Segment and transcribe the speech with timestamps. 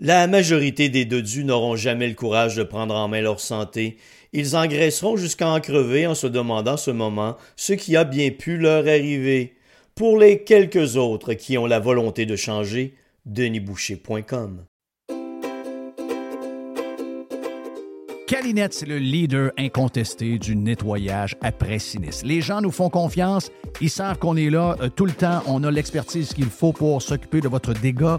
[0.00, 3.96] La majorité des dodus n'auront jamais le courage de prendre en main leur santé.
[4.32, 8.56] Ils engraisseront jusqu'à en crever en se demandant ce moment ce qui a bien pu
[8.56, 9.54] leur arriver.
[9.94, 12.94] Pour les quelques autres qui ont la volonté de changer,
[13.24, 14.64] denisboucher.com.
[18.26, 22.26] Calinette, c'est le leader incontesté du nettoyage après sinistre.
[22.26, 23.50] Les gens nous font confiance,
[23.80, 27.02] ils savent qu'on est là euh, tout le temps, on a l'expertise qu'il faut pour
[27.02, 28.18] s'occuper de votre dégât.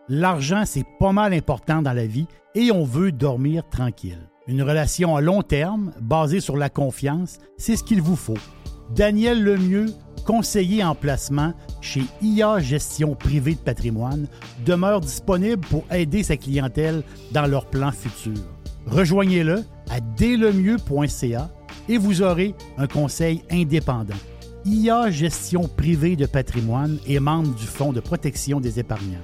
[0.13, 4.19] L'argent, c'est pas mal important dans la vie et on veut dormir tranquille.
[4.45, 8.37] Une relation à long terme, basée sur la confiance, c'est ce qu'il vous faut.
[8.93, 9.85] Daniel Lemieux,
[10.25, 14.27] conseiller en placement chez IA Gestion privée de patrimoine,
[14.65, 18.33] demeure disponible pour aider sa clientèle dans leurs plans futurs.
[18.87, 21.49] Rejoignez-le à dlemieux.ca
[21.87, 24.13] et vous aurez un conseil indépendant.
[24.65, 29.23] IA Gestion privée de patrimoine est membre du Fonds de protection des épargnants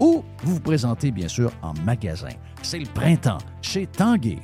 [0.00, 2.28] ou vous vous présentez bien sûr en magasin.
[2.62, 4.38] C'est le printemps chez Tanguy.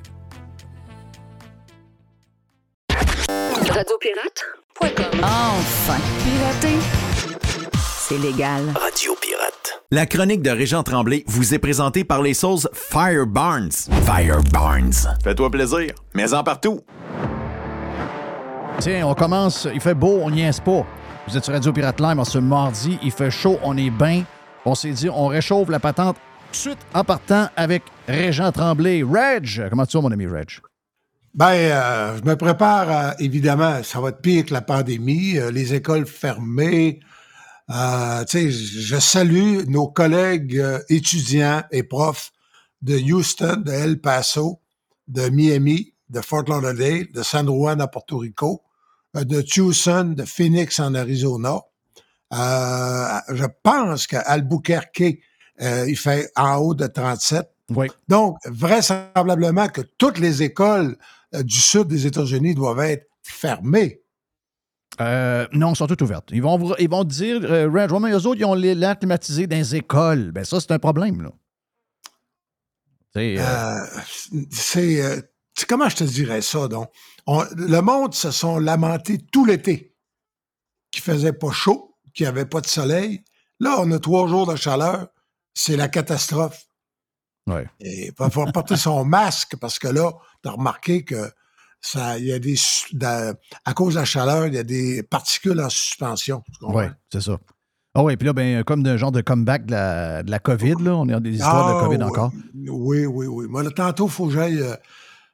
[3.70, 6.78] Radiopirate.com Enfin, pirater,
[7.72, 8.62] c'est légal.
[8.74, 9.82] Radio Pirate.
[9.90, 13.70] La chronique de Régent Tremblay vous est présentée par les sauces Fire Barnes.
[14.04, 14.92] Fire Barnes.
[15.22, 16.80] Fais-toi plaisir, mais en partout.
[18.78, 20.84] Tiens, on commence, il fait beau, on n'y est pas.
[21.28, 24.24] Vous êtes sur Radio Pirate Live ce mardi, il fait chaud, on est bien.
[24.64, 29.02] On s'est dit, on réchauffe la patente tout de suite en partant avec Régent Tremblay.
[29.02, 30.48] Reg, comment tu vas, mon ami Reg?
[31.34, 35.74] Ben, euh, je me prépare, évidemment, ça va être pire que la pandémie, euh, les
[35.74, 37.00] écoles fermées.
[37.70, 42.30] Euh, je salue nos collègues étudiants et profs
[42.82, 44.60] de Houston, de El Paso,
[45.08, 48.62] de Miami, de Fort Lauderdale, de San Juan à Porto Rico,
[49.14, 51.60] de Tucson, de Phoenix en Arizona.
[52.32, 55.18] Euh, je pense qu'Albuquerque,
[55.60, 57.48] euh, il fait en haut de 37.
[57.70, 57.88] Oui.
[58.08, 60.96] Donc, vraisemblablement que toutes les écoles
[61.34, 64.02] euh, du sud des États-Unis doivent être fermées.
[65.00, 66.28] Euh, non, elles sont toutes ouvertes.
[66.32, 69.74] Ils vont, ils vont dire, euh, Red eux autres, ils ont l'air climatisé dans les
[69.74, 70.32] écoles.
[70.32, 71.32] Ben ça, c'est un problème, là.
[73.14, 73.36] C'est...
[75.68, 76.88] comment je te dirais ça, donc?
[77.26, 79.94] le monde se sont lamentés tout l'été
[80.90, 83.24] qu'il faisait pas chaud qu'il n'y avait pas de soleil.
[83.60, 85.08] Là, on a trois jours de chaleur.
[85.54, 86.66] C'est la catastrophe.
[87.46, 87.66] Ouais.
[87.80, 90.12] Et il faut porter son masque parce que là,
[90.42, 91.30] tu as remarqué que
[91.80, 92.54] ça, il y a des,
[93.64, 96.42] à cause de la chaleur, il y a des particules en suspension.
[96.62, 97.38] Oui, c'est ça.
[97.94, 100.76] Ah oui, puis là, ben, comme un genre de comeback de la, de la COVID,
[100.80, 102.32] là, on est dans des histoires de ah, COVID encore.
[102.68, 103.46] Oui, oui, oui.
[103.48, 104.76] Moi, là, tantôt, il faut que j'aille euh,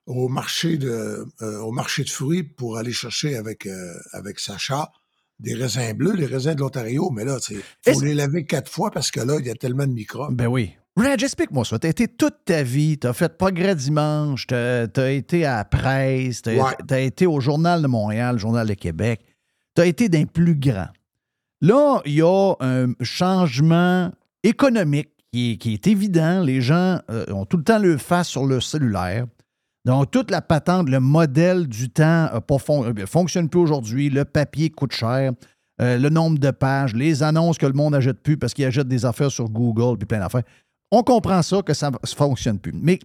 [0.07, 4.91] au marché de euh, au marché de fruits pour aller chercher avec, euh, avec Sacha
[5.41, 8.91] des raisins bleus, les raisins de l'Ontario, mais là, il faut les laver quatre fois
[8.91, 10.35] parce que là, il y a tellement de microbes.
[10.35, 10.73] Ben oui.
[10.97, 11.79] Reg, explique-moi ça.
[11.79, 15.59] Tu as été toute ta vie, tu as fait Progrès Dimanche, tu as, été à
[15.59, 16.51] la presse, tu
[16.91, 19.25] as, été au Journal de Montréal, le Journal de Québec.
[19.77, 20.89] Tu as été d'un plus grand.
[21.61, 24.11] Là, il y a un changement
[24.43, 26.43] économique qui est, évident.
[26.43, 29.27] Les gens euh, ont tout le temps le face sur le cellulaire.
[29.85, 34.11] Donc, toute la patente, le modèle du temps ne euh, fonctionne plus aujourd'hui.
[34.11, 35.33] Le papier coûte cher.
[35.81, 38.89] Euh, le nombre de pages, les annonces que le monde n'achète plus parce qu'il achète
[38.89, 40.43] des affaires sur Google puis plein d'affaires.
[40.91, 42.73] On comprend ça, que ça ne fonctionne plus.
[42.75, 42.99] Mais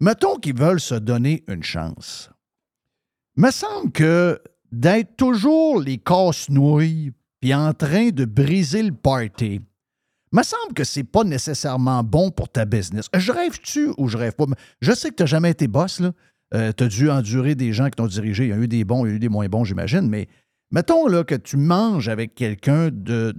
[0.00, 2.30] mettons qu'ils veulent se donner une chance.
[3.36, 4.40] Me semble que
[4.72, 9.60] d'être toujours les casse-nouilles puis en train de briser le party,
[10.34, 13.08] me semble que c'est pas nécessairement bon pour ta business.
[13.16, 14.46] Je rêve-tu ou je rêve pas?
[14.80, 16.12] Je sais que tu n'as jamais été boss, là.
[16.54, 18.44] Euh, tu as dû endurer des gens qui t'ont dirigé.
[18.44, 20.28] Il y a eu des bons, il y a eu des moins bons, j'imagine, mais
[20.70, 23.32] mettons là, que tu manges avec quelqu'un de,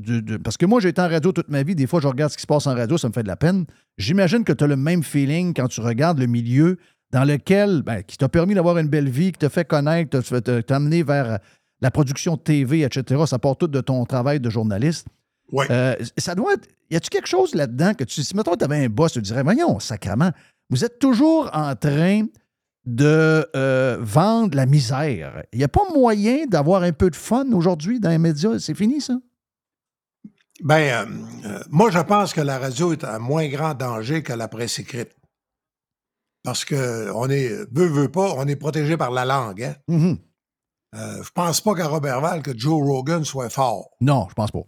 [0.44, 1.76] Parce que moi, j'ai été en radio toute ma vie.
[1.76, 3.38] Des fois, je regarde ce qui se passe en radio, ça me fait de la
[3.38, 3.66] peine.
[3.98, 6.78] J'imagine que tu as le même feeling quand tu regardes le milieu
[7.12, 7.84] dans lequel.
[7.84, 11.40] Ben, qui t'a permis d'avoir une belle vie, qui t'a fait connaître, t'a amené vers
[11.82, 13.24] la production TV, etc.
[13.28, 15.08] Ça part tout de ton travail de journaliste.
[15.52, 15.68] Ouais.
[15.70, 16.68] Euh, ça doit être.
[16.90, 18.24] Y a-tu quelque chose là-dedans que tu.
[18.24, 20.32] Si, mettons, tu avais un boss, tu dirais, voyons, sacrement,
[20.70, 22.26] vous êtes toujours en train
[22.86, 25.44] de euh, vendre la misère.
[25.52, 28.60] Il n'y a pas moyen d'avoir un peu de fun aujourd'hui dans les médias?
[28.60, 29.16] C'est fini, ça?
[30.64, 31.08] Ben,
[31.46, 34.80] euh, moi, je pense que la radio est un moins grand danger que la presse
[34.80, 35.16] écrite.
[36.44, 39.64] Parce que on est, veut, veut pas, on est protégé par la langue.
[39.64, 39.76] Hein?
[39.90, 41.24] Mm-hmm.
[41.24, 43.90] je pense pas qu'à Robertval que Joe Rogan soit fort.
[44.00, 44.62] Non, je pense pas.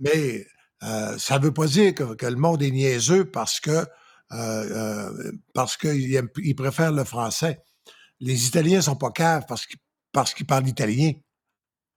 [0.00, 0.46] Mais
[0.82, 3.86] euh, ça ne veut pas dire que, le monde est niaiseux parce que euh,
[4.32, 7.62] euh parce qu'il préfère le français.
[8.20, 9.78] Les Italiens sont pas caves parce qu'ils
[10.12, 11.12] parce qu'ils parlent italien.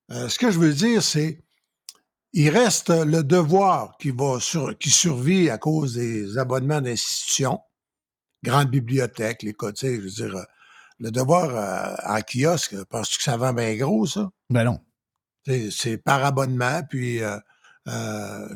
[0.09, 1.43] Ce que je veux dire, c'est
[2.33, 7.59] il reste le devoir qui va sur, qui survit à cause des abonnements d'institutions,
[8.43, 10.45] grandes bibliothèques, les côtés, je veux dire,
[10.99, 14.29] le devoir en kiosque, penses-tu que ça vend bien gros, ça?
[14.49, 14.79] Ben non.
[15.71, 17.37] C'est par abonnement, puis euh,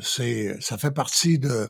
[0.00, 1.68] c'est, ça fait partie de,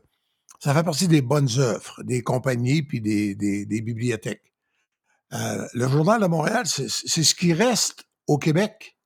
[0.62, 4.52] ça fait partie des bonnes œuvres des compagnies puis des, bibliothèques.
[5.32, 8.96] Euh, le Journal de Montréal, c'est, ce qui reste au Québec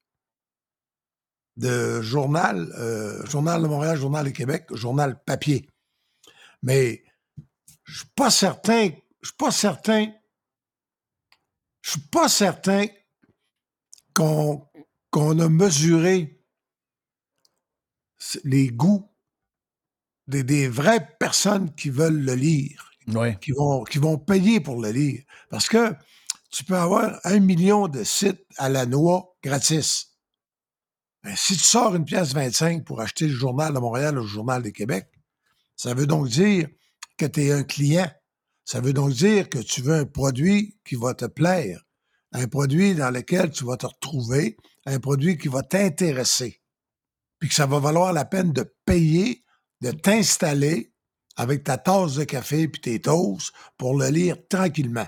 [1.56, 5.66] de journal, euh, Journal de Montréal, Journal de Québec, journal papier.
[6.62, 7.04] Mais
[7.84, 8.90] je suis pas certain,
[9.22, 10.12] je suis pas certain,
[11.80, 12.84] je suis pas certain
[14.12, 14.68] qu'on,
[15.10, 16.35] qu'on a mesuré
[18.44, 19.10] les goûts
[20.26, 22.90] des, vraies personnes qui veulent le lire,
[23.40, 25.22] qui, vont, qui vont payer pour le lire.
[25.50, 25.94] Parce que
[26.50, 30.16] tu peux avoir un million de sites à la noix gratis.
[31.22, 34.26] Ben, si tu sors une pièce 25 pour acheter le journal de Montréal ou le
[34.26, 35.08] journal de Québec,
[35.76, 36.68] ça veut donc dire
[37.18, 38.10] que tu es un client.
[38.64, 41.82] Ça veut donc dire que tu veux un produit qui va te plaire,
[42.32, 44.56] un produit dans lequel tu vas te retrouver,
[44.86, 46.60] un produit qui va t'intéresser
[47.38, 49.44] puis que ça va valoir la peine de payer,
[49.80, 50.92] de t'installer
[51.36, 55.06] avec ta tasse de café puis tes toasts pour le lire tranquillement.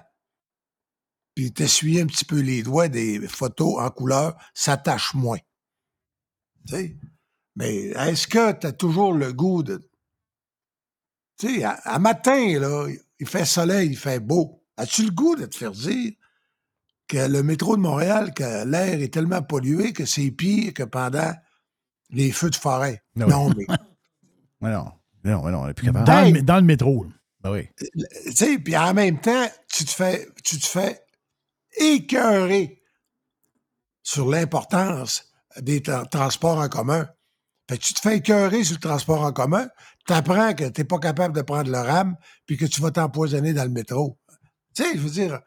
[1.35, 5.39] Puis t'essuyer un petit peu les doigts des photos en couleur, ça tâche moins.
[6.67, 6.97] Tu sais?
[7.57, 9.89] Mais est-ce que tu as toujours le goût de.
[11.39, 14.65] Tu sais, à, matin, là, il fait soleil, il fait beau.
[14.77, 16.13] As-tu le goût de te faire dire
[17.09, 21.33] que le métro de Montréal, que l'air est tellement pollué que c'est pire que pendant
[22.11, 23.03] les feux de forêt.
[23.21, 23.67] Ah non, mais.
[24.61, 24.93] non,
[25.25, 26.07] non, non, plus capable.
[26.07, 27.07] Dans, le, dans le métro.
[27.41, 27.69] Ben oui.
[27.79, 31.01] Tu sais, puis en même temps, tu te fais, tu te fais
[31.79, 32.83] écœurer
[34.03, 35.25] sur l'importance
[35.61, 37.09] des transports en commun.
[37.69, 39.69] Fait que tu te fais écœurer sur le transport en commun,
[40.07, 42.91] tu apprends que tu n'es pas capable de prendre le RAM, puis que tu vas
[42.91, 44.19] t'empoisonner dans le métro.
[44.75, 45.41] Tu sais, je veux dire,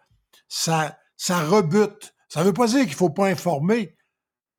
[0.48, 2.13] ça, ça rebute.
[2.30, 3.98] Ça ne veut pas dire qu'il ne faut pas informer,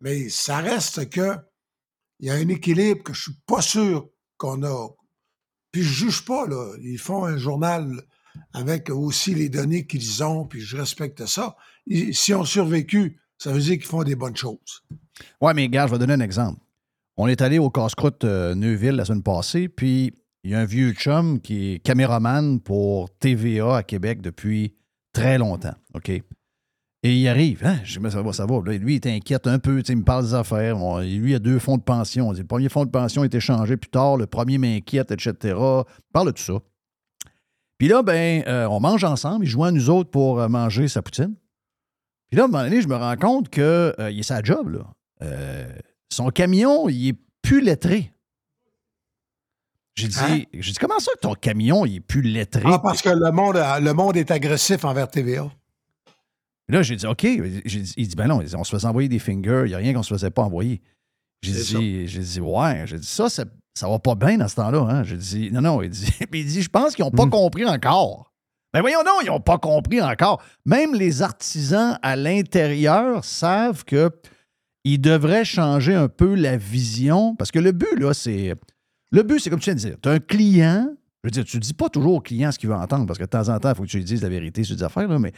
[0.00, 1.36] mais ça reste que
[2.22, 4.88] il y a un équilibre que je suis pas sûr qu'on a.
[5.72, 6.72] Puis je juge pas, là.
[6.80, 8.00] Ils font un journal
[8.54, 11.56] avec aussi les données qu'ils ont, puis je respecte ça.
[12.12, 14.84] Si on survécu, ça veut dire qu'ils font des bonnes choses.
[15.40, 16.60] Ouais, mais gars, je vais donner un exemple.
[17.16, 20.14] On est allé au casse-croûte euh, Neuville la semaine passée, puis
[20.44, 24.76] il y a un vieux chum qui est caméraman pour TVA à Québec depuis
[25.12, 26.10] très longtemps, OK?
[27.04, 27.78] Et il arrive, hein?
[27.82, 28.60] Je dis, ça va, ça va.
[28.60, 30.76] lui, il t'inquiète un peu, il me parle des affaires.
[31.00, 32.30] lui, il a deux fonds de pension.
[32.30, 35.34] le premier fonds de pension a été changé plus tard, le premier m'inquiète, etc.
[35.58, 36.60] Il parle de tout ça.
[37.78, 41.02] Puis là, ben, euh, on mange ensemble, il joint nous autres pour euh, manger sa
[41.02, 41.34] poutine.
[42.30, 44.68] Puis là, à un moment donné, je me rends compte qu'il euh, est sa job,
[44.68, 45.26] là.
[46.08, 48.12] son camion, il est plus lettré.
[49.96, 50.42] J'ai dit, Hein?
[50.52, 52.62] j'ai dit, comment ça que ton camion, il est plus lettré?
[52.64, 55.50] Ah, parce que le monde, le monde est agressif envers TVA.
[56.68, 57.20] Là, j'ai dit, OK.
[57.22, 59.92] Dit- il dit, ben non, on se faisait envoyer des fingers, il n'y a rien
[59.92, 60.80] qu'on se faisait pas envoyer.
[61.42, 62.84] J'ai dit, j'ai dit, ouais.
[62.86, 64.80] J'ai dit, ça, ça, ça va pas bien dans ce temps-là.
[64.88, 65.02] Hein?
[65.02, 65.82] J'ai dit, non, non.
[65.82, 67.30] Il dit, puis il dit, je pense qu'ils n'ont pas Hmm.
[67.30, 68.32] compris encore.
[68.72, 70.42] Ben voyons non, ils n'ont pas compris encore.
[70.64, 74.10] Même les artisans à l'intérieur savent que
[74.84, 77.36] ils devraient changer un peu la vision.
[77.36, 78.54] Parce que le but, là, c'est.
[79.10, 80.88] Le but, c'est comme tu viens de dire, tu as un client.
[81.22, 83.18] Je veux dire, tu ne dis pas toujours au client ce qu'il veut entendre, parce
[83.18, 84.82] que de temps en temps, il faut que tu lui dises la vérité sur des
[84.82, 85.32] affaires, là, mais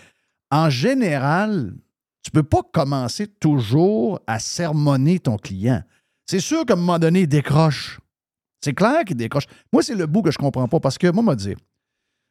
[0.54, 1.74] en général,
[2.22, 5.82] tu ne peux pas commencer toujours à sermonner ton client.
[6.26, 7.98] C'est sûr qu'à un moment donné, il décroche.
[8.60, 9.46] C'est clair qu'il décroche.
[9.72, 11.56] Moi, c'est le bout que je ne comprends pas, parce que, moi, m'a dire,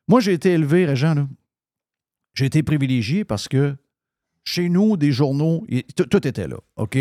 [0.08, 1.28] moi, j'ai été élevé, Régent, là.
[2.34, 3.76] J'ai été privilégié parce que
[4.46, 6.98] chez nous, des journaux, tout, était là, OK?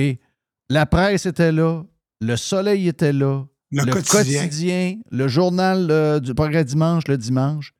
[0.71, 1.85] La presse était là,
[2.21, 4.43] le soleil était là, Le, quotidien.
[4.43, 7.73] quotidien, le journal du Progrès Dimanche le dimanche.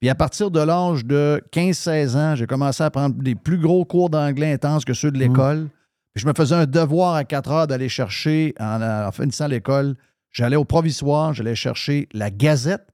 [0.00, 3.84] Puis à partir de l'âge de 15-16 ans, j'ai commencé à prendre des plus gros
[3.84, 5.68] cours d'anglais intenses que ceux de l'école.
[6.14, 9.96] Puis je me faisais un devoir à 4 heures d'aller chercher, en, en finissant l'école,
[10.30, 12.86] j'allais au provisoire, j'allais chercher la Gazette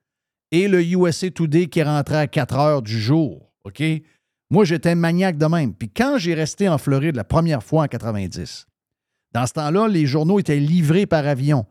[0.50, 3.52] et le USA Today qui rentrait à 4 heures du jour.
[3.64, 3.82] OK?
[4.50, 5.74] Moi, j'étais maniaque de même.
[5.74, 8.66] Puis quand j'ai resté en Floride la première fois en 90,
[9.32, 11.66] dans ce temps-là, les journaux étaient livrés par avion.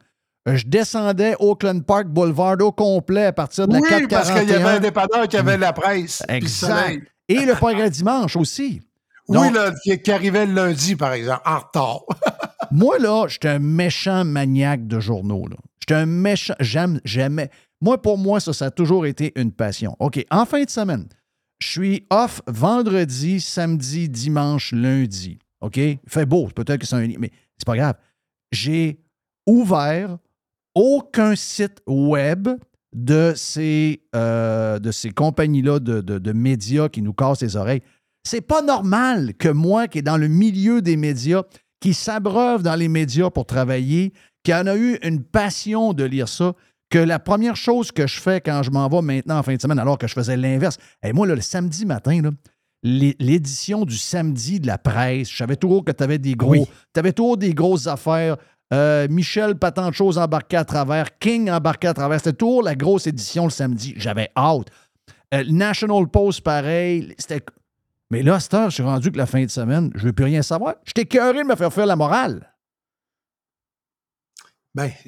[0.48, 4.18] Euh, Je descendais Oakland Park Boulevard au complet à partir de la Oui, 441.
[4.20, 6.22] parce qu'il y avait un dépanneur qui avait la presse.
[6.30, 6.68] Exact.
[6.74, 7.02] soleil.
[7.28, 8.82] Et le progrès dimanche aussi.
[9.28, 12.00] Oui, Donc- là, qui, qui arrivait le lundi, par exemple, en retard.
[12.72, 15.46] Moi, là, j'étais un méchant maniaque de journaux.
[15.80, 16.54] J'étais un méchant.
[16.60, 17.50] J'aime, j'aimais.
[17.82, 19.96] Moi, pour moi, ça, ça a toujours été une passion.
[20.00, 21.08] OK, en fin de semaine,
[21.60, 25.40] je suis off vendredi, samedi, dimanche, lundi.
[25.62, 25.78] OK?
[25.78, 27.08] Il fait beau, peut-être que c'est un.
[27.20, 27.96] Mais c'est pas grave.
[28.52, 29.00] J'ai
[29.48, 30.18] ouvert
[30.76, 32.50] aucun site web
[32.94, 37.82] de ces, euh, de ces compagnies-là de, de- de médias qui nous cassent les oreilles.
[38.24, 41.44] C'est pas normal que moi, qui est dans le milieu des médias,
[41.82, 44.14] qui s'abreuve dans les médias pour travailler,
[44.44, 46.54] qui en a eu une passion de lire ça,
[46.90, 49.62] que la première chose que je fais quand je m'en vais maintenant en fin de
[49.62, 52.30] semaine, alors que je faisais l'inverse, et moi, là, le samedi matin, là,
[52.84, 56.66] l'édition du samedi de la presse, je savais toujours que tu avais des gros, Oui.
[56.96, 58.38] avais toujours des grosses affaires.
[58.74, 61.18] Euh, Michel, pas tant de choses embarquées à travers.
[61.20, 62.20] King embarqué à travers.
[62.20, 63.94] C'était toujours la grosse édition le samedi.
[63.98, 64.68] J'avais hâte.
[65.34, 67.14] Euh, National Post, pareil.
[67.18, 67.46] C'était.
[68.12, 70.06] Mais là, à cette heure, je suis rendu que la fin de semaine, je ne
[70.08, 70.76] veux plus rien savoir.
[70.86, 72.52] J'étais cœuré de me faire faire la morale.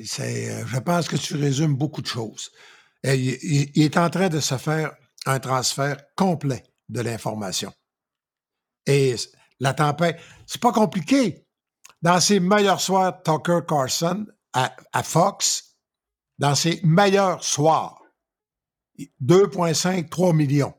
[0.06, 2.52] C'est, euh, je pense que tu résumes beaucoup de choses.
[3.04, 3.38] Il,
[3.76, 4.94] il- est en train de se faire
[5.26, 7.72] un transfert complet de l'information.
[8.86, 9.16] Et
[9.60, 11.46] la tempête, c'est pas compliqué.
[12.02, 15.76] Dans ses meilleurs soirs, Tucker Carlson à, à Fox,
[16.38, 18.02] dans ses meilleurs soirs,
[19.22, 20.74] 2,5, 3 millions.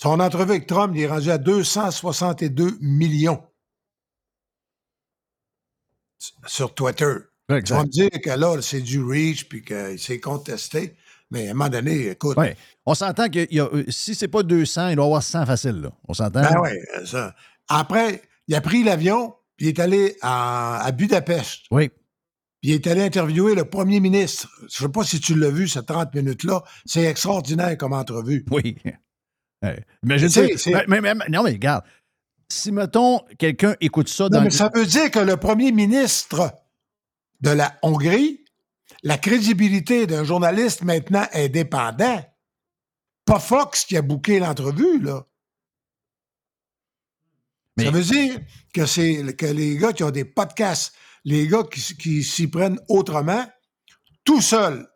[0.00, 3.42] Son entrevue avec Trump, il est rendu à 262 millions
[6.46, 7.14] sur Twitter.
[7.48, 10.96] Tu vas me dire que là, c'est du reach puis que c'est contesté.
[11.30, 12.36] Mais à un moment donné, écoute.
[12.36, 12.56] Ouais.
[12.84, 15.46] On s'entend que y a, euh, si c'est pas 200, il doit y avoir 100
[15.46, 15.80] facile.
[15.80, 15.90] Là.
[16.08, 16.42] On s'entend?
[16.42, 17.34] Ben ça.
[17.68, 21.60] Après, il a pris l'avion puis il est allé à, à Budapest.
[21.70, 21.88] Oui.
[22.60, 24.48] Puis il est allé interviewer le premier ministre.
[24.68, 26.64] Je sais pas si tu l'as vu, ces 30 minutes-là.
[26.84, 28.44] C'est extraordinaire comme entrevue.
[28.50, 28.76] Oui.
[29.64, 29.84] Ouais.
[30.02, 31.84] Imagine Tu Mais- mais- mais- non, mais regarde.
[32.48, 35.70] Si, mettons, quelqu'un écoute ça Non, dans mais le- ça veut dire que le premier
[35.70, 36.52] ministre
[37.42, 38.44] de la Hongrie,
[39.04, 42.24] la crédibilité d'un journaliste maintenant indépendant,
[43.24, 45.24] pas Fox qui a booké l'entrevue, là.
[47.76, 48.40] Mais- Ça veut dire
[48.74, 50.92] que c'est que les gars qui ont des podcasts,
[51.24, 53.44] les gars qui, s'y prennent autrement,
[54.24, 54.86] tout seuls,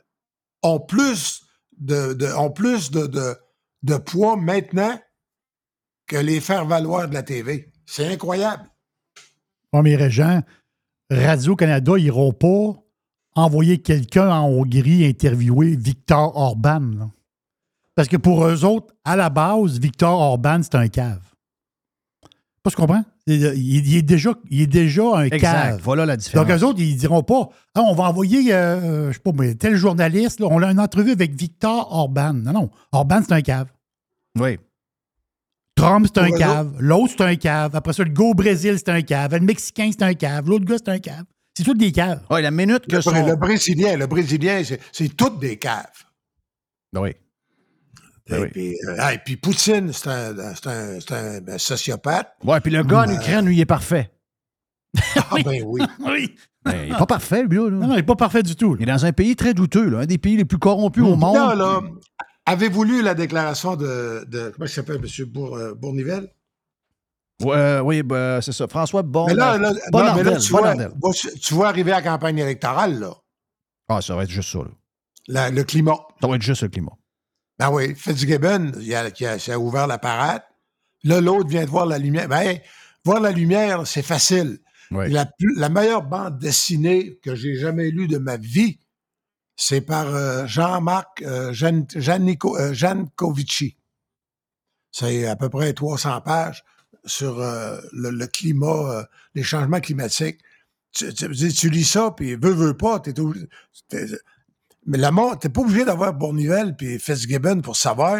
[0.62, 1.42] ont plus
[1.78, 3.34] de, de- ont plus de, de,
[3.82, 4.98] de poids maintenant
[6.06, 7.72] que les faire valoir de la TV.
[7.86, 8.68] C'est incroyable.
[9.72, 10.42] Oh, mais Régent,
[11.10, 12.74] Radio-Canada, ils n'iront pas
[13.34, 16.80] envoyer quelqu'un en Hongrie interviewer Victor Orban.
[16.98, 17.10] là.
[17.94, 21.22] Parce que pour eux autres, à la base, Victor Orban, c'est un cave.
[22.66, 23.04] Pas tu comprends?
[23.28, 25.40] Il, il- il est déjà, il est déjà un Exact.
[25.40, 25.80] cave.
[25.84, 26.48] Voilà la différence.
[26.48, 29.54] Donc, eux autres, ils diront pas Ah, on va envoyer, euh, je sais pas, mais
[29.54, 32.32] tel journaliste, là, on a une entrevue avec Victor Orban.
[32.32, 32.70] Non, non.
[32.90, 33.68] Orban, c'est un cave.
[34.38, 34.58] oui.
[35.76, 36.74] Trump, c'est un cave.
[36.78, 37.76] L'autre, c'est un cave.
[37.76, 39.34] Après ça, le go au Brésil, c'est un cave.
[39.34, 40.48] Le Mexicain, c'est un cave.
[40.48, 41.24] L'autre gars, c'est un cave.
[41.54, 42.22] C'est tous des caves.
[42.30, 43.12] Ouais, la minute que Le, son...
[43.12, 45.84] Br- le Brésilien, le Brésilien, c'est toutes des caves.
[46.96, 47.10] Oui.
[48.28, 48.48] Ben et, oui.
[48.50, 52.32] puis, euh, ah, et puis Poutine, c'est un, c'est un- c'est un, ben, sociopathe.
[52.44, 54.10] Ouais, puis le gars en Ukraine, lui, il est parfait.
[55.16, 55.82] Ah ben oui.
[56.00, 56.34] Oui.
[56.64, 57.70] Ben, il n'est pas parfait, lui, là.
[57.70, 58.76] Non, non, il n'est pas parfait du tout.
[58.80, 61.14] Il est dans un pays très douteux, là, un des pays les plus corrompus au
[61.14, 61.36] monde.
[61.36, 61.80] Là, là,
[62.46, 65.24] avez-vous lu la déclaration de, de comment il s'appelle, M.
[65.26, 66.28] Bour, euh, Bournivelle?
[67.44, 68.66] Ouais, oui, ben, c'est ça.
[68.66, 69.26] François Bon.
[69.26, 70.90] Mais là, là, non, Bonardel, mais là, tu, vois, Bonardel.
[71.00, 73.14] vois- tu vois arriver à la campagne électorale, là,
[73.88, 74.70] Ah, ça va être juste ça, là.
[75.28, 75.98] la- le climat.
[76.20, 76.92] Ça va être juste le climat.
[77.58, 80.42] Ben oui, Fitzgibbon, il a, qui a, ouvert la parade.
[81.04, 82.28] Là, l'autre vient de voir la lumière.
[82.28, 82.60] Ben, hey,
[83.04, 84.58] voir la lumière, c'est facile.
[84.90, 85.10] Oui.
[85.10, 88.78] La, meilleure bande dessinée que j'ai jamais lue de ma vie,
[89.56, 93.76] c'est par euh, Jean-Marc euh, Jan, euh, Jancovici.
[94.92, 96.64] C'est à peu près 300 pages
[97.04, 100.40] sur le, le climat, les changements climatiques.
[100.92, 103.12] Tu, tu- tu lis ça, puis veux, veux pas, t'es-
[104.86, 108.18] mais la mort, t'es pas obligé d'avoir Bournivelle puis Fitzgibbon pour savoir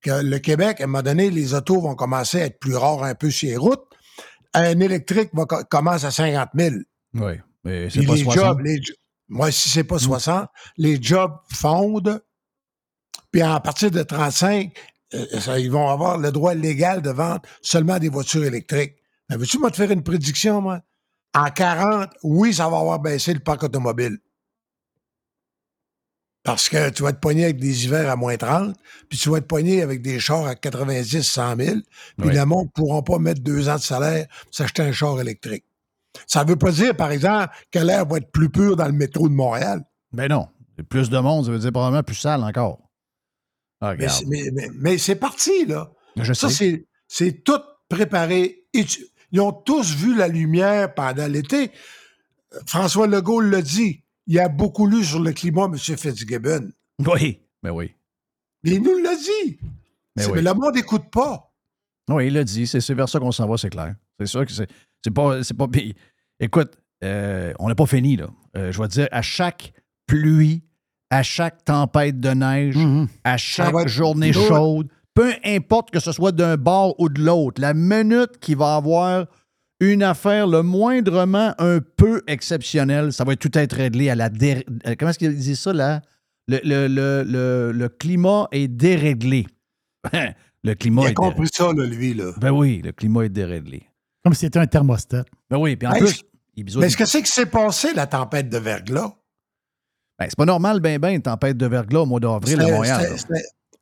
[0.00, 3.02] que le Québec, à un moment donné, les autos vont commencer à être plus rares
[3.02, 3.84] un peu sur les routes.
[4.54, 6.76] Un électrique va, commence à 50 000.
[7.14, 7.32] Oui.
[7.64, 8.44] Mais c'est Puis pas les 60.
[8.44, 8.80] jobs, les,
[9.28, 12.22] moi, si c'est pas 60, les jobs fondent.
[13.32, 14.72] Puis à partir de 35,
[15.14, 18.94] euh, ça, ils vont avoir le droit légal de vendre seulement des voitures électriques.
[19.28, 20.80] Ben, veux-tu moi te faire une prédiction, moi?
[21.34, 24.18] En 40, oui, ça va avoir baissé le parc automobile.
[26.48, 28.74] Parce que tu vas te pogner avec des hivers à moins 30,
[29.10, 31.76] puis tu vas te pogner avec des chars à 90, 100 000,
[32.16, 32.34] puis Oui.
[32.34, 35.64] le monde ne pourra pas mettre deux ans de salaire pour s'acheter un char électrique.
[36.26, 38.92] Ça ne veut pas dire, par exemple, que l'air va être plus pur dans le
[38.92, 39.84] métro de Montréal.
[40.14, 40.48] Ben non.
[40.88, 42.78] Plus de monde, ça veut dire probablement plus sale encore.
[43.82, 45.90] Ah, Mais c'est- Mais, mais- mais c'est parti, là.
[46.16, 46.54] Je Ça, sais.
[46.54, 48.64] c'est, c'est tout préparé.
[48.72, 51.72] Ils ont tous vu la lumière pendant l'été.
[52.66, 54.02] François Legault l'a dit.
[54.28, 55.76] Il a beaucoup lu sur le climat, M.
[55.76, 56.70] Fitzgibbon.
[57.06, 57.40] Oui.
[57.62, 57.94] Ben oui.
[58.62, 59.58] Mais il nous l'a dit.
[60.18, 60.24] Oui.
[60.34, 61.52] Mais le monde n'écoute pas.
[62.10, 62.66] Oui, il l'a dit.
[62.66, 63.94] C'est vers ça qu'on s'en va, c'est clair.
[64.20, 65.40] C'est sûr que c'est pas.
[65.40, 65.66] pas
[66.40, 66.72] écoute,
[67.04, 68.28] euh, on n'a pas fini, là.
[68.56, 69.72] Euh, je vais te dire, à chaque
[70.06, 70.62] pluie,
[71.10, 73.08] à chaque tempête de neige, Mhm.
[73.24, 77.74] à chaque journée chaude, peu importe que ce soit d'un bord ou de l'autre, la
[77.74, 79.26] minute qu'il va avoir
[79.80, 84.28] une affaire le moindrement un peu exceptionnelle, ça va tout être réglé à la...
[84.28, 86.02] dé- euh, Comment est-ce qu'il dit ça, là?
[86.48, 89.46] Le, le- le- le- le climat est déréglé.
[90.64, 92.14] le climat Il a est compris ça, là, lui.
[92.14, 92.32] Là.
[92.40, 93.82] ben oui, le climat est déréglé.
[94.24, 95.24] Comme si c'était un thermostat.
[95.50, 96.22] Ben oui, puis en Hey, plus,
[96.56, 99.12] il Mais est-ce que c'est qui s'est passé, la tempête de verglas?
[100.18, 103.14] Ben, c'est pas normal, ben ben, une tempête de verglas au mois d'avril à Montréal.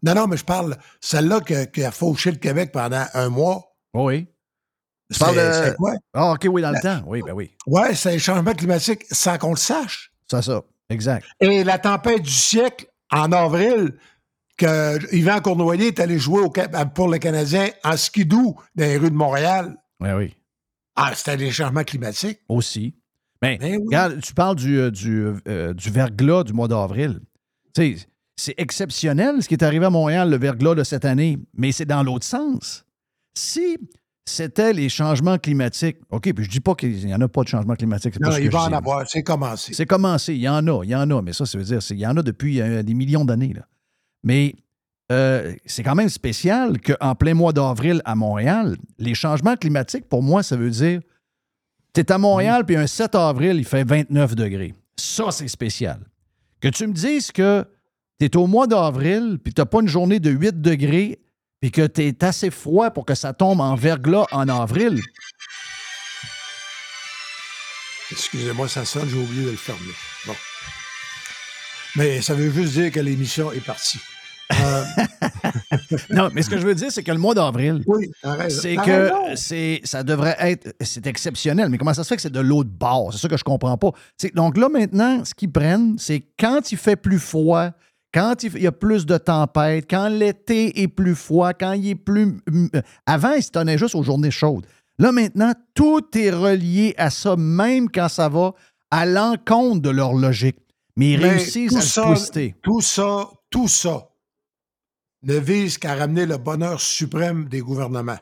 [0.03, 3.75] Non, non, mais je parle celle-là que- qui a fauché le Québec pendant un mois.
[3.95, 4.27] Oui.
[5.11, 5.95] C'est de- c'est quoi?
[6.15, 7.01] Ah, OK, oui, dans le temps.
[7.07, 7.53] Oui, ben oui.
[7.67, 10.13] Ouais, c'est un changement climatique sans qu'on le sache.
[10.31, 10.63] Ça, ça.
[10.91, 11.25] Exact.
[11.41, 13.95] Et la tempête du siècle, en avril,
[14.57, 16.51] que Yvan Cournoyer est allé jouer au
[16.95, 19.77] pour le Canadien en skidoo dans les rues de Montréal.
[20.01, 20.35] Oui, oui.
[20.97, 22.41] Ah, c'était des changements climatiques.
[22.49, 22.95] Aussi.
[23.43, 23.83] Mais, Ben oui.
[23.87, 27.21] regarde, tu parles du, euh, du, euh, du verglas du mois d'avril.
[27.75, 31.39] Tu sais, c'est exceptionnel ce qui est arrivé à Montréal, le verglas de cette année,
[31.55, 32.85] mais c'est dans l'autre sens.
[33.35, 33.77] Si
[34.29, 37.49] c'était les changements climatiques, OK, puis je dis pas qu'il n'y en a pas de
[37.49, 38.15] changements climatiques.
[38.15, 39.09] c'est pas Non, il va en avoir.
[39.09, 39.73] C'est commencé.
[39.73, 40.35] C'est commencé.
[40.35, 42.01] Il y en a, il y en a, mais ça, ça veut dire, c'est- il
[42.01, 43.55] y en a depuis euh, des millions d'années.
[44.25, 44.57] Mais
[45.13, 50.23] euh, c'est quand même spécial qu'en plein mois d'avril à Montréal, les changements climatiques, pour
[50.25, 51.01] moi, ça veut dire,
[51.95, 54.75] tu es à Montréal, puis un 7 avril, il fait 29 degrés.
[54.97, 56.01] Ça, c'est spécial.
[56.61, 57.65] Que tu me dises que
[58.19, 61.21] tu es au mois d'avril, puis tu n'as pas une journée de 8 degrés,
[61.61, 65.01] puis que tu es assez froid pour que ça tombe en verglas en avril.
[68.11, 69.93] Excusez-moi, ça sonne, j'ai oublié de le fermer.
[70.27, 70.35] Bon.
[71.97, 73.99] Mais ça veut juste dire que l'émission est partie.
[74.53, 74.85] Euh,
[76.11, 78.11] Non, mais ce que je veux dire, c'est que le mois d'avril, oui,
[78.49, 81.69] c'est que c'est, ça devrait être, c'est exceptionnel.
[81.69, 83.13] Mais comment ça se fait que c'est de l'autre bord?
[83.13, 83.93] C'est ça que je comprends pas.
[84.17, 87.71] C'est, donc là, maintenant, ce qu'ils prennent, c'est quand il fait plus froid,
[88.17, 91.95] quand il, y a plus de tempêtes, quand l'été est plus froid, quand il est
[91.95, 92.41] plus...
[92.51, 94.67] euh, Avant, il se juste aux journées chaudes.
[94.99, 98.55] Là, maintenant, tout est relié à ça, même quand ça va
[98.91, 100.57] à l'encontre de leur logique.
[100.97, 102.41] Mais ils Mais réussissent tout à ça-.
[102.63, 104.09] Tout ça, tout ça
[105.25, 108.19] ne vise qu'à ramener le bonheur suprême des gouvernements.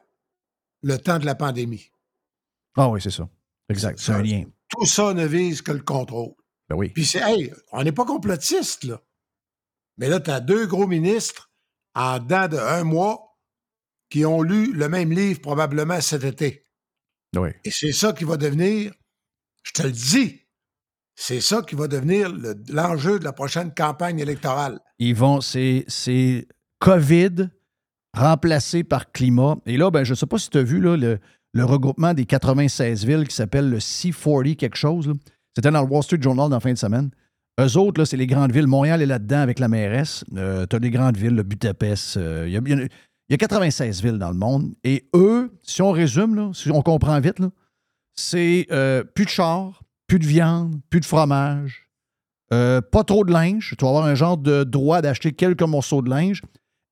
[0.83, 1.93] Le temps de la pandémie.
[2.77, 3.29] Ah oui, c'est ça.
[3.69, 4.01] Exact.
[4.01, 4.43] C'est un lien.
[4.71, 6.33] Tout ça ne vise que le contrôle.
[6.69, 6.89] Ben oui.
[6.89, 9.01] Puis c'est, hey, on n'est pas complotiste, là.
[9.99, 11.51] Mais là, tu as deux gros ministres
[11.95, 13.39] en dedans de un mois
[14.11, 16.67] qui ont lu le même livre probablement cet été.
[17.37, 17.51] Oui.
[17.65, 18.93] Et c'est ça qui va devenir,
[19.63, 20.41] je te le dis,
[21.17, 24.81] c'est ça qui va devenir le- l'enjeu de la prochaine campagne électorale.
[24.99, 26.47] ils vont, c'est, c'est
[26.81, 27.49] COVID
[28.17, 29.57] remplacé par climat.
[29.67, 31.19] Et là, ben, je ne sais pas si tu as vu là, le,
[31.53, 35.13] le regroupement des 96 villes qui s'appelle le C40 quelque chose.
[35.57, 37.11] C'était dans le Wall Street Journal dans la fin de semaine.
[37.61, 38.67] Eux autres, là, c'est les grandes villes.
[38.67, 40.25] Montréal est là-dedans avec la mairesse.
[40.37, 42.17] Euh, tu as des grandes villes, le Budapest.
[42.17, 44.75] Il y, a 96 villes dans le monde.
[44.83, 47.39] Et eux, si on résume, si on comprend vite,
[48.15, 48.67] c'est
[49.15, 51.89] plus de chars, plus de viande, plus de fromage,
[52.51, 53.75] pas trop de linge.
[53.79, 56.43] Tu vas avoir un genre de droit d'acheter quelques morceaux de linge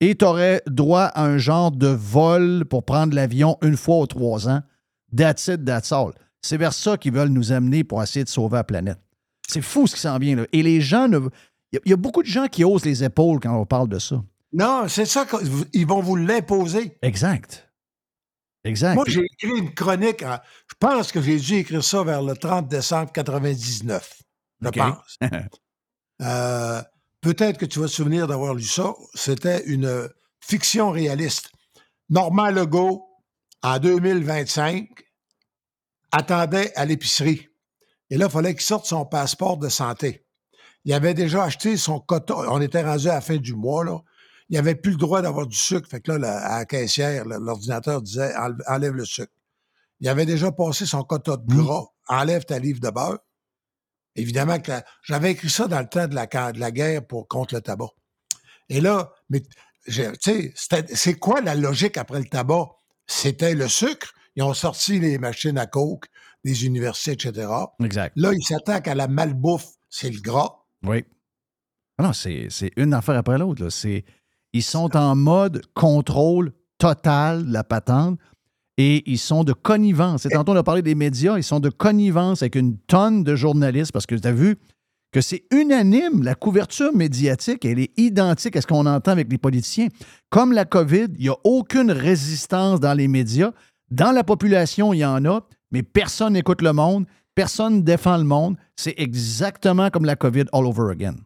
[0.03, 4.07] et tu aurais droit à un genre de vol pour prendre l'avion une fois ou
[4.09, 4.61] trois ans.
[5.17, 6.11] That's it, that's all.
[6.41, 8.99] C'est vers ça qu'ils veulent nous amener pour essayer de sauver la planète.
[9.53, 10.37] C'est fou ce qui s'en vient.
[10.37, 10.47] Là.
[10.53, 11.09] Et les gens,
[11.73, 14.23] il y, a beaucoup de gens qui osent les épaules quand on parle de ça.
[14.53, 16.97] Non, c'est ça qu'ils vont vous l'imposer.
[17.03, 17.69] Exact.
[18.65, 18.95] Exact.
[18.95, 22.69] Moi, j'ai écrit une chronique, je pense que j'ai dû écrire ça vers le 30
[22.69, 24.23] décembre 99.
[24.61, 25.19] Je pense.
[26.23, 26.83] euh,
[27.21, 30.09] peut-être que tu vas te souvenir d'avoir lu ça, c'était une
[30.41, 31.51] fiction réaliste.
[32.09, 33.09] Normand Legault,
[33.63, 34.89] en 2025,
[36.13, 37.49] attendait à l'épicerie.
[38.13, 40.27] Et là, il fallait qu'il sorte son passeport de santé.
[40.85, 42.45] Il avait déjà acheté son coton.
[42.47, 44.03] On était rendu à la fin du mois, là.
[44.51, 45.89] Il n'avait plus le droit d'avoir du sucre.
[45.89, 48.35] Fait que là, à la caissière, l'ordinateur disait
[48.67, 49.33] enlève le sucre.
[50.01, 51.65] Il avait déjà passé son quota de mmh.
[51.65, 51.87] gras.
[52.07, 53.19] Enlève ta livre de beurre.
[54.15, 54.73] Évidemment que
[55.05, 57.89] j'avais écrit ça dans le temps de la, de la guerre pour, contre le tabac.
[58.69, 59.41] Et là, mais
[59.87, 62.69] tu sais, c'est quoi la logique après le tabac?
[63.07, 64.13] C'était le sucre.
[64.37, 66.09] Ils ont sorti les machines à coke
[66.45, 67.49] des universités, etc.
[67.83, 68.13] Exact.
[68.17, 70.65] Là, ils s'attaquent à la malbouffe, c'est le gras.
[70.85, 71.05] Oui.
[71.99, 73.69] Ah non, c'est une affaire après l'autre.
[74.53, 78.19] Ils sont en mode contrôle total de la patente
[78.77, 80.27] et ils sont de connivence.
[80.27, 83.37] Et tantôt, on a parlé des médias, ils sont de connivence avec une tonne de
[83.37, 84.57] journalistes parce que tu as vu
[85.13, 86.23] que c'est unanime.
[86.23, 89.89] La couverture médiatique, elle est identique à ce qu'on entend avec les politiciens.
[90.31, 93.53] Comme la COVID, il n'y a aucune résistance dans les médias.
[93.91, 98.17] Dans la population, il y en a, mais personne n'écoute le monde, personne ne défend
[98.17, 98.57] le monde.
[98.77, 101.17] C'est exactement comme la COVID all over again.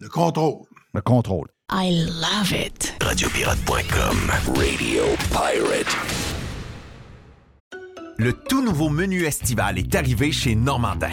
[0.00, 0.64] Le contrôle.
[0.94, 1.48] Le contrôle.
[1.70, 2.94] I love it.
[3.02, 5.96] Radiopirate.com Radio Pirate.
[8.16, 11.12] Le tout nouveau menu estival est arrivé chez Normandin.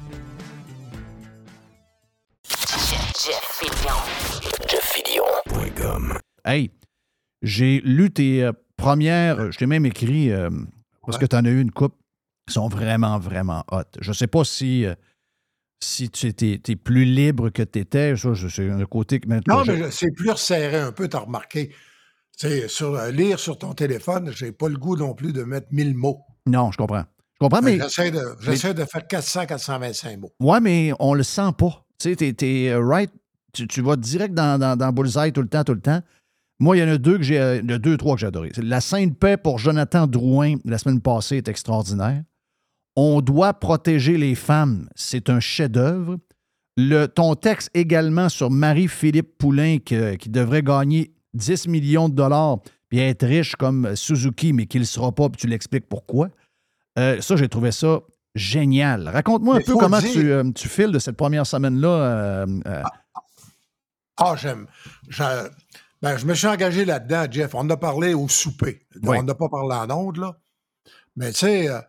[6.45, 6.71] Hey,
[7.41, 10.49] j'ai lu tes euh, première, je t'ai même écrit, euh,
[11.05, 11.95] parce que tu en as eu une coupe,
[12.47, 13.83] qui sont vraiment, vraiment hot.
[13.99, 14.95] Je ne sais pas si, euh,
[15.79, 18.15] si tu étais, es plus libre que tu étais.
[18.17, 19.63] Ça, c'est un côté que maintenant.
[19.63, 21.73] Non, mais c'est plus resserré un peu, tu as remarqué.
[22.67, 25.95] sur, euh, lire sur ton téléphone, j'ai pas le goût non plus de mettre 1000
[25.95, 26.21] mots.
[26.47, 27.05] Non, je comprends.
[27.35, 27.79] Je comprends, mais.
[27.79, 30.31] J'essaie de, de, faire 400, 425 mots.
[30.39, 31.85] Ouais, mais on le sent pas.
[31.99, 33.11] Tu sais, tu es, right.
[33.53, 36.01] Tu, vas direct dans, dans, dans Bullseye tout le temps, tout le temps.
[36.61, 38.51] Moi, il y en a deux que j'ai, euh, a deux, trois que j'ai adoré.
[38.57, 42.21] La Sainte Paix pour Jonathan Drouin la semaine passée est extraordinaire.
[42.95, 46.19] On doit protéger les femmes, c'est un chef-d'œuvre.
[46.77, 52.99] Le, ton texte également sur Marie-Philippe Poulain qui, devrait gagner 10 millions de dollars puis
[52.99, 56.29] être riche comme Suzuki, mais qu'il ne sera pas, puis tu l'expliques pourquoi.
[56.99, 58.01] Euh, ça, j'ai trouvé ça
[58.35, 59.07] génial.
[59.07, 62.45] Raconte-moi un peu comment tu, euh, tu, files de cette première semaine-là.
[62.65, 62.83] ah,
[64.17, 64.67] ah j'aime.
[66.01, 67.53] Ben, je me suis engagé là-dedans, Jeff.
[67.53, 68.87] On a parlé au souper.
[69.03, 70.41] On n'a pas parlé en ondes, là.
[71.15, 71.81] Mais tu sais, euh,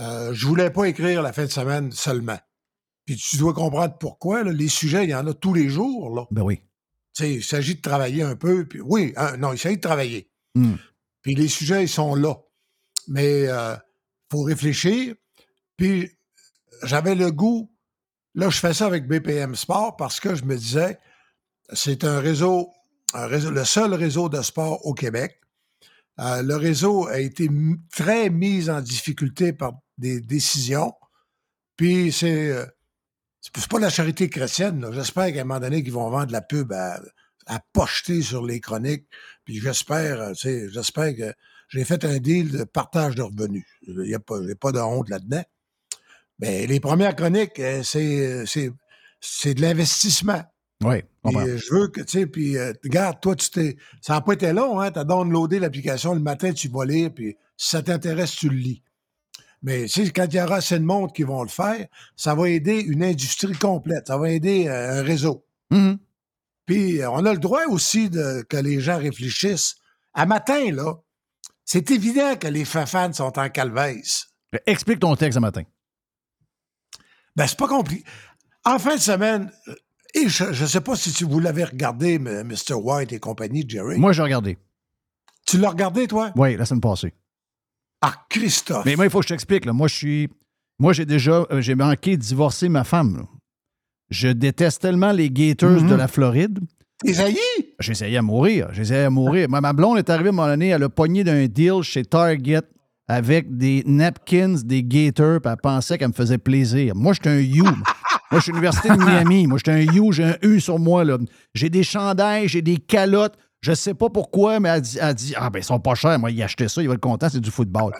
[0.00, 2.38] euh, je voulais pas écrire la fin de semaine seulement.
[3.04, 4.44] Puis tu dois comprendre pourquoi.
[4.44, 6.14] Les sujets, il y en a tous les jours.
[6.14, 6.26] Là.
[6.30, 6.58] Ben oui.
[7.14, 8.66] Tu sais, il s'agit de travailler un peu.
[8.66, 10.30] Puis, oui, hein, non, il s'agit de travailler.
[10.54, 10.76] Hmm.
[11.22, 12.36] Puis les sujets, ils sont là.
[13.08, 13.74] Mais il euh,
[14.30, 15.14] faut réfléchir.
[15.76, 16.10] Puis
[16.84, 17.72] j'avais le goût.
[18.34, 20.98] Là, je fais ça avec BPM Sport parce que je me disais,
[21.72, 22.70] c'est un réseau
[23.14, 25.40] le seul réseau de sport au Québec.
[26.20, 27.48] Euh, le réseau a été
[27.94, 30.92] très mis en difficulté par des décisions.
[31.76, 32.66] Puis c'est euh,
[33.40, 34.84] c'est pas la charité chrétienne.
[34.92, 37.00] J'espère qu'à un moment donné, qu'ils vont vendre la pub à,
[37.46, 39.06] à pocheter sur les chroniques.
[39.44, 41.32] Puis j'espère, euh, j'espère que
[41.68, 43.64] j'ai fait un deal de partage de revenus.
[43.86, 45.44] Il n'y a, pas, pas de honte là-dedans.
[46.40, 48.44] Mais les premières chroniques, c'est,
[49.20, 50.42] c'est de l'investissement.
[50.84, 51.02] Oui.
[51.24, 53.76] je veux que, tu sais, puis euh, regarde, toi, tu t'es.
[54.00, 54.92] Ça n'a pas été long, hein?
[54.92, 58.56] Tu as downloadé l'application le matin, tu vas lire, puis si ça t'intéresse, tu le
[58.56, 58.82] lis.
[59.62, 62.34] Mais tu sais, quand il y aura assez de monde qui vont le faire, ça
[62.34, 64.06] va aider une industrie complète.
[64.06, 65.44] Ça va aider euh, un réseau.
[65.72, 65.98] Mm-hmm.
[66.66, 69.76] Puis euh, on a le droit aussi de, que les gens réfléchissent.
[70.14, 70.94] À matin, là,
[71.64, 74.26] c'est évident que les fans sont en calvaise.
[74.64, 75.62] Explique ton texte à matin.
[77.36, 78.04] Ben, c'est pas compliqué.
[78.64, 79.52] En fin de semaine,
[80.14, 82.74] et je ne sais pas si vous l'avez regardé, Mr.
[82.74, 83.98] White et compagnie, Jerry.
[83.98, 84.58] Moi, j'ai regardé.
[85.46, 86.32] Tu l'as regardé, toi?
[86.36, 87.12] Oui, la semaine passée.
[88.00, 88.84] Ah, Christophe.
[88.84, 89.66] Mais moi, il faut que je t'explique.
[89.66, 90.28] Moi, je suis.
[90.78, 91.46] Moi, j'ai déjà.
[91.50, 93.26] Euh, j'ai manqué de divorcer ma femme.
[94.10, 95.96] Je déteste tellement les Gators de mhm.
[95.96, 96.60] la Floride.
[97.04, 98.68] Essayé à mourir.
[98.78, 99.48] Essayé à mourir.
[99.48, 102.62] ma blonde est arrivée à un moment donné, elle a pogné d'un deal chez Target
[103.06, 106.94] avec des napkins, des Gators, puis elle pensait qu'elle me faisait plaisir.
[106.94, 107.66] Moi, j'étais un You.
[108.30, 109.46] Moi, je suis à l'Université de Miami.
[109.46, 111.04] Moi, j'étais un You, j'ai un U sur moi.
[111.04, 111.16] Là.
[111.54, 113.36] J'ai des chandails, j'ai des calottes.
[113.60, 116.18] Je sais pas pourquoi, mais elle dit, dit Ah, ben, ils sont pas chers.
[116.18, 117.92] Moi, il a acheté ça, il va être content, c'est du football.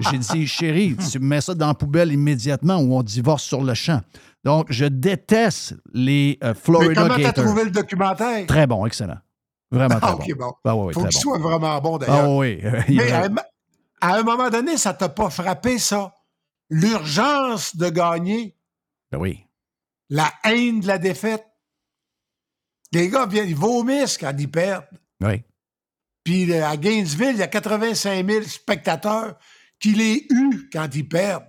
[0.00, 3.72] J'ai dit Chérie, tu mets ça dans la poubelle immédiatement ou on divorce sur le
[3.74, 4.00] champ.
[4.44, 8.46] Donc, je déteste les euh, Florida mais comment t'as trouvé le documentaire?
[8.46, 9.18] Très bon, excellent.
[9.70, 10.34] Vraiment très ah, bon.
[10.38, 10.54] bon.
[10.64, 12.24] Ah, oui, Faut qu'il soit vraiment bon, d'ailleurs.
[12.24, 12.60] Ah, oui.
[12.88, 13.12] mais
[14.00, 16.14] à, un moment donné, ça t'a pas frappé, ça?
[16.70, 18.54] L'urgence de gagner?
[19.10, 19.47] Ben oui
[20.10, 21.44] la haine de la défaite.
[22.92, 24.86] Les gars viennent, ils vomissent quand ils perdent.
[25.20, 25.42] Oui.
[26.24, 29.38] Puis à Gainesville, il y a 85 000 spectateurs
[29.78, 31.48] qui les huent quand ils perdent.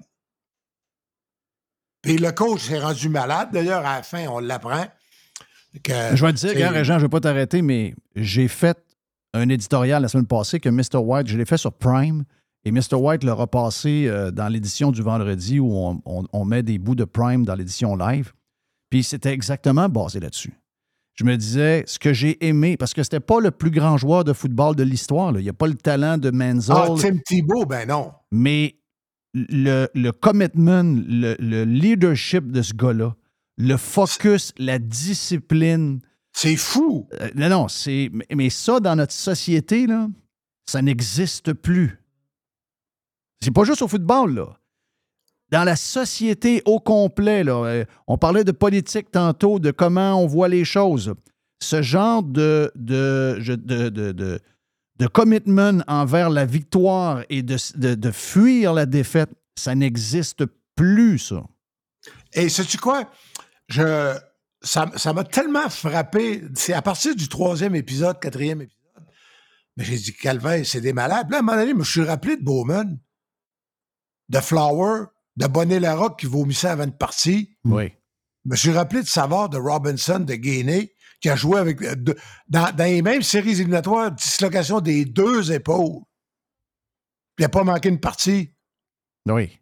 [2.02, 3.50] Puis le coach s'est rendu malade.
[3.52, 4.86] D'ailleurs, à la fin, on l'apprend.
[5.86, 8.78] je vais te dire, Régent, je ne vais pas t'arrêter, mais j'ai fait
[9.34, 10.98] un éditorial la semaine passée que Mr.
[10.98, 12.24] White, je l'ai fait sur Prime,
[12.66, 12.96] et Mr.
[12.96, 17.46] White l'a repassé euh, dans l'édition du vendredi où on, met des bouts de Prime
[17.46, 18.34] dans l'édition live.
[18.90, 20.54] Puis c'était exactement basé là-dessus.
[21.16, 24.24] Je me disais, ce que j'ai aimé, parce que c'était pas le plus grand joueur
[24.24, 25.38] de football de l'histoire.
[25.38, 26.76] Il n'y a pas le talent de Menzel.
[26.78, 28.14] Ah, Tim Thibault, ben non.
[28.32, 28.78] Mais
[29.34, 33.16] le, le commitment, le, le, leadership de ce gars-là,
[33.58, 36.00] le focus, la discipline.
[36.32, 37.08] C'est fou.
[37.20, 38.10] Euh, non, non, c'est.
[38.34, 40.08] Mais ça, dans notre société, là,
[40.68, 42.00] ça n'existe plus.
[43.42, 44.59] C'est pas juste au football, là.
[45.52, 50.28] Dans la société au complet, là, euh, on parlait de politique tantôt, de comment on
[50.28, 51.14] voit les choses.
[51.62, 54.40] Ce genre de, de, de, de,
[55.00, 57.58] de commitment envers la victoire et de,
[58.12, 61.44] fuir la défaite, ça n'existe plus, ça.
[62.34, 63.10] Et sais-tu quoi?
[63.70, 64.16] Je,
[64.62, 66.44] ça m'a tellement frappé.
[66.54, 68.78] C'est à partir du troisième épisode, quatrième épisode.
[69.78, 71.30] Mais j'ai dit, Calvin, c'est des malades.
[71.32, 73.00] Là, à un moment donné, je me suis rappelé de Bowman,
[74.28, 75.06] de Flower,
[75.40, 77.58] de Bonnet Larocque qui vomissait avant une partie.
[77.64, 77.94] Oui.
[78.46, 81.82] Je me suis rappelé de Savard, de Robinson, de Gainé, qui a joué avec.
[81.82, 81.96] Euh,
[82.50, 86.02] dans, les mêmes séries éliminatoires, dislocation des deux épaules.
[87.38, 88.54] Il n'a pas manqué une partie.
[89.28, 89.60] Oui.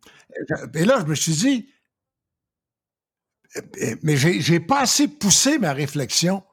[0.74, 1.70] Et là, je me suis dit,
[4.02, 6.44] mais j'ai pas assez poussé ma réflexion.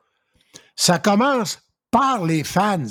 [0.76, 1.60] Ça commence
[1.90, 2.82] par les fans.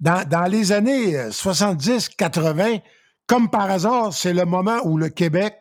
[0.00, 2.78] Dans, les années 70-80, euh,
[3.26, 5.56] comme par hasard, c'est le moment où le Québec,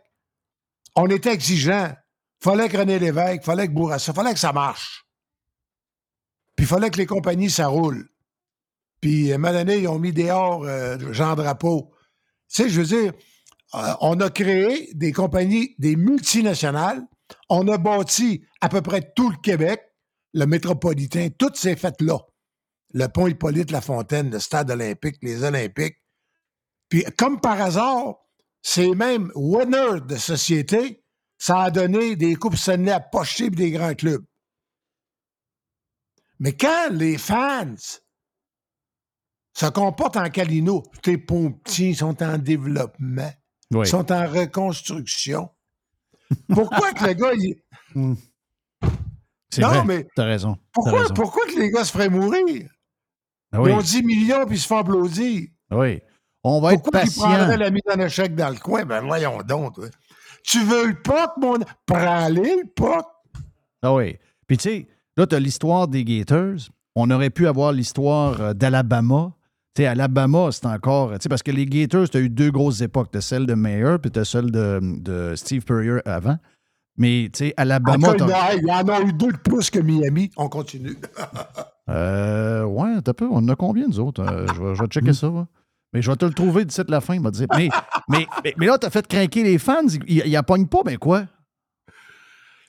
[0.95, 1.93] on était exigeant.
[2.41, 5.05] Fallait que René Lévesque, fallait que Bourassa, fallait que ça marche.
[6.55, 8.09] Puis fallait que les compagnies, ça roule.
[9.01, 11.91] Puis, à donné, ils ont mis dehors euh, Jean Drapeau.
[12.49, 13.13] Tu sais, je veux dire,
[13.75, 17.05] euh, on a créé des compagnies, des multinationales
[17.49, 19.81] on a bâti à peu près tout le Québec,
[20.33, 22.19] le métropolitain, toutes ces fêtes-là.
[22.93, 25.97] Le pont Hippolyte Lafontaine, le stade olympique, les Olympiques.
[26.93, 28.17] Puis, comme par hasard,
[28.61, 31.03] ces mêmes winners de société,
[31.39, 34.23] ça a donné des coupes sonnées à pocher des grands clubs.
[36.37, 37.73] Mais quand les fans
[39.57, 43.31] se comportent en Calino, tes petits sont en développement,
[43.85, 45.49] sont en reconstruction,
[46.53, 47.55] pourquoi que le gars, il...
[47.95, 48.15] Hmm.
[49.51, 50.07] C'est non, mais.
[50.15, 50.57] T'as raison.
[50.71, 52.69] Pourquoi, pourquoi que les gars se feraient mourir?
[53.51, 55.47] Ah ils ont 10 millions puis ils se font applaudir.
[55.71, 56.01] Oui.
[56.43, 57.23] On va être patient.
[57.23, 58.85] Pourquoi ils prendraient la mise en échec dans le coin?
[58.85, 59.75] Ben voyons donc.
[60.43, 61.59] Tu veux le pot, mon.
[61.85, 63.05] Prends-le, le pot.
[63.81, 64.17] Ah oui.
[64.47, 66.69] Puis tu sais, là, tu as l'histoire des Gators.
[66.95, 69.33] On aurait pu avoir l'histoire euh, d'Alabama
[69.75, 71.13] sais, Alabama, c'est encore.
[71.29, 73.09] Parce que les Gators, tu as eu deux grosses époques.
[73.11, 76.37] Tu celle de Mayer puis tu celle de, de, Steve Purrier avant.
[76.97, 78.13] Mais, tu sais, Alabama.
[78.55, 80.29] il y en a eu deux de plus que Miami.
[80.37, 80.97] On continue.
[81.89, 83.25] euh, ouais, t'as peu.
[83.25, 84.21] On en a combien, nous autres?
[84.21, 85.31] Euh, je, vais, je, vais, checker ça.
[85.93, 87.15] Mais je vais te le trouver d'ici la fin.
[87.15, 87.47] Il dire.
[87.55, 87.69] Mais,
[88.09, 89.87] mais, mais, mais, là, t'as fait craquer les fans.
[90.07, 91.27] Ils ne pognent pas, ben quoi?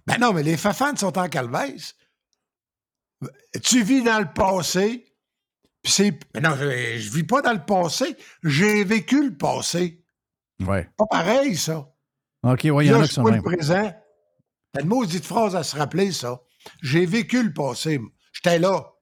[0.06, 1.94] Ben non, mais les fans sont en calvaise.
[3.62, 5.06] Tu vis dans le passé,
[5.82, 6.18] puis c'est.
[6.42, 8.16] non, je, ne vis pas dans le passé.
[8.42, 10.04] J'ai vécu le passé.
[10.60, 10.88] Ouais.
[10.96, 11.88] Pas pareil, ça.
[12.42, 13.90] OK, oui, il y en a qui sont le présent.
[14.72, 16.42] T'as une maudite phrase à se rappeler, ça.
[16.82, 18.00] J'ai vécu le passé.
[18.32, 18.92] J'étais là.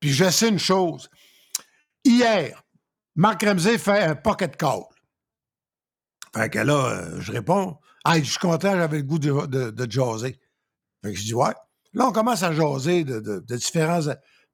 [0.00, 1.08] Puis je sais une chose.
[2.04, 2.65] Hier,
[3.16, 4.82] Marc Ramsey fait un pocket call.
[6.34, 7.76] Fait que là, euh, je réponds.
[8.04, 10.38] Ah, je suis content, j'avais le goût de, de, jaser.
[11.02, 11.52] Fait que je dis, ouais.
[11.94, 14.00] Là, on commence à jaser de, de différents.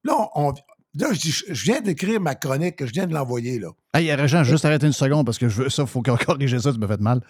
[0.03, 0.53] Là, on,
[0.95, 3.69] Là, je, dis, je viens d'écrire ma chronique, je viens de l'envoyer, là.
[3.95, 6.71] Hey, Régent, juste arrêter une seconde parce que je veux ça, il faut corriger ça,
[6.71, 7.21] tu m'as fait mal.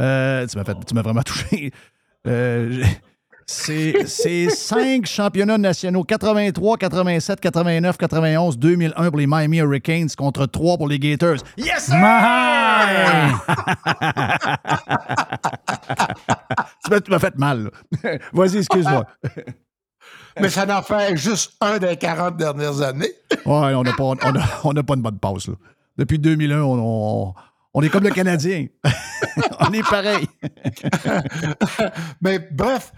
[0.00, 1.72] Euh, tu m'as fait, tu m'as vraiment touché.
[2.26, 2.84] Euh,
[3.50, 10.76] c'est cinq championnats nationaux 83, 87, 89, 91, 2001 pour les Miami Hurricanes contre trois
[10.76, 11.38] pour les Gators.
[11.56, 11.86] Yes!
[11.86, 11.96] Sir!
[17.04, 17.70] tu m'as fait mal.
[18.34, 19.06] Vas-y, excuse-moi.
[20.40, 23.12] Mais ça n'en fait juste un des 40 dernières années.
[23.46, 25.48] ouais, on n'a pas, on pas une bonne passe.
[25.48, 25.54] Là.
[25.96, 27.32] Depuis 2001, on,
[27.72, 28.66] on, est comme le Canadien.
[29.60, 30.28] on est pareil.
[32.20, 32.92] Mais bref,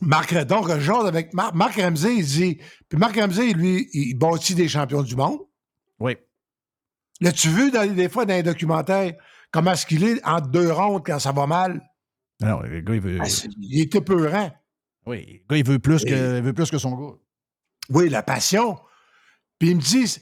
[0.00, 2.58] Marc, donc, je avec Marc, Marc Ramsey, il dit.
[2.88, 5.40] Puis Marc Ramsey, lui, il bâtit des champions du monde.
[5.98, 6.16] Oui.
[7.20, 9.12] L'as-tu vu des fois dans les documentaires
[9.50, 11.80] comment est-ce qu'il est entre deux rondes quand ça va mal?
[12.40, 13.18] Alors, le gars, il veut.
[13.20, 13.26] Ah,
[13.60, 14.52] il est épeurant.
[15.06, 17.16] Oui, le gars, il veut plus, que, veut plus que son gars.
[17.90, 18.78] Oui, la passion.
[19.58, 20.20] Puis il me dit,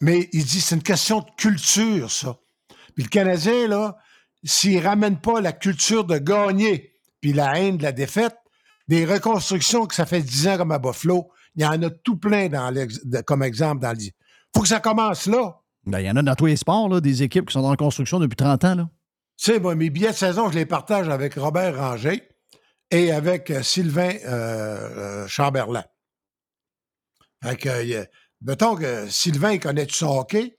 [0.00, 2.38] mais il dit, c'est une question de culture, ça.
[2.94, 3.98] Puis le Canadien, là,
[4.44, 8.36] s'il ramène pas la culture de gagner, puis la haine de la défaite,
[8.88, 11.30] des reconstructions que ça fait 10 ans comme à Buffalo.
[11.54, 12.74] Il y en a tout plein dans
[13.26, 14.04] comme exemple dans le.
[14.54, 15.60] faut que ça commence là.
[15.86, 17.76] Ben, il y en a dans tous les sports, là, des équipes qui sont en
[17.76, 18.74] construction depuis 30 ans.
[18.74, 18.90] Là.
[19.38, 22.28] Tu sais, moi, mes billets de saison, je les partage avec Robert Ranger
[22.90, 25.84] et avec euh, Sylvain euh, euh, Chamberlain.
[27.42, 28.06] Fait que,
[28.42, 30.56] mettons que Sylvain, il connaît tout son hockey,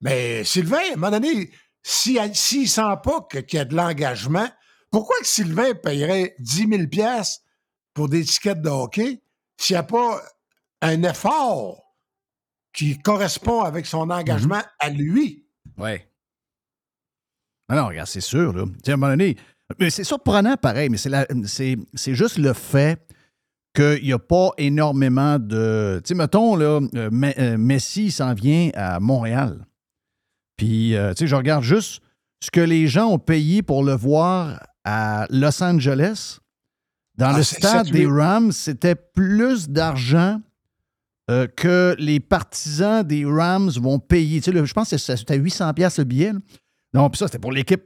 [0.00, 1.50] mais Sylvain, à un moment donné,
[1.82, 4.48] s'il ne sent pas qu'il y a de l'engagement,
[4.96, 6.82] pourquoi que Sylvain paierait 10 000
[7.92, 9.20] pour des tickets de hockey
[9.58, 10.22] s'il n'y a pas
[10.80, 11.82] un effort
[12.72, 14.80] qui correspond avec son engagement mm-hmm.
[14.80, 15.44] à lui?
[15.76, 15.98] Oui.
[17.68, 18.62] Alors, regarde, c'est sûr, là.
[18.62, 19.36] à un moment donné,
[19.78, 22.98] mais c'est surprenant pareil, mais c'est juste le fait
[23.74, 26.00] qu'il n'y a pas énormément de.
[26.04, 29.66] Tu sais, mettons, là, euh, euh, Messi s'en vient à Montréal.
[30.56, 32.00] Puis, euh, tu sais, je regarde juste
[32.42, 36.38] ce que les gens ont payé pour le voir à Los Angeles.
[37.16, 40.40] Dans ah, le stade des Rams, c'était plus d'argent
[41.56, 44.40] que les partisans des Rams vont payer.
[44.40, 46.32] Tu sais, je pense que c'était 800$ le billet.
[46.94, 47.82] Non, puis ça, c'était pour l'équipe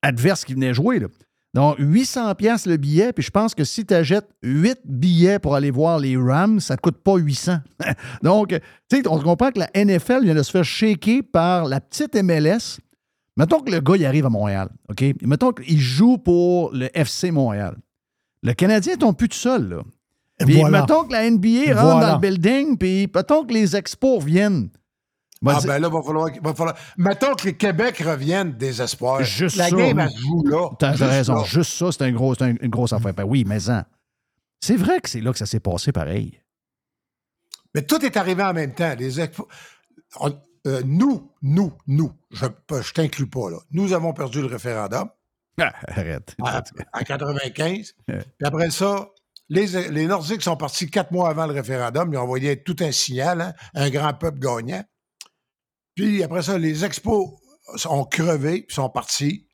[0.00, 0.98] adverse qui venait jouer.
[0.98, 1.08] Là.
[1.52, 5.56] Donc, 800 pièces le billet, puis je pense que si tu achètes 8 billets pour
[5.56, 7.58] aller voir les Rams, ça ne coûte pas 800.
[8.22, 8.48] Donc,
[8.88, 12.14] tu sais, on comprend que la NFL vient de se faire shaker par la petite
[12.14, 12.78] MLS.
[13.40, 15.02] Mettons que le gars, il arrive à Montréal, OK?
[15.22, 17.74] Mettons qu'il joue pour le FC Montréal.
[18.42, 19.82] Le Canadien tombe plus tout seul, là.
[20.44, 24.68] Puis mettons que la NBA rentre dans le building, puis mettons que les expos viennent
[25.46, 26.76] ah, ben là, il va falloir, va falloir.
[26.98, 29.22] Mettons que les Québec reviennent des espoirs.
[29.24, 30.68] Juste la game, elle se joue là.
[30.78, 31.44] T'as raison.
[31.44, 33.14] Juste ça, c'est un gros, une grosse affaire.
[33.14, 33.86] Ben oui, mais hein.
[34.60, 36.38] C'est vrai que c'est là que ça s'est passé pareil.
[37.74, 38.94] Mais tout est arrivé en même temps.
[38.98, 39.18] Les
[40.66, 43.58] euh, nous, nous, nous, je ne t'inclus pas là.
[43.70, 45.08] Nous avons perdu le référendum.
[45.58, 46.36] Ah, arrête.
[46.40, 47.94] En 95.
[48.06, 49.08] Puis après ça,
[49.48, 52.12] les, les, Nordiques sont partis quatre mois avant le référendum.
[52.12, 54.84] Ils ont envoyé tout un signal, hein, un grand peuple gagnant.
[55.94, 57.30] Puis après ça, les expos
[57.86, 59.48] ont crevé, puis sont partis.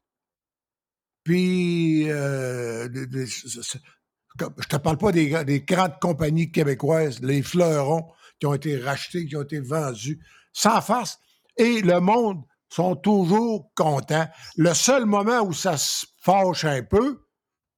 [1.25, 8.07] Puis, euh, je te parle pas des, des, grandes compagnies québécoises, les fleurons
[8.39, 10.21] qui ont été rachetés, qui ont été vendus,
[10.57, 11.19] sans face.
[11.59, 14.27] Et le monde sont toujours contents.
[14.57, 17.23] Le seul moment où ça se fâche un peu,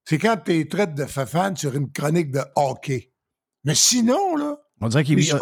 [0.05, 3.13] c'est quand tu es traite de fafan sur une chronique de hockey.
[3.65, 4.57] Mais sinon, là.
[4.81, 5.35] On dirait qu'ils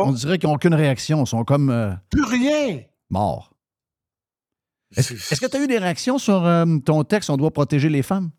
[0.43, 1.23] n'ont aucune réaction.
[1.23, 1.69] Ils sont comme.
[1.69, 3.53] Euh, plus rien mort.
[4.95, 8.03] Est-ce que tu as eu des réactions sur euh, ton texte On doit protéger les
[8.03, 8.31] femmes?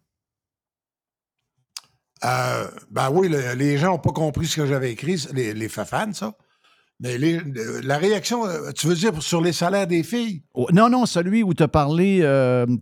[2.24, 6.12] Euh, ben oui, les gens n'ont pas compris ce que j'avais écrit, les, les fafans,
[6.12, 6.34] ça.
[7.00, 7.16] Mais
[7.84, 10.42] la réaction, euh, tu veux dire sur les salaires des filles?
[10.54, 12.18] Oh, non, non, celui où tu as parlé,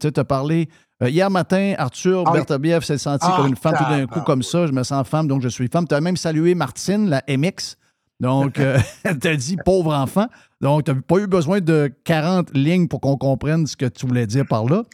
[0.01, 0.69] tu as parlé.
[1.03, 4.67] hier matin, Arthur ah, Bertabiev s'est senti comme une femme tout d'un coup, comme ça.
[4.67, 5.87] Je me sens femme, donc je suis femme.
[5.87, 7.77] Tu as même salué Martine, la MX.
[8.21, 8.59] Donc,
[9.05, 10.27] elle t'a dit pauvre enfant.
[10.61, 14.07] Donc, tu n'as pas eu besoin de 40 lignes pour qu'on comprenne ce que tu
[14.07, 14.85] voulais dire par là.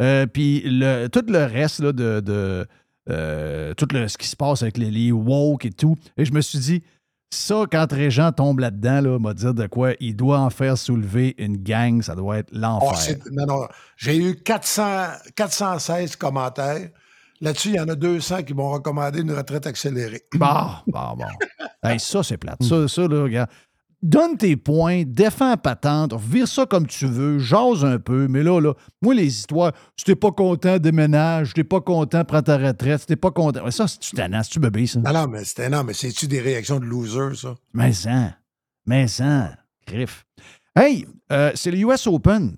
[0.00, 2.66] Euh, puis le, tout le reste là, de,
[3.10, 5.96] euh, tout ce qui se passe avec les, les, woke et tout.
[6.16, 6.82] Et je me suis dit,
[7.32, 10.76] ça, quand les gens tombent là-dedans, là, m'a dire de quoi il doit en faire
[10.76, 13.16] soulever une gang, ça doit être l'enfer.
[13.24, 13.68] Oh, non, non.
[13.96, 15.06] J'ai eu 400,
[15.36, 16.88] 416 commentaires.
[17.40, 20.22] Là-dessus, il y en a 200 qui m'ont recommandé une retraite accélérée.
[20.34, 20.46] Bon,
[20.86, 21.98] bon, bon.
[21.98, 22.62] ça, c'est plate.
[22.62, 23.48] Ça, ça, là, regarde
[24.02, 28.60] donne tes points, défends patente, vire ça comme tu veux, jase un peu, mais là,
[28.60, 32.56] là, moi, les histoires, si t'es pas content, déménage, si t'es pas content, prends ta
[32.56, 33.70] retraite, si t'es pas content.
[33.70, 35.00] Ça, c'est-tu tannant, c'est-tu bébé, ça?
[35.00, 37.54] Non, non, mais c'est non, mais c'est-tu des réactions de loser, ça?
[37.74, 38.36] Mais ça,
[38.86, 39.50] mais ça,
[39.86, 40.24] griffe.
[40.74, 42.56] Hey, euh, c'est le US Open.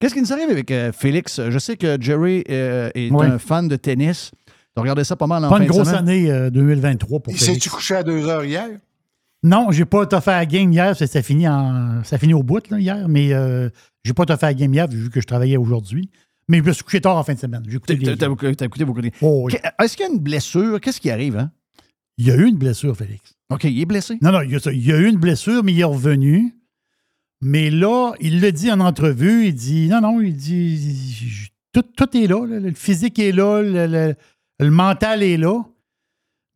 [0.00, 1.40] Qu'est-ce qui nous arrive avec euh, Félix?
[1.50, 4.30] Je sais que Jerry euh, est un fan de tennis.
[4.74, 7.46] Tu regardé ça pas mal en pas une grosse année 2023 pour Félix.
[7.46, 8.68] Il s'est-tu couché à deux heures hier?
[9.42, 12.62] Non, j'ai pas fait la game hier, ça, ça, finit en, ça finit au bout
[12.70, 13.70] hier, mais euh,
[14.04, 16.10] j'ai pas fait la game hier vu que je travaillais aujourd'hui.
[16.48, 17.62] Mais je me suis couché tard en fin de semaine.
[17.68, 19.10] J'ai écouté T'as écouté beaucoup de...
[19.22, 20.80] oh, Est-ce qu'il y a une blessure?
[20.80, 21.52] Qu'est-ce qui arrive, hein?
[22.18, 23.34] Il y a eu une blessure, Félix.
[23.50, 24.18] OK, il est blessé?
[24.20, 26.54] Non, non, il y a, il y a eu une blessure, mais il est revenu.
[27.40, 32.16] Mais là, il le dit en entrevue, il dit non, non, il dit tout, tout
[32.16, 34.14] est là, le physique est là, le,
[34.58, 35.62] le mental est là.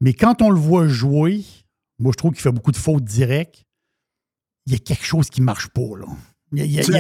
[0.01, 1.45] Mais quand on le voit jouer,
[1.99, 3.65] moi, je trouve qu'il fait beaucoup de fautes directes.
[4.67, 6.07] Il y a quelque chose qui ne marche pas, là.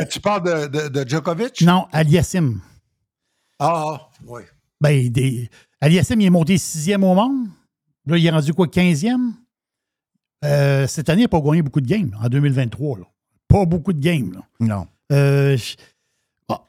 [0.07, 1.63] tu, parles de, Djokovic?
[1.63, 2.61] Non, Aliassim.
[3.59, 4.43] Ah, oui.
[4.81, 5.11] Ben,
[5.81, 7.49] Aliassim, il est monté sixième au monde.
[8.07, 9.35] Là, il est rendu quoi, quinzième?
[10.45, 12.99] Euh, cette année, il n'a pas gagné beaucoup de games, en 2023.
[13.49, 14.43] Pas beaucoup de games.
[14.61, 14.87] Non.
[15.11, 15.57] Euh,
[16.49, 16.69] ah,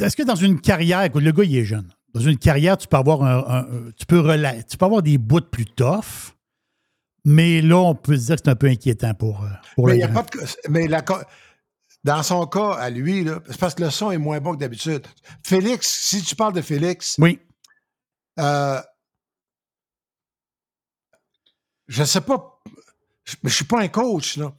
[0.00, 1.88] est-ce que dans une carrière, le gars, il est jeune.
[2.14, 3.66] dans une carrière, tu peux avoir un,
[3.96, 4.22] tu, peux
[4.68, 6.34] tu peux avoir des bouts plus tough,
[7.24, 10.06] mais là, on peut se dire que c'est un peu inquiétant pour, euh, pour mais,
[10.08, 10.26] pas
[10.68, 10.88] mais
[12.04, 15.06] dans son cas, à lui, c'est parce que le son est moins bon que d'habitude.
[15.44, 17.38] Félix, si tu parles de Félix, oui.
[18.38, 18.80] Euh,
[21.86, 22.62] je ne sais pas,
[23.24, 24.52] je ne suis pas un coach, là,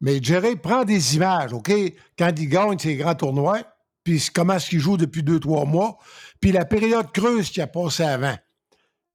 [0.00, 1.72] mais Jerry prend des images, OK?
[2.18, 3.62] Quand il gagne ses grands tournois,
[4.04, 5.98] puis comment est-ce qu'il joue depuis deux, trois mois,
[6.40, 8.36] puis la période creuse qui a passé avant.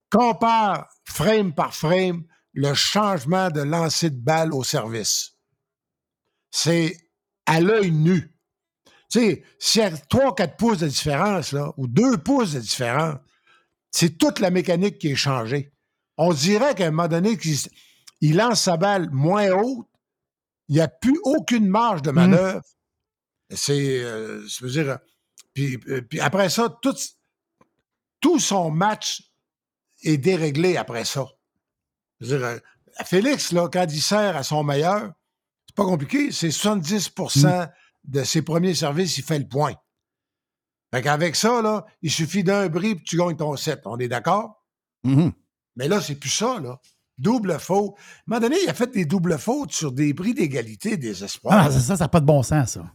[0.09, 5.37] Compare frame par frame le changement de lancer de balle au service.
[6.51, 6.97] C'est
[7.45, 8.37] à l'œil nu.
[9.09, 12.59] Tu sais, s'il y a 3 quatre pouces de différence, là, ou 2 pouces de
[12.59, 13.17] différence,
[13.91, 15.73] c'est toute la mécanique qui est changée.
[16.17, 17.37] On dirait qu'à un moment donné,
[18.21, 19.87] il lance sa balle moins haute,
[20.69, 22.15] il n'y a plus aucune marge de mmh.
[22.15, 22.61] manœuvre.
[23.49, 24.99] C'est, euh, je veux dire,
[25.53, 26.95] puis, euh, puis, après ça, tout,
[28.21, 29.23] tout son match
[30.03, 31.25] est déréglé après ça.
[32.21, 32.57] Je veux dire, euh,
[33.03, 35.11] Félix, là, quand il sert à son meilleur,
[35.67, 37.69] c'est pas compliqué, c'est 70% mmh.
[38.05, 39.73] de ses premiers services, il fait le point.
[40.93, 43.81] Fait qu'avec ça, là, il suffit d'un bris et tu gagnes ton set.
[43.85, 44.65] On est d'accord?
[45.03, 45.29] Mmh
[45.77, 46.79] Mais là, c'est plus ça, là.
[47.17, 47.93] Double faute.
[47.95, 51.23] À un moment donné, il a fait des doubles fautes sur des bris d'égalité des
[51.23, 51.65] espoirs.
[51.67, 52.93] Ah, ça, ça n'a pas de bon sens, ça.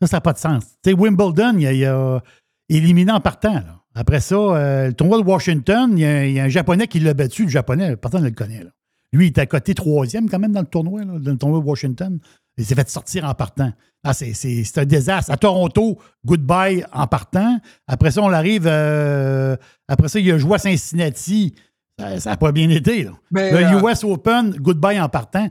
[0.00, 0.64] Ça, ça n'a pas de sens.
[0.82, 2.22] Tu sais, Wimbledon, il a,
[2.68, 3.62] éliminé en partant.
[3.94, 7.44] Après ça, euh, le tournoi de Washington, il y, a, un Japonais qui l'a battu.
[7.44, 8.64] Le Japonais, personne ne le connaît.
[8.64, 8.70] Là.
[9.12, 11.64] Lui, il était à côté troisième quand même dans le tournoi, dans le tournoi de
[11.64, 12.18] Washington.
[12.56, 13.72] Il s'est fait sortir en partant.
[14.02, 15.30] Ah, c'est un désastre.
[15.30, 17.58] À Toronto, goodbye en partant.
[17.86, 18.66] Après ça, on arrive.
[18.66, 19.56] Euh,
[19.88, 21.54] après ça, il a joué à Cincinnati.
[21.98, 23.04] Ça n'a pas bien été.
[23.04, 23.12] Là.
[23.30, 25.48] le US euh, Open, goodbye en partant.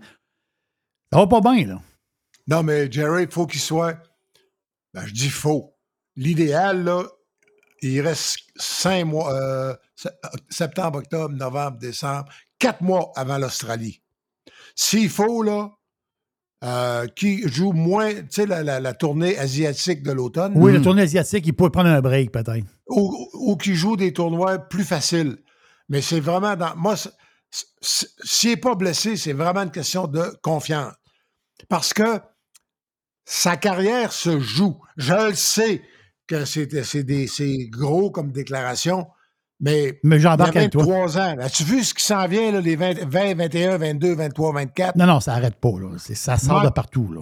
[1.11, 1.81] Ça va pas bien, là.
[2.47, 3.97] Non, mais Jerry, il faut qu'il soit.
[4.93, 5.75] Ben, je dis faux.
[6.15, 7.03] L'idéal, là,
[7.83, 9.75] il reste cinq mois, euh,
[10.49, 12.25] septembre, octobre, novembre, décembre,
[12.59, 14.01] quatre mois avant l'Australie.
[14.75, 15.71] S'il faut, là,
[16.63, 20.53] euh, qui joue moins, tu sais, la, tournée asiatique de l'automne.
[20.55, 22.65] Oui, la tournée asiatique, il pourrait prendre un break peut-être.
[22.87, 25.37] Ou, qui joue des tournois plus faciles.
[25.89, 26.73] Mais c'est vraiment dans.
[26.77, 26.95] Moi,
[27.81, 30.93] s'il n'est pas blessé, c'est vraiment une question de confiance.
[31.67, 32.21] Parce que
[33.25, 34.79] sa carrière se joue.
[34.95, 35.81] Je le sais
[36.27, 39.07] que c'est gros comme déclaration,
[39.59, 40.83] mais, mais j'embarque avec toi.
[40.83, 41.37] ans.
[41.39, 44.95] As-tu vu ce qui s'en vient, là, les 20, 21, 22, 23, 24?
[44.97, 45.79] Non, non, ça n'arrête pas.
[45.79, 45.97] Là.
[45.97, 47.11] Ça sort de partout.
[47.13, 47.21] Là.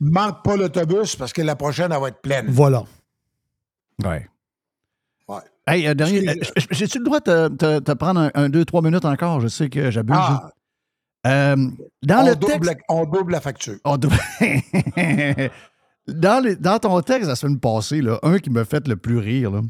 [0.00, 2.46] Manque pas l'autobus parce que la prochaine, elle va être pleine.
[2.48, 2.84] Voilà.
[4.02, 4.26] Ouais.
[5.28, 5.40] Ouais.
[5.66, 6.34] Hey, euh, dernier, euh,
[6.70, 7.48] j'ai-tu le droit de
[7.78, 9.40] te, prendre un, deux, trois minutes encore?
[9.40, 10.16] Je sais que j'abuse.
[10.18, 10.50] Ah.
[11.26, 11.56] Euh,
[12.02, 13.76] dans on le double, texte, on double la facture.
[13.84, 14.16] On double...
[16.08, 19.50] dans, dans, ton texte la semaine passée, là, un qui me fait le plus rire,
[19.50, 19.62] là,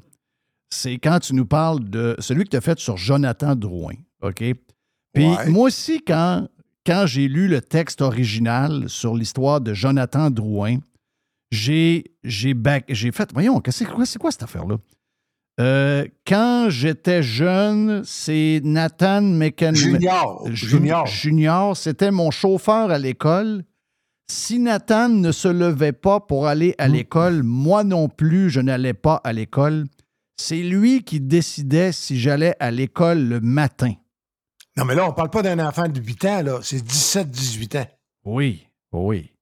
[0.71, 3.95] c'est quand tu nous parles de celui que tu as fait sur Jonathan Drouin.
[4.23, 4.43] OK?
[5.13, 6.49] Puis moi aussi, quand,
[6.87, 10.79] quand j'ai lu le texte original sur l'histoire de Jonathan Drouin,
[11.51, 13.31] j'ai, fait.
[13.35, 14.79] Voyons, c'est quoi, cette affaire-là?
[15.61, 19.75] Euh, quand j'étais jeune, c'est Nathan McKen...
[19.75, 20.49] Junior.
[20.51, 21.07] Junior.
[21.07, 23.65] Junior, c'était mon chauffeur à l'école.
[24.29, 28.95] Si Nathan ne se levait pas pour aller à l'école, moi non plus, je n'allais
[28.95, 29.87] pas à l'école.
[30.37, 33.93] C'est lui qui décidait si j'allais à l'école le matin.
[34.77, 36.61] Non, mais là, on ne parle pas d'un enfant de 8 ans, là.
[36.63, 37.89] C'est 17-18 ans.
[38.25, 39.35] Oui, oui.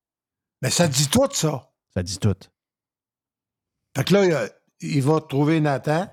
[0.60, 1.72] Mais ça dit tout, ça.
[1.94, 2.34] Ça dit tout.
[3.96, 4.48] Fait que là,
[4.80, 6.10] il va trouver Nathan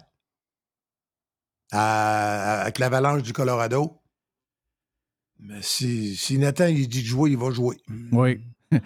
[1.71, 4.01] avec l'avalanche du Colorado.
[5.39, 7.77] Mais si, si Nathan il dit de jouer, il va jouer.
[8.11, 8.41] Oui.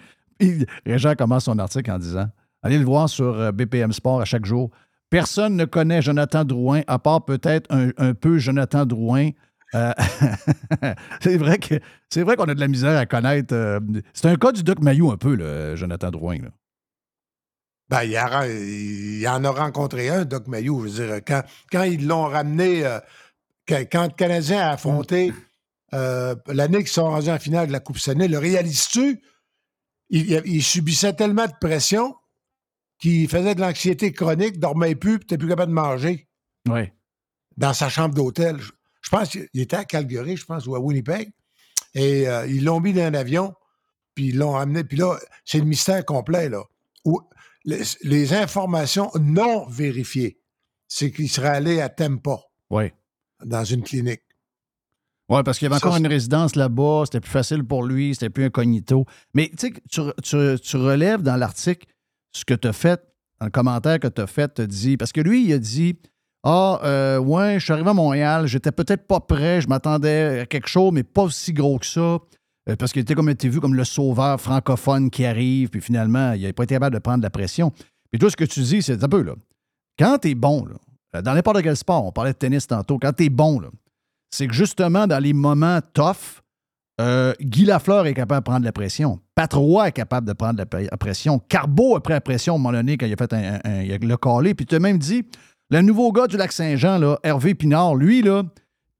[0.86, 2.28] Régent commence son article en disant
[2.62, 4.70] Allez le voir sur euh, BPM Sport à chaque jour.
[5.10, 9.30] Personne ne connaît Jonathan Drouin, à part peut-être un, peu Jonathan Drouin.
[9.74, 9.92] Euh,
[11.20, 11.74] c'est vrai que
[12.08, 13.54] c'est vrai qu'on a de la misère à connaître.
[13.54, 13.80] Euh,
[14.14, 16.38] c'est un cas du Doc Mayou un peu, le Jonathan Drouin.
[17.90, 20.86] Ben, il, en a rencontré un, Doc Mayou.
[20.86, 22.82] Je veux dire, quand, quand ils l'ont ramené,
[23.68, 25.34] quand, le Canadien a affronté
[25.92, 29.20] l'année qu'ils sont rendus en finale de la Coupe Stanley, le réalises-tu?
[30.12, 32.14] Il, subissait tellement de pression
[32.98, 36.28] qui faisait de l'anxiété chronique, dormait plus, puis n'était plus capable de manger.
[36.68, 36.82] Oui.
[37.56, 38.58] Dans sa chambre d'hôtel.
[38.60, 41.32] Je, pense qu'il était à Calgary, je pense, ou à Winnipeg.
[41.94, 43.54] Et euh, ils l'ont mis dans un avion,
[44.14, 44.84] puis ils l'ont amené.
[44.84, 46.62] Puis là, c'est le mystère complet, là.
[47.04, 47.20] Où
[47.64, 50.38] les, informations non vérifiées,
[50.86, 52.38] c'est qu'il serait allé à Tempa.
[52.70, 52.92] Oui.
[53.44, 54.22] Dans une clinique.
[55.28, 58.30] Oui, parce qu'il y avait encore une résidence là-bas, c'était plus facile pour lui, c'était
[58.30, 59.06] plus incognito.
[59.34, 60.12] Mais tu sais,
[60.62, 61.86] tu relèves dans l'article
[62.32, 63.00] ce que tu as fait,
[63.40, 65.96] un commentaire que tu as fait, te dit, parce que lui, il a dit,
[66.44, 70.46] Ah, euh, ouais, je suis arrivé à Montréal, j'étais peut-être pas prêt, je m'attendais à
[70.46, 72.18] quelque chose, mais pas aussi gros que ça.
[72.68, 76.32] Euh, parce qu'il était comme été vu comme le sauveur francophone qui arrive, puis finalement,
[76.32, 77.72] il n'a pas été capable de prendre la pression.
[78.10, 79.34] Puis tout ce que tu dis, c'est un peu là.
[79.98, 83.12] Quand tu es bon, là, dans n'importe quel sport, on parlait de tennis tantôt, quand
[83.12, 83.68] tu es bon, là,
[84.32, 86.42] c'est que justement, dans les moments tough,
[87.00, 89.20] euh, Guy Lafleur est capable de prendre la pression.
[89.34, 91.38] Patrois est capable de prendre la pression.
[91.38, 93.92] Carbo a pris la pression à un moment donné quand il a fait un, il
[93.92, 94.54] a le calé.
[94.54, 95.24] Puis tu as même dit,
[95.70, 98.42] le nouveau gars du Lac-Saint-Jean, là, Hervé Pinard, lui, là,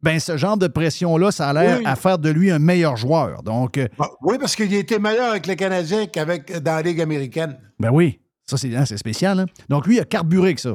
[0.02, 3.42] ben ce genre de pression-là, ça a l'air à faire de lui un meilleur joueur.
[3.42, 6.82] Donc, euh, ah, oui, parce qu'il a été meilleur avec les Canadiens qu'avec dans la
[6.82, 7.58] Ligue américaine.
[7.78, 9.38] Ben oui, ça c'est hein, spécial.
[9.38, 9.46] Hein.
[9.68, 10.74] Donc lui, il a carburé que ça.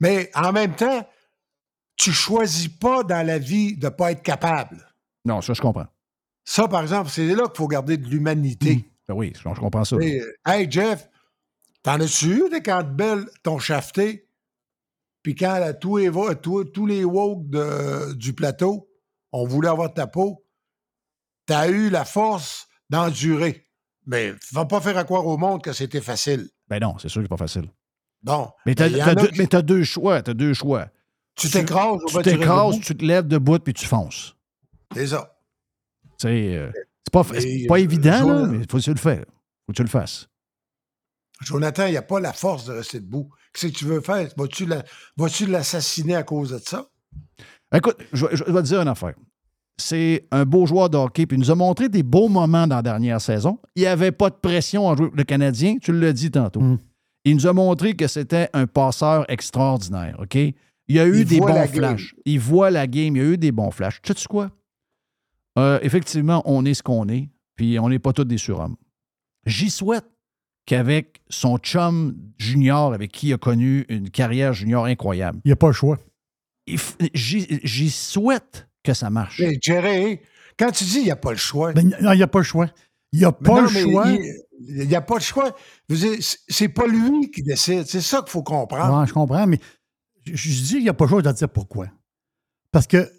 [0.00, 1.06] Mais en même temps,
[1.98, 4.86] tu choisis pas dans la vie de ne pas être capable.
[5.24, 5.86] Non, ça, je comprends.
[6.44, 8.76] Ça, par exemple, c'est là qu'il faut garder de l'humanité.
[8.76, 8.82] Mmh.
[9.08, 9.96] Ben oui, je, comprends ça.
[10.00, 11.08] hey, Jeff,
[11.82, 14.26] t'en as-tu eu des belles t'ont shafté?
[15.22, 17.44] Puis quand tous, les, tous, les woke
[18.14, 18.88] du plateau
[19.32, 20.44] on voulait avoir ta peau,
[21.46, 23.66] t'as eu la force d'endurer.
[24.06, 26.48] Mais va pas faire à croire au monde que c'était facile.
[26.68, 27.70] Ben non, c'est sûr que c'est pas facile.
[28.22, 28.50] Bon.
[28.64, 30.22] Mais t'as deux, deux choix.
[30.22, 30.88] T'as deux choix.
[31.38, 34.36] Tu t'écrases Tu t'écrases, tu te lèves debout puis tu fonces.
[34.94, 35.34] C'est ça.
[36.24, 37.24] Euh, c'est pas,
[37.68, 39.24] pas évident, là, mais il faut que tu le fasses.
[39.66, 40.28] faut que tu le fasses.
[41.40, 43.30] Jonathan, il n'y a pas la force de rester debout.
[43.52, 44.28] Qu'est-ce que tu veux faire?
[45.16, 46.88] Vas-tu l'assassiner à cause de ça?
[47.72, 49.14] Écoute, je, vais te dire une affaire.
[49.80, 52.76] C'est un beau joueur de hockey, puis il nous a montré des beaux moments dans
[52.76, 53.60] la dernière saison.
[53.76, 56.60] Il n'y avait pas de pression en jouer le Canadien, tu l'as dit tantôt.
[56.60, 56.78] Mm.
[57.24, 60.36] Il nous a montré que c'était un passeur extraordinaire, OK?
[60.88, 62.14] Il y a eu des bons flashs.
[62.24, 64.00] Il voit la game, il y a eu des bons flashs.
[64.02, 64.50] Tu sais quoi?
[65.58, 68.76] Euh, effectivement, on est ce qu'on est, puis on n'est pas tous des surhommes.
[69.44, 70.06] J'y souhaite
[70.66, 75.40] qu'avec son chum junior, avec qui il a connu une carrière junior incroyable.
[75.44, 75.98] Il n'y a pas le choix.
[77.14, 79.40] J'y souhaite que ça marche.
[79.40, 80.20] Mais Jerry,
[80.58, 81.72] quand tu dis il n'y a pas le choix.
[81.72, 82.68] Ben, il n'y a pas le choix.
[83.12, 84.06] Il n'y a pas le choix.
[84.60, 85.56] Il n'y a pas le choix.
[86.48, 87.86] C'est pas lui qui décide.
[87.86, 89.00] C'est ça qu'il faut comprendre.
[89.00, 89.58] Oui, je comprends, mais
[90.34, 91.88] je, dis qu'il n'y a pas choix de dire pourquoi.
[92.70, 93.10] Parce que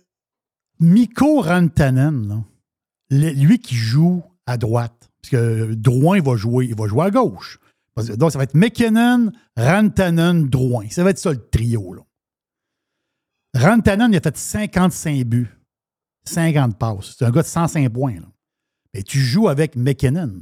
[0.80, 2.44] Miko Rantanen,
[3.10, 7.12] lui qui joue à droite, parce que Drouin, il va jouer, il va jouer à
[7.12, 7.60] gauche.
[8.16, 10.88] Donc, ça va être McKinnon, Rantanen, Drouin.
[10.90, 11.98] Ça va être ça le trio.
[13.54, 15.50] Rantanen, il a fait 55 buts,
[16.26, 17.16] 50 passes.
[17.18, 18.16] C'est un gars de 105 points.
[18.94, 20.42] Mais tu joues avec McKinnon.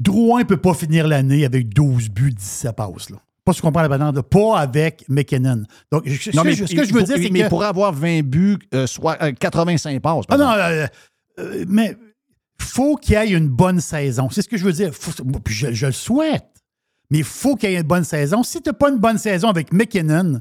[0.00, 3.10] Drouin ne peut pas finir l'année avec 12 buts, 17 passes.
[3.10, 3.22] Là.
[3.44, 5.64] Pas si tu comprends la banane, pas avec McKinnon.
[5.90, 7.32] Donc, non, mais, ce que je veux dire, c'est que.
[7.32, 10.24] Mais pour avoir 20 buts, euh, soit 85 euh, passes.
[10.28, 11.96] Ah non, euh, mais
[12.60, 14.28] faut qu'il y ait une bonne saison.
[14.30, 14.92] C'est ce que je veux dire.
[15.48, 16.46] je, le souhaite.
[17.10, 18.44] Mais il faut qu'il y ait une bonne saison.
[18.44, 20.40] Si tu n'as pas une bonne saison avec McKinnon,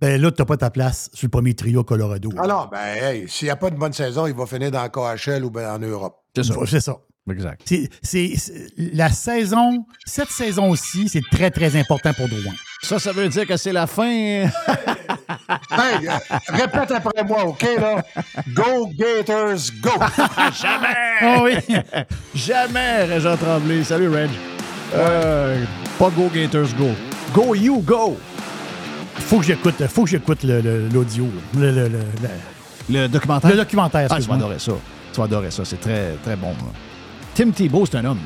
[0.00, 2.30] ben là, tu n'as pas ta place sur le premier trio Colorado.
[2.38, 4.88] Alors, ah ben, s'il n'y a pas de bonne saison, il va finir dans le
[4.88, 6.24] KHL ou en Europe.
[6.34, 6.54] C'est ça.
[6.66, 6.96] C'est ça.
[7.30, 7.60] Exact.
[8.02, 8.34] C'est,
[8.76, 12.54] la saison, cette saison aussi, c'est très, très important pour Drouin.
[12.82, 14.10] Ça, ça veut dire que c'est la fin.
[14.10, 14.48] hey,
[16.08, 18.02] euh, répète après moi, OK, là?
[18.48, 19.90] Go Gators, go!
[20.60, 20.96] Jamais!
[21.22, 21.76] Oh oui!
[22.34, 23.84] Jamais, Régent Tremblay.
[23.84, 24.30] Salut, Reg.
[24.94, 25.62] Euh,
[25.98, 26.88] pas Go Gators, go.
[27.34, 28.18] Go you, go!
[29.14, 31.28] Faut que j'écoute, faut que j'écoute l'audio.
[31.56, 31.88] Le,
[32.88, 33.50] le, documentaire?
[33.50, 34.72] Le documentaire, Ah, tu vas adorer ça.
[35.12, 35.64] Tu vas adorer ça.
[35.64, 36.54] C'est très, très bon.
[37.40, 38.20] Tim Thibault, c'est un homme.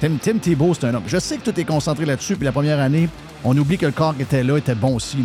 [0.00, 1.04] Tim, Thibault, c'est un homme.
[1.06, 3.08] Je sais que tout est concentré là-dessus, puis la première année,
[3.44, 5.18] on oublie que le corps qui était là était bon aussi.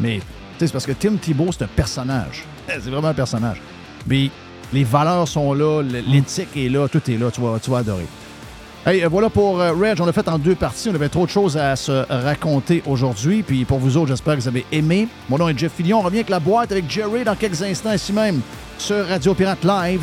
[0.00, 0.18] Mais
[0.58, 2.44] c'est parce que Tim Thibault, c'est un personnage.
[2.66, 3.62] C'est vraiment un personnage.
[4.08, 4.32] Mais
[4.72, 7.30] les valeurs sont là, l'éthique est là, tout est là.
[7.30, 8.06] Tu vas, tu vas adorer.
[8.84, 10.00] Hey, euh, voilà pour euh, Reg.
[10.00, 10.88] On l'a fait en deux parties.
[10.90, 13.44] On avait trop de choses à se raconter aujourd'hui.
[13.44, 15.06] Puis pour vous autres, j'espère que vous avez aimé.
[15.28, 16.00] Mon nom est Jeff Fillion.
[16.00, 18.40] On revient avec la boîte avec Jerry dans quelques instants ici même
[18.76, 20.02] sur Radio Pirate Live.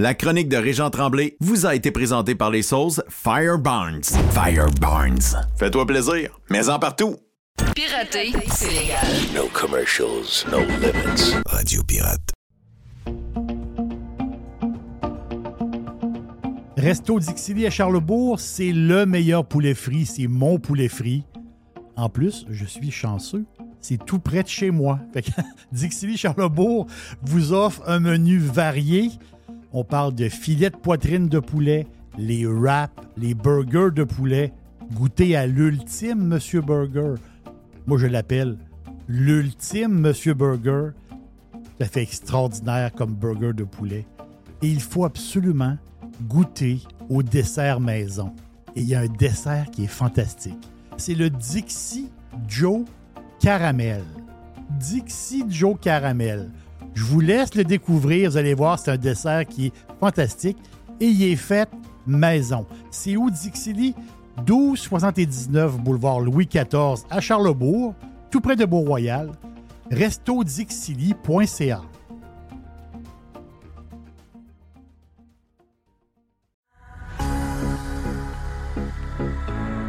[0.00, 4.04] La chronique de Régent Tremblay vous a été présentée par les sauces Fire Barnes.
[4.30, 5.18] Fire Barnes.
[5.56, 7.16] Fais-toi plaisir, mais en partout.
[7.74, 9.08] Pirater, c'est légal.
[9.34, 11.34] No commercials, no limits.
[11.46, 12.30] Radio Pirate.
[16.76, 21.24] Resto Dixili à Charlebourg, c'est le meilleur poulet frit, c'est mon poulet frit.
[21.96, 23.46] En plus, je suis chanceux,
[23.80, 25.00] c'est tout près de chez moi.
[25.72, 26.86] Dixili Charlebourg
[27.22, 29.10] vous offre un menu varié
[29.72, 34.52] on parle de filets de poitrine de poulet, les wraps, les burgers de poulet.
[34.94, 37.14] Goûtez à l'ultime Monsieur Burger.
[37.86, 38.56] Moi, je l'appelle
[39.08, 40.90] l'ultime Monsieur Burger.
[41.80, 44.06] Ça fait extraordinaire comme burger de poulet.
[44.62, 45.76] Et il faut absolument
[46.22, 48.32] goûter au dessert maison.
[48.74, 50.58] Et il y a un dessert qui est fantastique.
[50.96, 52.10] c'est le Dixie
[52.48, 52.84] Joe
[53.40, 54.02] Caramel.
[54.70, 56.50] Dixie Joe Caramel.
[56.98, 58.28] Je vous laisse le découvrir.
[58.28, 60.58] Vous allez voir, c'est un dessert qui est fantastique
[60.98, 61.68] et il est fait
[62.08, 62.66] maison.
[62.90, 63.94] C'est où Dixie
[64.38, 67.94] 1279 boulevard Louis XIV à Charlebourg,
[68.32, 69.30] tout près de Beau-Royal.
[69.92, 71.82] restodixili.ca.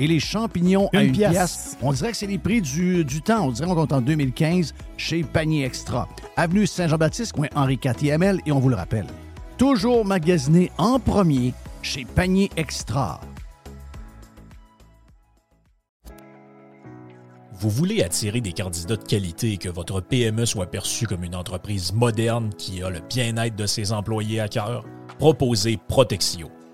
[0.00, 1.30] Et les champignons à Une 1 pièce.
[1.30, 1.78] pièce.
[1.82, 3.48] On dirait que c'est les prix du, du temps.
[3.48, 6.08] On dirait qu'on est en 2015 chez Panier Extra.
[6.38, 8.40] Avenue Saint-Jean-Baptiste, coin Henri IVML.
[8.46, 9.06] Et on vous le rappelle,
[9.58, 13.20] toujours magasiné en premier chez Panier Extra.
[17.52, 21.34] Vous voulez attirer des candidats de qualité et que votre PME soit perçue comme une
[21.36, 24.82] entreprise moderne qui a le bien-être de ses employés à cœur?
[25.18, 26.48] Proposez Protexio,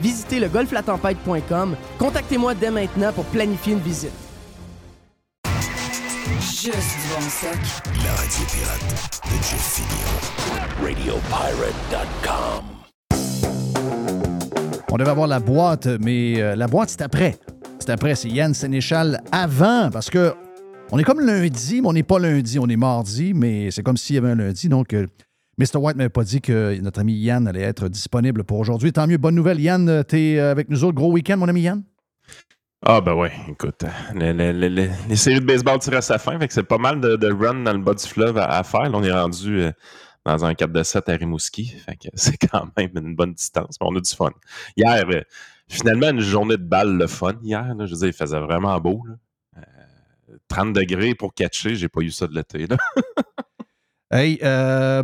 [0.00, 1.76] Visitez le golflatempête.com.
[1.98, 4.12] Contactez-moi dès maintenant pour planifier une visite.
[6.40, 7.58] Juste du bon stock.
[8.04, 9.80] La radio pirate de Jeff.
[10.82, 12.64] RadioPirate.com.
[14.90, 17.36] On devait avoir la boîte, mais euh, la boîte, c'est après.
[17.78, 20.34] C'est après, c'est Yann Sénéchal avant, parce que
[20.90, 23.96] on est comme lundi, mais on n'est pas lundi, on est mardi, mais c'est comme
[23.96, 24.68] s'il y avait un lundi.
[24.68, 25.06] Donc, euh,
[25.58, 25.76] Mr.
[25.78, 28.92] White m'avait pas dit que notre ami Yann allait être disponible pour aujourd'hui.
[28.92, 29.60] Tant mieux, bonne nouvelle.
[29.60, 30.94] Yann, tu es avec nous autres.
[30.94, 31.82] Gros week-end, mon ami Yann?
[32.86, 33.82] Ah ben ouais, écoute,
[34.14, 36.62] le- le- le- le- les séries de baseball tirent à sa fin, fait que c'est
[36.62, 38.82] pas mal de, de run dans le bas du fleuve à, à faire.
[38.84, 39.72] Là, on est rendu euh,
[40.24, 43.78] dans un 4 de 7 à Rimouski, fait que c'est quand même une bonne distance,
[43.80, 44.30] mais on a du fun.
[44.76, 45.22] Hier, euh,
[45.66, 48.78] finalement, une journée de balle le fun hier, là, je veux dire, il faisait vraiment
[48.78, 49.02] beau.
[49.08, 49.14] là.
[49.58, 52.68] Euh, 30 degrés pour catcher, j'ai pas eu ça de l'été.
[52.68, 52.76] là.
[54.10, 55.02] Hey, euh,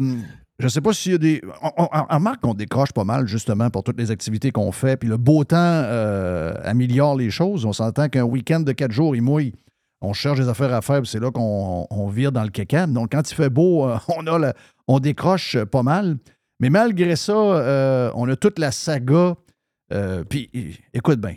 [0.65, 1.43] je sais pas s'il y a des.
[1.63, 4.97] On, on- qu'on décroche pas mal, justement, pour toutes les activités qu'on fait.
[4.97, 7.67] Puis le beau temps euh, améliore les choses.
[7.67, 9.53] On s'entend qu'un week-end de quatre jours, il mouille.
[10.01, 12.87] On cherche des affaires à faire, puis c'est là qu'on on vire dans le caca.
[12.87, 14.53] Donc, quand il fait beau, euh, on, a
[14.89, 16.17] on décroche pas mal.
[16.61, 19.35] Mais malgré ça, euh, on a toute la saga.
[20.29, 20.51] puis,
[20.95, 21.37] écoute bien.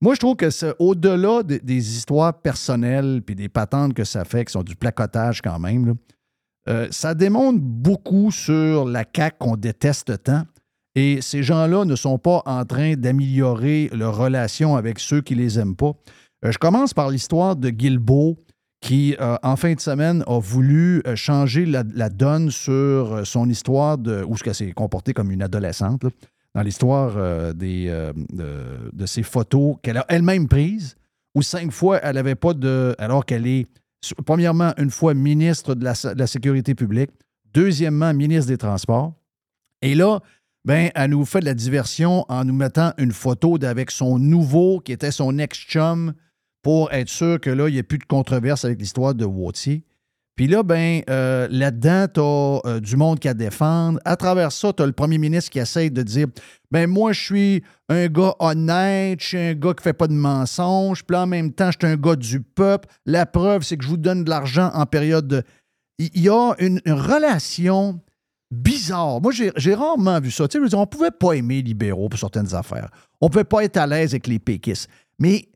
[0.00, 4.24] Moi, je trouve que c'est au-delà de- des histoires personnelles puis des patentes que ça
[4.24, 5.94] fait, qui sont du placotage quand même,
[6.68, 10.44] euh, ça démontre beaucoup sur la CAQ qu'on déteste tant.
[10.94, 15.58] Et ces gens-là ne sont pas en train d'améliorer leur relation avec ceux qui les
[15.58, 15.92] aiment pas.
[16.44, 18.36] Euh, je commence par l'histoire de Guilbeault,
[18.80, 24.24] qui, euh, en fin de semaine, a voulu changer la, donne sur son histoire de.
[24.26, 26.04] où ce qu'elle s'est comportée comme une adolescente,
[26.54, 27.86] dans l'histoire des,
[28.32, 30.96] de, de ses photos qu'elle a elle-même prises,
[31.34, 32.94] où cinq fois, elle n'avait pas de.
[32.98, 33.66] alors qu'elle est
[34.24, 37.10] premièrement, une fois ministre de la, Sécurité publique,
[37.52, 39.14] deuxièmement, ministre des Transports.
[39.80, 40.20] Et là,
[40.64, 44.80] ben, elle nous fait de la diversion en nous mettant une photo d'avec son nouveau,
[44.80, 46.14] qui était son ex-chum,
[46.62, 49.84] pour être sûr que là, il n'y ait plus de controverse avec l'histoire de Wautier.
[50.34, 52.20] Puis là, ben, euh, là-dedans, tu
[52.68, 53.98] as du monde qui a défendre.
[54.04, 56.26] À travers ça, tu as le premier ministre qui essaye de dire
[56.70, 60.14] ben moi, je suis un gars honnête, je suis un gars qui fait pas de
[60.14, 62.88] mensonges, puis en même temps, je suis un gars du peuple.
[63.04, 65.42] La preuve, c'est que je vous donne de l'argent en période de.
[65.98, 68.00] Il y a une, relation
[68.50, 69.20] bizarre.
[69.20, 70.48] Moi, j'ai rarement vu ça.
[70.48, 72.88] Tu sais, on pouvait pas aimer les libéraux pour certaines affaires.
[73.20, 74.88] On pouvait pas être à l'aise avec les péquistes.
[75.18, 75.48] Mais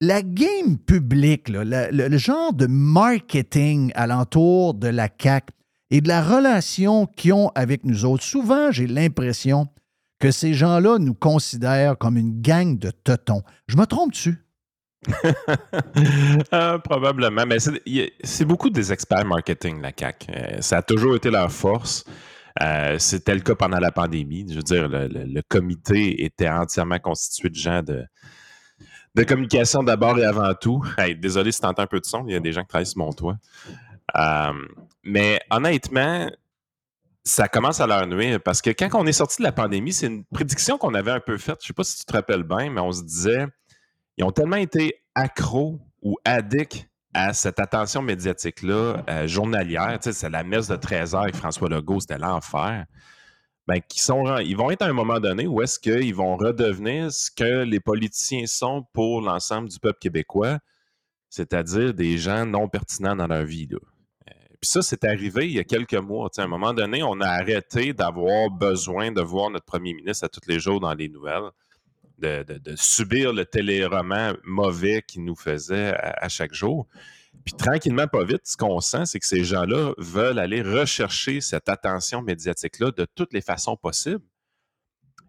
[0.00, 5.50] la game publique, le, genre de marketing alentour de la CAC
[5.90, 9.66] et de la relation qu'ils ont avec nous autres, souvent, j'ai l'impression
[10.20, 13.42] que ces gens-là nous considèrent comme une gang de teutons.
[13.66, 14.44] Je me trompe-tu?
[16.50, 20.26] Ah, probablement, mais c'est beaucoup des experts marketing, la CAC.
[20.28, 22.04] Euh, ça a toujours été leur force.
[22.60, 24.44] Euh, c'était le cas pendant la pandémie.
[24.48, 28.04] Je veux dire, le comité était entièrement constitué de gens de,
[29.14, 30.82] de communication d'abord et avant tout.
[31.18, 32.86] désolé si tu entends un peu de son, il y a des gens qui travaillent
[32.86, 33.36] sur mon toit.
[34.16, 34.52] Euh,
[35.02, 36.30] mais honnêtement,
[37.24, 40.06] ça commence à leur nuire parce que quand on est sorti de la pandémie, c'est
[40.06, 41.58] une prédiction qu'on avait un peu faite.
[41.60, 43.46] Je ne sais pas si tu te rappelles bien, mais on se disait,
[44.16, 49.98] ils ont tellement été accros ou addicts à cette attention médiatique-là euh, journalière.
[50.00, 52.84] c'est la messe de 13 heures avec François Legault, c'était l'enfer
[53.68, 57.12] ben, qui sont, ils vont être à un moment donné où est-ce qu'ils vont redevenir
[57.12, 60.58] ce que les politiciens sont pour l'ensemble du peuple québécois,
[61.28, 63.68] c'est-à-dire des gens non pertinents dans leur vie.
[63.70, 63.76] Euh,
[64.58, 66.30] puis ça, c'est arrivé il y a quelques mois.
[66.34, 70.30] à un moment donné, on a arrêté d'avoir besoin de voir notre premier ministre à
[70.30, 71.50] tous les jours dans les nouvelles,
[72.16, 76.86] de, subir le téléroman mauvais qu'il nous faisait à chaque jour.
[77.48, 81.70] Puis tranquillement, pas vite, ce qu'on sent, c'est que ces gens-là veulent aller rechercher cette
[81.70, 84.20] attention médiatique-là de toutes les façons possibles.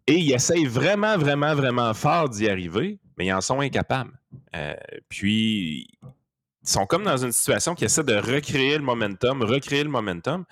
[0.06, 4.12] Et ils essayent vraiment, vraiment, vraiment fort d'y arriver, mais ils en sont incapables.
[4.54, 4.74] Euh,
[5.08, 9.90] puis, ils sont comme dans une situation qui essaie de recréer le momentum, recréer le
[9.90, 10.44] momentum.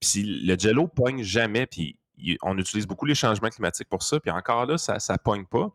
[0.00, 1.98] Puis le jello pogne jamais, puis
[2.40, 5.70] on utilise beaucoup les changements climatiques pour ça, puis encore là, ça ne pogne pas.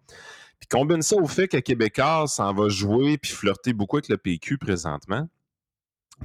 [0.59, 4.17] Puis combine ça au fait que Québécois s'en va jouer puis flirter beaucoup avec le
[4.17, 5.27] PQ présentement,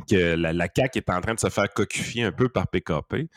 [0.08, 3.28] que la, la CAQ est en train de se faire cocufier un peu par PKP,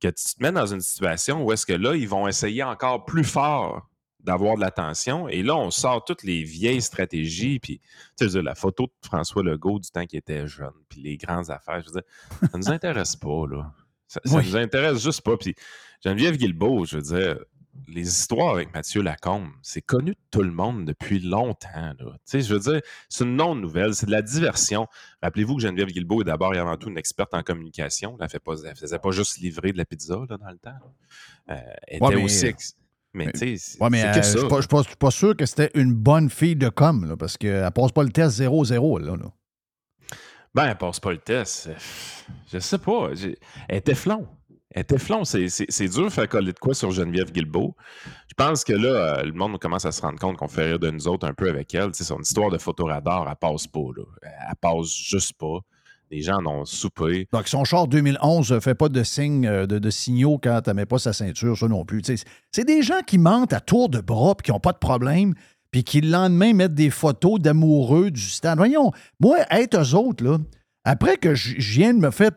[0.00, 3.04] que tu te mets dans une situation où est-ce que là, ils vont essayer encore
[3.04, 3.90] plus fort
[4.24, 5.28] d'avoir de l'attention.
[5.28, 7.58] Et là, on sort toutes les vieilles stratégies.
[7.58, 7.80] Puis,
[8.18, 11.50] tu sais, la photo de François Legault du temps qu'il était jeune, puis les grandes
[11.50, 11.80] affaires.
[11.80, 13.72] Je veux dire, ça nous intéresse pas, là.
[14.06, 15.36] Ça, ça nous intéresse juste pas.
[15.36, 15.54] Puis,
[16.04, 17.38] Geneviève Guilbeault, je veux dire,
[17.88, 21.92] les histoires avec Mathieu Lacombe, c'est connu de tout le monde depuis longtemps.
[22.32, 24.86] Je veux dire, c'est une non-nouvelle, c'est de la diversion.
[25.22, 28.16] Rappelez-vous que Geneviève Guilbeault est d'abord et avant tout une experte en communication.
[28.20, 30.70] Elle ne faisait pas juste livrer de la pizza dans le temps.
[31.50, 31.56] Euh,
[31.86, 32.54] elle était aussi.
[33.12, 36.30] Mais, tu sais, ouais, mais euh, je ne suis pas, sûr que c'était une bonne
[36.30, 39.00] fille de com, parce qu'elle ne passe pas le test 0-0.
[39.00, 39.32] Là, là.
[40.54, 41.70] Ben, elle passe pas le test.
[42.52, 43.10] Je sais pas.
[43.68, 44.28] Elle était flon.
[44.72, 47.74] Elle Teflon, c'est dur faire coller de quoi sur Geneviève Guilbeault.
[48.28, 50.78] Je pense que là, euh, le monde commence à se rendre compte qu'on fait rire
[50.78, 51.90] de nous autres un peu avec elle.
[51.92, 53.80] C'est son histoire de photoradar, elle passe pas.
[53.96, 54.04] Là.
[54.22, 55.58] Elle passe juste pas.
[56.12, 57.28] Les gens en ont soupé.
[57.32, 60.86] Donc, son char 2011 ne fait pas de signe euh, de, signaux quand elle met
[60.86, 62.02] pas sa ceinture, ça non plus.
[62.52, 65.34] C'est des gens qui mentent à tour de bras qui n'ont pas de problème,
[65.72, 68.58] puis qui le lendemain mettent des photos d'amoureux du stade.
[68.58, 70.40] Voyons, moi, être eux autres,
[70.84, 72.30] après que je viens de me faire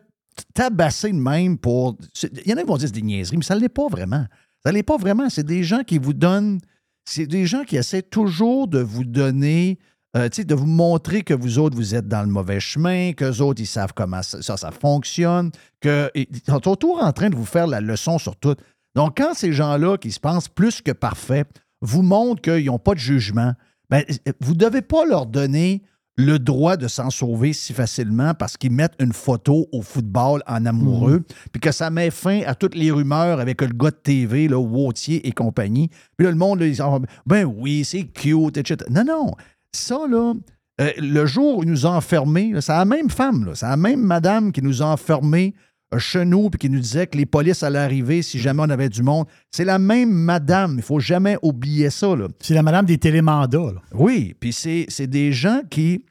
[0.54, 1.96] tabasser de même pour.
[2.22, 3.88] Il y en a qui vont dire c'est des niaiseries, mais ça ne l'est pas
[3.88, 4.26] vraiment.
[4.62, 5.28] Ça ne l'est pas vraiment.
[5.28, 6.60] C'est des gens qui vous donnent.
[7.04, 9.78] C'est des gens qui essaient toujours de vous donner.
[10.16, 13.60] Euh, de vous montrer que vous autres, vous êtes dans le mauvais chemin, que autres,
[13.60, 15.50] ils savent comment ça, ça, fonctionne,
[15.82, 18.54] qu'ils sont toujours en train de vous faire la leçon sur tout.
[18.94, 21.48] Donc, quand ces gens-là, qui se pensent plus que parfaits,
[21.80, 23.54] vous montrent qu'ils n'ont pas de jugement,
[23.90, 24.04] ben,
[24.40, 25.82] vous ne devez pas leur donner
[26.16, 30.64] le droit de s'en sauver si facilement parce qu'ils mettent une photo au football en
[30.64, 31.24] amoureux, mhm.
[31.52, 34.58] puis que ça met fin à toutes les rumeurs avec le gars de TV, là,
[34.58, 35.88] Wautier et compagnie.
[36.16, 36.82] Puis là, le monde, ils disent
[37.26, 38.88] Ben oui, c'est cute, etc.
[38.90, 39.32] Non, non.
[39.72, 40.34] Ça, là,
[40.80, 44.00] euh, le jour où ils nous ont enfermés, c'est la même femme, c'est la même
[44.00, 45.54] madame qui nous a enfermés
[45.98, 48.88] chez nous puis qui nous disait que les polices allaient arriver si jamais on avait
[48.88, 49.26] du monde.
[49.50, 50.72] C'est la même madame.
[50.72, 52.14] Il ne faut jamais oublier ça.
[52.40, 53.74] C'est la madame des télémandats.
[53.92, 56.04] Oui, puis c'est des gens qui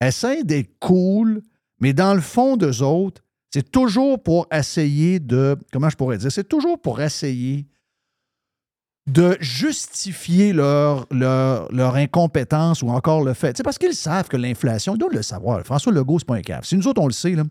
[0.00, 1.42] essaient d'être cool,
[1.80, 3.22] mais dans le fond d'eux autres,
[3.52, 5.56] c'est toujours pour essayer de.
[5.72, 6.30] Comment je pourrais dire?
[6.30, 7.66] C'est toujours pour essayer
[9.06, 13.56] de justifier leur, leur, leur, incompétence ou encore le fait.
[13.56, 15.64] C'est parce qu'ils savent que l'inflation, ils doivent le savoir.
[15.64, 16.64] François Legault, c'est pas un cave.
[16.64, 17.42] Si nous autres, on le sait, là,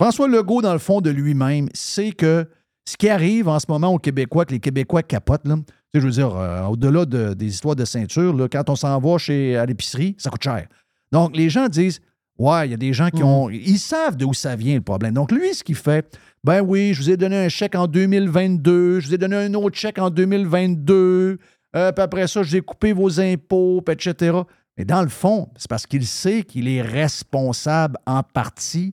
[0.00, 2.46] François Legault, dans le fond de lui-même, sait que
[2.84, 5.56] ce qui arrive en ce moment aux Québécois, que les Québécois capotent, là,
[5.94, 9.18] je veux dire, euh, au-delà de, des histoires de ceinture, là, quand on s'en va
[9.18, 10.66] chez, à l'épicerie, ça coûte cher.
[11.12, 12.00] Donc, les gens disent
[12.36, 13.48] Ouais, il y a des gens qui ont.
[13.48, 15.14] Ils savent d'où ça vient le problème.
[15.14, 18.98] Donc, lui, ce qu'il fait, ben oui, je vous ai donné un chèque en 2022,
[18.98, 21.38] je vous ai donné un autre chèque en 2022,
[21.76, 24.38] euh, puis après ça, j'ai coupé vos impôts, puis etc.
[24.76, 28.92] Mais dans le fond, c'est parce qu'il sait qu'il est responsable en partie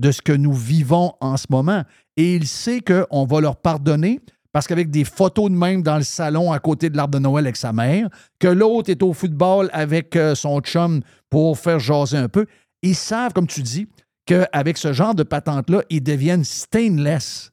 [0.00, 1.84] de ce que nous vivons en ce moment.
[2.16, 4.20] Et il sait qu'on va leur pardonner
[4.52, 7.46] parce qu'avec des photos de même dans le salon à côté de l'arbre de Noël
[7.46, 12.16] avec sa mère, que l'autre est au football avec euh, son chum pour faire jaser
[12.16, 12.46] un peu,
[12.82, 13.86] ils savent, comme tu dis,
[14.26, 17.52] qu'avec ce genre de patente-là, ils deviennent stainless.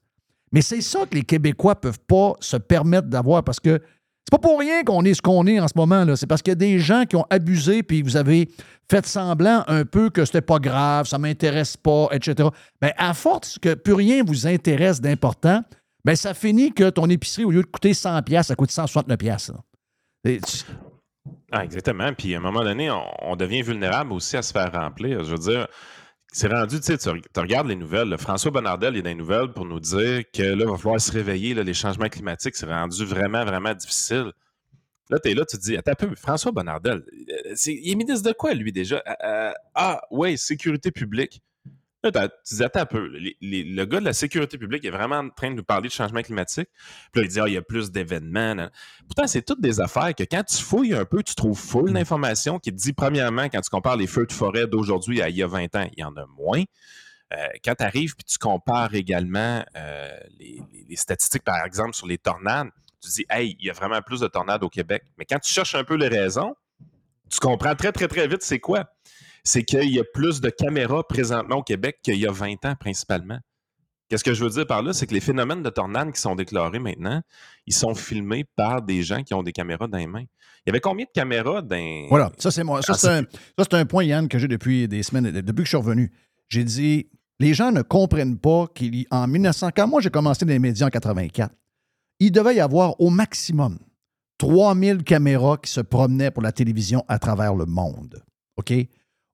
[0.51, 3.81] Mais c'est ça que les Québécois ne peuvent pas se permettre d'avoir parce que
[4.27, 6.03] c'est pas pour rien qu'on est ce qu'on est en ce moment.
[6.03, 6.17] là.
[6.17, 8.49] C'est parce qu'il y a des gens qui ont abusé, puis vous avez
[8.91, 12.49] fait semblant un peu que c'était pas grave, ça m'intéresse pas, etc.
[12.81, 15.63] Bien, à force que plus rien vous intéresse d'important,
[16.03, 19.53] bien, ça finit que ton épicerie, au lieu de coûter 100$, ça coûte 169$.
[19.53, 19.59] là.
[20.25, 20.41] Et
[21.53, 22.11] Ah, exactement.
[22.11, 25.23] Puis à un moment donné, on, on devient vulnérable aussi à se faire remplir.
[25.23, 25.67] Je veux dire,
[26.31, 28.17] c'est rendu, tu sais, tu, re- tu regardes les nouvelles.
[28.17, 31.01] François Bonnardel, il y a des nouvelles pour nous dire que là, il va falloir
[31.01, 31.53] se réveiller.
[31.53, 34.31] les changements climatiques, c'est rendu vraiment, vraiment difficile.
[35.09, 37.95] Là, tu es là, tu te dis, attends un peu, François Bonnardel, euh, il est
[37.95, 39.01] ministre de quoi, lui, déjà?
[39.07, 41.41] Euh, euh, ah, oui, sécurité publique.
[42.11, 44.89] Là, tu dis, attends un peu, les- les- le gars de la sécurité publique est
[44.91, 46.69] vraiment en train de nous parler de changement climatique.
[47.11, 48.69] Puis là, il dit, ah, il y a plus d'événements.
[49.07, 52.59] Pourtant, c'est toutes des affaires que quand tu fouilles un peu, tu trouves full d'informations
[52.59, 55.43] qui te dit, premièrement, quand tu compares les feux de forêt d'aujourd'hui à il y
[55.43, 56.63] a 20 ans, il y en a moins.
[57.33, 61.93] Euh, quand tu arrives puis tu compares également euh, les, les- les statistiques, par exemple,
[61.93, 62.69] sur les tornades,
[63.03, 65.03] tu dis, hey, il y a vraiment plus de tornades au Québec.
[65.17, 66.55] Mais quand tu cherches un peu les raisons,
[67.29, 68.85] tu comprends très, très, très vite c'est quoi.
[69.43, 72.75] C'est qu'il y a plus de caméras présentement au Québec qu'il y a 20 ans,
[72.79, 73.39] principalement.
[74.09, 74.93] Qu'est-ce que je veux dire par là?
[74.93, 77.21] C'est que les phénomènes de tornades qui sont déclarés maintenant,
[77.65, 80.23] ils sont filmés par des gens qui ont des caméras dans les mains.
[80.65, 82.07] Il y avait combien de caméras dans.
[82.09, 82.81] Voilà, ça c'est moi.
[82.81, 82.97] Ça, Ah,
[83.57, 86.11] c'est un, un point, Yann, que j'ai depuis des semaines, depuis que je suis revenu.
[86.47, 87.09] J'ai dit,
[87.39, 90.89] les gens ne comprennent pas qu'en 1900, quand moi j'ai commencé dans les médias en
[90.89, 91.53] 84,
[92.19, 93.77] il devait y avoir au maximum
[94.37, 98.23] 3000 caméras qui se promenaient pour la télévision à travers le monde.
[98.55, 98.73] OK?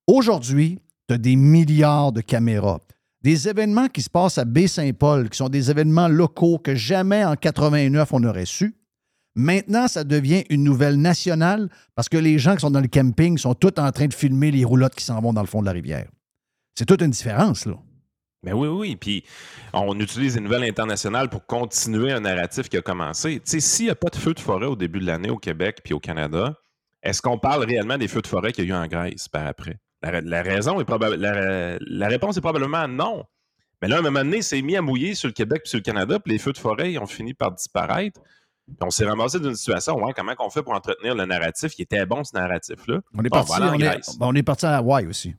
[0.08, 2.80] Aujourd'hui, tu as des milliards de caméras.
[3.22, 7.38] Des événements qui se passent à Baie-Saint-Paul, qui sont des événements locaux que jamais en
[7.38, 8.76] 89 on aurait su.
[9.36, 13.38] Maintenant, ça devient une nouvelle nationale parce que les gens qui sont dans le camping
[13.38, 15.66] sont tous en train de filmer les roulottes qui s'en vont dans le fond de
[15.68, 16.10] la rivière.
[16.76, 17.76] C'est toute une différence, là.
[18.44, 18.96] Mais oui, oui.
[18.98, 19.24] Puis
[19.72, 23.36] on utilise les nouvelles internationales pour continuer un narratif qui a commencé.
[23.36, 25.38] Tu sais, s'il n'y a pas de feu de forêt au début de l'année au
[25.38, 26.54] Québec puis au Canada,
[27.02, 29.48] est-ce qu'on parle réellement des feux de forêt qu'il y a eu en Grèce par
[29.48, 29.80] après?
[30.04, 31.16] La, ra- la raison est probable.
[31.16, 33.24] La, la réponse est probablement non.
[33.82, 35.78] Mais là, à un moment donné, c'est mis à mouiller sur le Québec puis sur
[35.80, 38.22] le Canada, puis les feux de forêt ont fini par disparaître.
[38.66, 41.74] Puis on s'est ramassé d'une situation, ouais, comment on fait pour entretenir le narratif?
[41.78, 43.00] Il était bon, ce narratif-là?
[43.18, 44.18] On est Bon, parti, voilà, en on, est, Grèce.
[44.22, 45.36] on est parti à Hawaï aussi.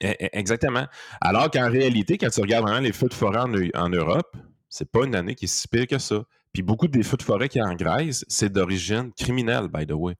[0.00, 0.86] Eh, eh, Exactement.
[1.20, 4.36] Alors qu'en réalité, quand tu regardes vraiment les feux de forêt en, Eu- en Europe,
[4.68, 6.22] c'est pas une année qui est si pire que ça.
[6.52, 9.86] Puis beaucoup des feux de forêt qu'il y a en Grèce, c'est d'origine criminelle, by
[9.86, 10.16] the way.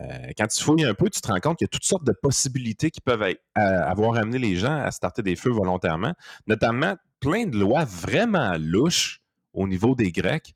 [0.00, 2.04] Euh, quand tu fouilles un peu, tu te rends compte qu'il y a toutes sortes
[2.04, 3.24] de possibilités qui peuvent
[3.54, 6.14] avoir amené les gens à starter des feux volontairement,
[6.46, 9.22] notamment plein de lois vraiment louches
[9.52, 10.54] au niveau des Grecs.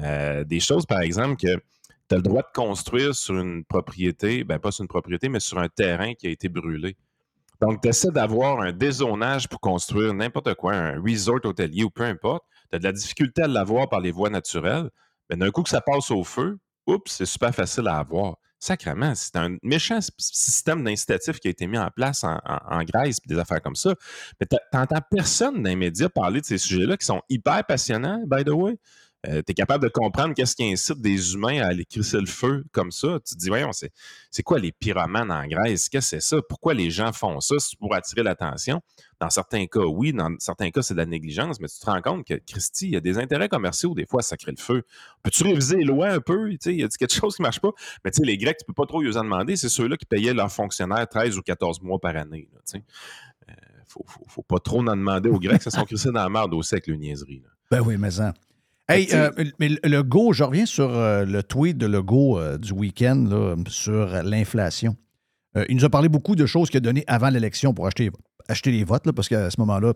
[0.00, 4.44] Euh, des choses, par exemple, que tu as le droit de construire sur une propriété,
[4.44, 6.96] ben pas sur une propriété, mais sur un terrain qui a été brûlé.
[7.60, 12.04] Donc, tu essaies d'avoir un dézonage pour construire n'importe quoi, un resort hôtelier ou peu
[12.04, 12.44] importe.
[12.70, 14.90] Tu as de la difficulté à l'avoir par les voies naturelles.
[15.28, 18.36] Mais d'un coup que ça passe au feu, oups, c'est super facile à avoir.
[18.60, 23.28] Sacrement, c'est un méchant système d'incitatif qui a été mis en place en, Grèce et
[23.28, 23.94] des affaires comme ça.
[24.40, 28.22] Mais tu n'entends personne dans les médias parler de ces sujets-là qui sont hyper passionnants,
[28.26, 28.76] by the way.
[29.24, 32.64] Tu es capable de comprendre qu'est-ce qui incite des humains à aller crisser le feu
[32.72, 33.18] comme ça?
[33.26, 35.88] Tu te dis, voyons, c'est quoi les pyromanes en Grèce?
[35.88, 36.42] Qu'est-ce que c'est ça?
[36.48, 37.56] Pourquoi les gens font ça?
[37.58, 38.80] C'est pour attirer l'attention?
[39.20, 40.12] Dans certains cas, oui.
[40.12, 41.60] Dans certains cas, c'est de la négligence.
[41.60, 44.20] Mais tu te rends compte que, Christy, il y a des intérêts commerciaux, des fois,
[44.20, 44.82] à sacrer le feu.
[45.22, 46.52] Peux-tu réviser les lois un peu?
[46.52, 47.70] Il y a quelque chose qui ne marche pas?
[48.04, 49.56] Mais tu sais, les Grecs, tu peux pas trop les en demander.
[49.56, 52.48] C'est ceux-là qui payaient leurs fonctionnaires 13 ou 14 mois par année.
[52.52, 52.84] tu sais.
[53.48, 53.52] Euh,
[54.28, 55.62] faut, pas trop en demander aux Grecs.
[55.62, 57.42] Ça sont crissés dans la merde aussi avec le niaiserie.
[57.70, 58.32] Ben oui, mais ça.
[58.90, 62.72] Hey, euh, mais le- go, je reviens sur euh, le tweet de Legault euh, du
[62.72, 64.96] week-end là, sur l'inflation.
[65.56, 68.10] Euh, il nous a parlé beaucoup de choses qu'il a données avant l'élection pour acheter,
[68.48, 69.92] acheter les votes, là, parce qu'à ce moment-là,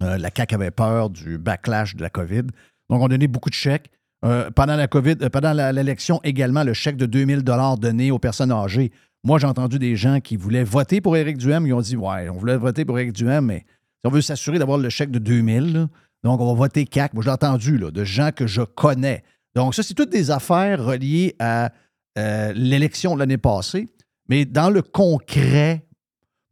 [0.00, 2.44] la CAQ avait peur du backlash de la COVID.
[2.88, 3.90] Donc, on a donné beaucoup de chèques.
[4.22, 8.92] Pendant la COVID, pendant l'élection également, le chèque de 2000 donné aux personnes âgées.
[9.24, 11.66] Moi, j'ai entendu des gens qui voulaient voter pour Éric Duhem.
[11.66, 13.64] Ils ont dit Ouais, on voulait voter pour Éric Duhem, mais
[14.00, 15.88] si on veut s'assurer d'avoir le chèque de 2000, là,
[16.28, 17.14] donc on va voter CAC.
[17.14, 19.24] Moi, je l'ai entendu, là, de gens que je connais.
[19.54, 21.72] Donc, ça, c'est toutes des affaires reliées à
[22.18, 23.88] euh, l'élection de l'année passée.
[24.28, 25.86] Mais dans le concret,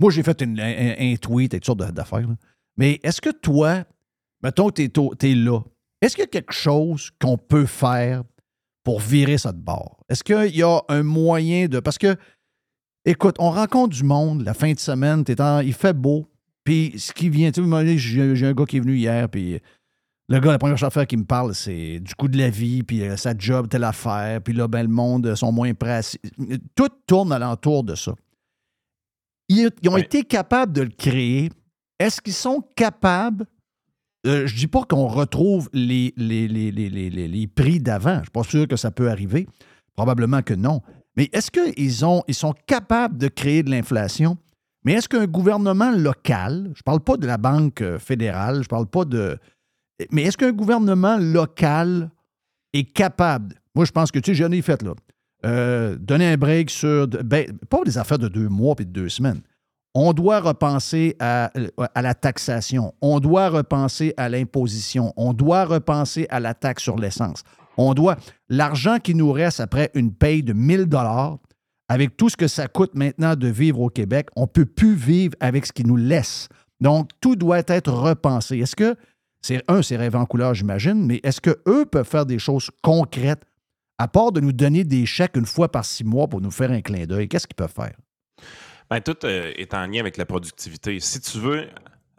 [0.00, 2.26] Moi, j'ai fait un, tweet et toutes sortes d'affaires.
[2.78, 3.84] Mais est-ce que toi,
[4.42, 5.60] mettons que tu es, là,
[6.00, 8.22] est-ce qu'il y a quelque chose qu'on peut faire
[8.82, 9.98] pour virer ça de bord?
[10.08, 11.80] Est-ce qu'il y a un moyen de.
[11.80, 12.16] Parce que,
[13.04, 15.22] écoute, on rencontre du monde la fin de semaine,
[15.64, 16.30] il fait beau,
[16.66, 19.58] puis ce qui vient, tu sais, j'ai un gars qui est venu hier, puis
[20.28, 22.50] le gars, la première chose à faire qui me parle, c'est du coût de la
[22.50, 25.98] vie, puis euh, sa job, telle affaire, puis là, ben, le monde sont moins prêts.
[25.98, 26.02] à
[26.74, 28.12] Tout tourne alentour de ça.
[29.48, 31.50] Ils, ils ont été capables de le créer.
[32.00, 33.46] Est-ce qu'ils sont capables?
[34.26, 38.14] Euh, je dis pas qu'on retrouve les, les, les, les, les- les- les prix d'avant.
[38.14, 39.46] Je ne suis pas sûr que ça peut arriver.
[39.94, 40.82] Probablement que non.
[41.16, 44.36] Mais est-ce qu'ils ils sont capables de créer de l'inflation?
[44.86, 48.60] Mais est-ce qu'un gouvernement local, je ne parle pas de la Banque euh, fédérale, je
[48.60, 49.36] ne parle pas de.
[50.12, 52.08] Mais est-ce qu'un gouvernement local
[52.72, 54.92] est capable, moi je pense que tu sais, j'en ai fait là,
[55.44, 59.08] euh, donner un break sur, ben, pas des affaires de deux mois et de deux
[59.08, 59.40] semaines.
[59.92, 61.50] On doit repenser à,
[61.94, 62.94] à la taxation.
[63.00, 65.12] On doit repenser à l'imposition.
[65.16, 67.42] On doit repenser à la taxe sur l'essence.
[67.78, 68.16] On doit.
[68.50, 71.38] L'argent qui nous reste après une paye de 1000 dollars,
[71.88, 74.94] avec tout ce que ça coûte maintenant de vivre au Québec, on ne peut plus
[74.94, 76.48] vivre avec ce qui nous laisse.
[76.80, 78.58] Donc, tout doit être repensé.
[78.58, 78.96] Est-ce que,
[79.40, 83.42] c'est un, c'est rêve en couleur, j'imagine, mais est-ce qu'eux peuvent faire des choses concrètes,
[83.98, 86.70] à part de nous donner des chèques une fois par six mois pour nous faire
[86.70, 87.28] un clin d'œil?
[87.28, 87.94] Qu'est-ce qu'ils peuvent faire?
[88.90, 91.00] Ben, tout euh, est en lien avec la productivité.
[91.00, 91.68] Si tu veux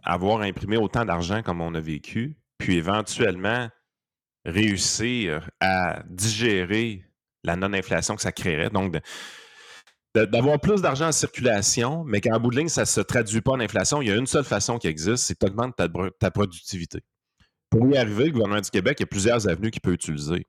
[0.03, 3.68] avoir imprimé autant d'argent comme on a vécu, puis éventuellement
[4.45, 7.03] réussir à digérer
[7.43, 8.97] la non-inflation que ça créerait, donc
[10.26, 13.51] d'avoir plus d'argent en circulation, mais qu'en bout de ligne, ça ne se traduit pas
[13.51, 15.89] en inflation, il y a une seule façon qui existe, c'est d'augmenter ta,
[16.20, 17.01] ta productivité.
[17.70, 20.45] Pour y arriver, le gouvernement du Québec, il y a plusieurs avenues qu'il peut utiliser.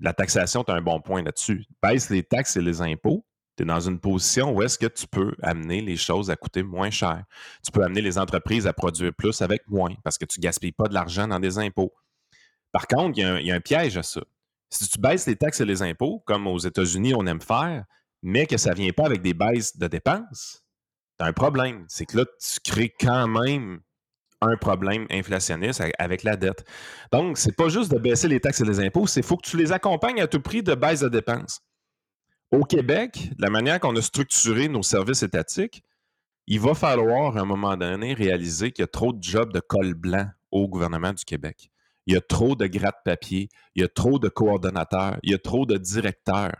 [0.00, 1.64] La taxation, tu as un bon point là-dessus.
[1.82, 3.24] Baisse les taxes et les impôts,
[3.56, 6.62] tu es dans une position où est-ce que tu peux amener les choses à coûter
[6.62, 7.24] moins cher.
[7.64, 10.72] Tu peux amener les entreprises à produire plus avec moins parce que tu ne gaspilles
[10.72, 11.92] pas de l'argent dans des impôts.
[12.70, 14.20] Par contre, il y a un piège à ça.
[14.70, 17.84] Si tu baisses les taxes et les impôts, comme aux États-Unis, on aime faire,
[18.22, 20.64] mais que ça ne vient pas avec des baisses de dépenses,
[21.18, 21.84] tu as un problème.
[21.88, 23.80] C'est que là, tu crées quand même
[24.40, 26.64] un problème inflationniste avec la dette.
[27.12, 29.56] Donc, c'est pas juste de baisser les taxes et les impôts, c'est faut que tu
[29.56, 31.60] les accompagnes à tout prix de baisse de dépenses.
[32.50, 35.82] Au Québec, la manière qu'on a structuré nos services étatiques,
[36.46, 39.60] il va falloir à un moment donné réaliser qu'il y a trop de jobs de
[39.60, 41.70] col blanc au gouvernement du Québec.
[42.06, 45.38] Il y a trop de gratte-papier, il y a trop de coordonnateurs, il y a
[45.38, 46.56] trop de directeurs.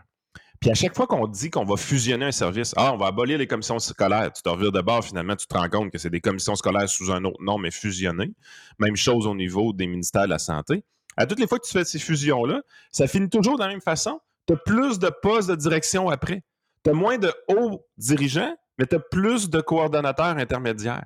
[0.59, 3.37] Puis à chaque fois qu'on dit qu'on va fusionner un service, ah, on va abolir
[3.37, 6.09] les commissions scolaires, tu te revires de bord, finalement, tu te rends compte que c'est
[6.09, 8.33] des commissions scolaires sous un autre nom, mais fusionnées.
[8.77, 10.83] Même chose au niveau des ministères de la Santé.
[11.15, 13.81] À toutes les fois que tu fais ces fusions-là, ça finit toujours de la même
[13.81, 14.19] façon.
[14.47, 16.43] Tu as plus de postes de direction après.
[16.83, 21.05] Tu as moins de hauts dirigeants, mais tu as plus de coordonnateurs intermédiaires.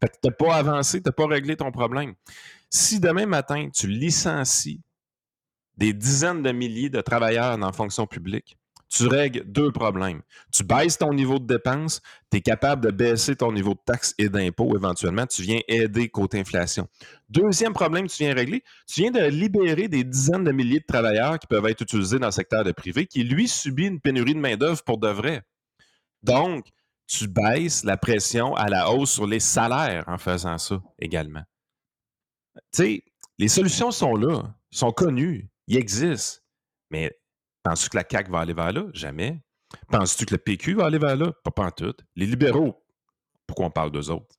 [0.00, 2.14] Fait que tu n'as pas avancé, tu n'as pas réglé ton problème.
[2.70, 4.80] Si demain matin, tu licencies
[5.76, 8.56] des dizaines de milliers de travailleurs dans la fonction publique,
[8.94, 10.22] tu règles deux problèmes.
[10.52, 14.14] Tu baisses ton niveau de dépenses, tu es capable de baisser ton niveau de taxes
[14.18, 16.88] et d'impôts éventuellement, tu viens aider côté inflation.
[17.28, 20.84] Deuxième problème que tu viens régler, tu viens de libérer des dizaines de milliers de
[20.86, 24.34] travailleurs qui peuvent être utilisés dans le secteur de privé, qui lui subit une pénurie
[24.34, 25.42] de main-d'œuvre pour de vrai.
[26.22, 26.68] Donc,
[27.08, 31.42] tu baisses la pression à la hausse sur les salaires en faisant ça également.
[32.54, 33.04] Tu sais,
[33.38, 36.42] les solutions sont là, sont connues, ils existent.
[36.90, 37.10] Mais
[37.64, 38.84] penses-tu que la CAQ va aller vers là?
[38.92, 39.40] Jamais.
[39.90, 41.32] Penses-tu que le PQ va aller vers là?
[41.42, 41.94] Pas, pas en tout.
[42.14, 42.80] Les libéraux,
[43.46, 44.36] pourquoi on parle d'eux autres?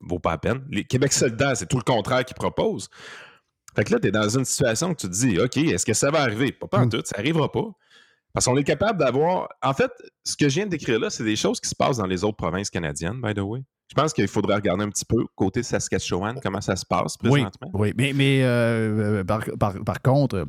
[0.00, 0.64] Vaut pas la peine.
[0.70, 2.88] Les Québec solidaire, c'est tout le contraire qu'ils proposent.
[3.76, 5.92] Fait que là, tu es dans une situation où tu te dis, OK, est-ce que
[5.92, 6.52] ça va arriver?
[6.52, 7.66] Pas, pas en tout, ça n'arrivera pas.
[8.32, 9.48] Parce qu'on est capable d'avoir.
[9.62, 9.90] En fait,
[10.24, 12.24] ce que je viens de décrire là, c'est des choses qui se passent dans les
[12.24, 13.62] autres provinces canadiennes, by the way.
[13.90, 17.30] Je pense qu'il faudrait regarder un petit peu côté Saskatchewan, comment ça se passe Oui,
[17.42, 17.70] présentement.
[17.74, 17.92] oui.
[17.96, 20.46] mais, mais euh, euh, par, par- par contre,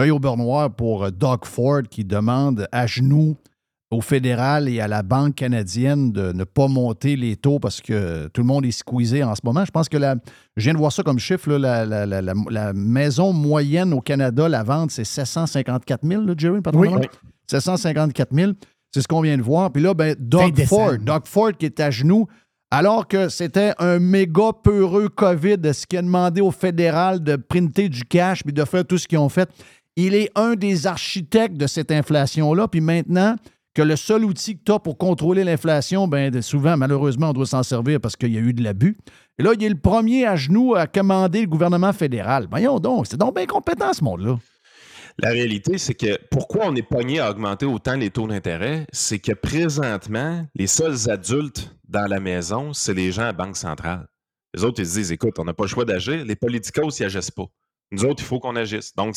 [0.00, 3.36] œil au beurre noir pour euh, Doug Ford qui demande à genoux
[3.90, 8.26] au fédéral et à la Banque canadienne de ne pas monter les taux parce que
[8.28, 9.64] tout le monde est squeezé en ce moment.
[9.64, 10.16] Je pense que la,
[10.56, 14.48] je viens de voir ça comme chiffre, là, la, la- la- maison moyenne au Canada,
[14.48, 16.88] la vente, c'est 754 000, là, Jerry, Oui.
[16.88, 17.08] vente?
[17.48, 18.52] 754 000.
[18.92, 19.70] C'est ce qu'on vient de voir.
[19.70, 20.64] Puis là, ben, Doug.
[20.64, 22.26] Ford, Doug Ford qui est à genoux,
[22.72, 27.88] alors que c'était un méga peureux COVID, ce qui a demandé au fédéral de printer
[27.88, 29.48] du cash puis de faire tout ce qu'ils ont fait.
[29.96, 32.68] Il est un des architectes de cette inflation-là.
[32.68, 33.36] Puis maintenant,
[33.76, 37.46] que le seul outil que tu as pour contrôler l'inflation, ben souvent, malheureusement, on doit
[37.46, 38.96] s'en servir parce qu'il y a eu de l'abus.
[39.38, 42.46] Et là, il est le premier à genoux à commander le gouvernement fédéral.
[42.48, 44.38] Voyons donc, c'est donc bien compétent, ce monde-là.
[45.18, 49.18] La réalité, c'est que pourquoi on est pogné à augmenter autant les taux d'intérêt, c'est
[49.18, 54.06] que présentement, les seuls adultes dans la maison, c'est les gens à Banque centrale.
[54.54, 56.24] Les autres, ils se disent, écoute, on n'a pas le choix d'agir.
[56.24, 57.46] Les politicos, ils n'agissent pas.
[57.92, 58.94] Nous autres, il faut qu'on agisse.
[58.96, 59.16] Donc,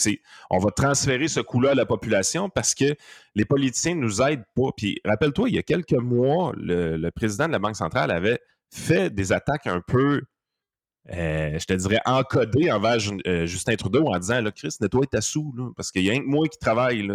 [0.52, 2.96] on va transférer ce coût-là à la population parce que
[3.34, 4.70] les politiciens ne nous aident pas.
[4.78, 8.40] Puis, rappelle-toi, il y a quelques mois, le, président de la Banque centrale avait
[8.72, 10.22] fait des attaques un peu,
[11.12, 15.22] euh, je te dirais, encodées envers euh, Justin Trudeau en disant, là, Chris, nettoie ta
[15.22, 17.08] sous, parce qu'il y a un que moi qui travaille.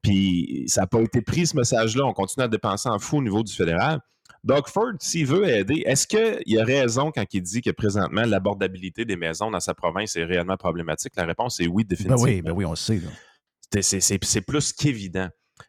[0.00, 2.04] Puis, ça n'a pas été pris, ce message-là.
[2.04, 4.00] On continue à dépenser en fou au niveau du fédéral.
[4.44, 9.04] Doug Ford, s'il veut aider, est-ce qu'il a raison quand il dit que présentement, l'abordabilité
[9.04, 11.12] des maisons dans sa province est réellement problématique?
[11.16, 12.24] La réponse est oui, définitivement.
[12.24, 13.00] Ben oui, ben oui on le sait.
[13.80, 15.28] C'est plus qu'évident.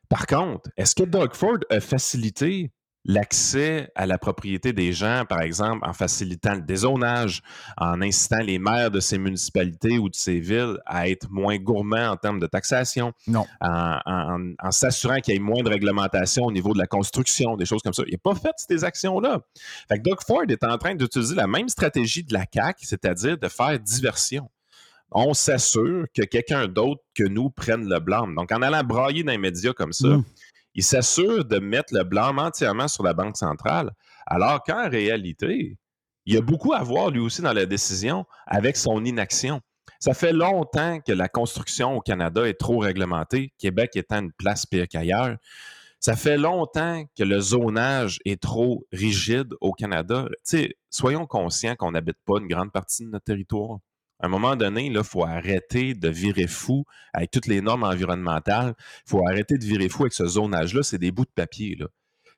[0.09, 2.71] Par contre, est-ce que Doug Ford a facilité
[3.05, 7.41] l'accès à la propriété des gens, par exemple, en facilitant le dézonage,
[7.77, 12.11] en incitant les maires de ces municipalités ou de ces villes à être moins gourmands
[12.11, 13.45] en termes de taxation, non.
[13.61, 17.81] en, s'assurant qu'il y ait moins de réglementation au niveau de la construction, des choses
[17.81, 18.03] comme ça.
[18.07, 19.41] Il n'a pas fait ces actions-là.
[19.89, 23.37] Fait que Doug Ford est en train d'utiliser la même stratégie de la CAC, c'est-à-dire
[23.37, 24.49] de faire diversion
[25.15, 28.33] on s'assure que quelqu'un d'autre que nous prenne le blâme.
[28.33, 30.23] Donc, en allant brailler dans les médias comme ça, mm
[30.75, 33.91] il s'assure de mettre le blanc entièrement sur la Banque centrale,
[34.25, 35.77] alors qu'en réalité,
[36.25, 39.61] il y a beaucoup à voir lui aussi dans la décision avec son inaction.
[39.99, 44.65] Ça fait longtemps que la construction au Canada est trop réglementée, Québec étant une place
[44.65, 45.37] pire qu'ailleurs.
[45.99, 50.27] Ça fait longtemps que le zonage est trop rigide au Canada.
[50.89, 53.79] soyons conscients qu'on n'habite pas une grande partie de notre territoire.
[54.23, 58.73] À un moment donné, il faut arrêter de virer fou avec toutes les normes environnementales.
[59.05, 60.81] Il faut arrêter de virer fou avec ce zonage-là.
[60.81, 61.77] C'est des bouts de papier.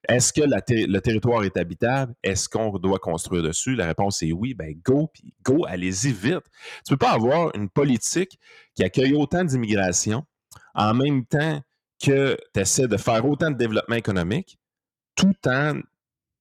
[0.09, 2.15] Est-ce que le territoire est habitable?
[2.23, 3.75] Est-ce qu'on doit construire dessus?
[3.75, 4.55] La réponse est oui.
[4.55, 6.41] Ben go, puis go, allez-y vite.
[6.87, 8.39] Tu ne peux pas avoir une politique
[8.73, 10.25] qui accueille autant d'immigration
[10.73, 11.61] en même temps
[12.03, 14.57] que tu essaies de faire autant de développement économique,
[15.15, 15.79] tout en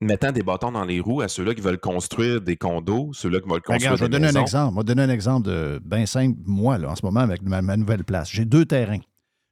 [0.04, 3.48] mettant des bâtons dans les roues à ceux-là qui veulent construire des condos, ceux-là qui
[3.48, 4.74] veulent construire Regarde, je vais donner un exemple.
[4.74, 7.62] Je vais donner un exemple de bien simple, moi, là, en ce moment, avec ma,
[7.76, 8.30] nouvelle place.
[8.30, 9.00] J'ai deux terrains.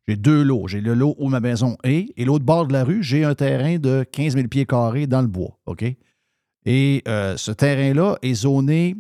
[0.09, 0.67] J'ai deux lots.
[0.69, 3.35] J'ai le lot où ma maison est, et l'autre bord de la rue, j'ai un
[3.35, 5.59] terrain de 15 000 pieds carrés dans le bois.
[5.67, 5.85] OK?
[6.65, 8.97] Et euh, ce terrain-là est zoné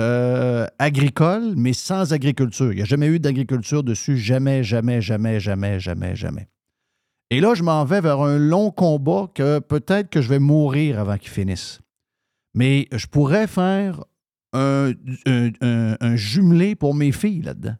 [0.00, 2.72] euh, agricole, mais sans agriculture.
[2.72, 4.16] Il n'y a jamais eu d'agriculture dessus.
[4.16, 6.48] Jamais, jamais, jamais, jamais, jamais, jamais.
[7.30, 10.98] Et là, je m'en vais vers un long combat que peut-être que je vais mourir
[10.98, 11.80] avant qu'il finisse.
[12.54, 14.04] Mais je pourrais faire
[14.52, 14.92] un,
[16.16, 17.76] jumelé pour mes filles là-dedans.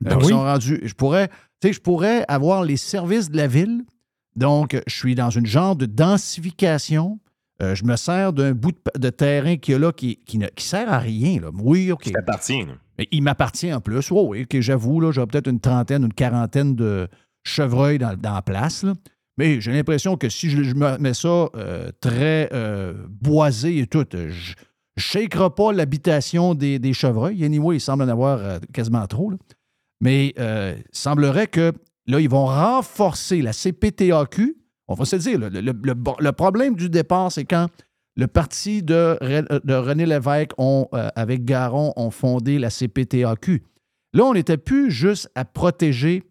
[0.00, 0.30] Ben oui.
[0.30, 1.30] je pourrais,
[1.64, 3.84] je pourrais avoir les services de la ville.
[4.36, 7.18] Donc, je suis dans une genre de densification.
[7.60, 10.90] Euh, je me sers d'un bout de, terrain qui est là qui, qui ne sert
[10.90, 11.40] à rien.
[11.40, 11.50] Là.
[11.52, 12.06] Oui, OK.
[12.06, 12.66] Il m'appartient.
[12.98, 14.10] Mais il m'appartient en plus.
[14.10, 17.08] oui, OK, j'avoue, j'ai peut-être une trentaine, une quarantaine de,
[17.44, 18.84] chevreuil dans, la place.
[19.38, 24.04] Mais j'ai l'impression que si je, me mets ça euh, très euh, boisé et tout,
[24.12, 24.32] je ne
[24.96, 27.44] shakerai pas l'habitation des, chevreuils.
[27.44, 29.32] Anyway, il semble en avoir euh, quasiment trop.
[30.00, 31.72] Mais il semblerait que
[32.06, 34.56] là, ils vont renforcer la CPTAQ.
[34.88, 37.68] On va se dire, le, problème du départ, c'est quand
[38.16, 39.16] le parti de,
[39.72, 40.52] René Lévesque
[41.14, 43.62] avec Garon ont fondé la CPTAQ.
[44.12, 46.24] Là, on n'était plus juste à protéger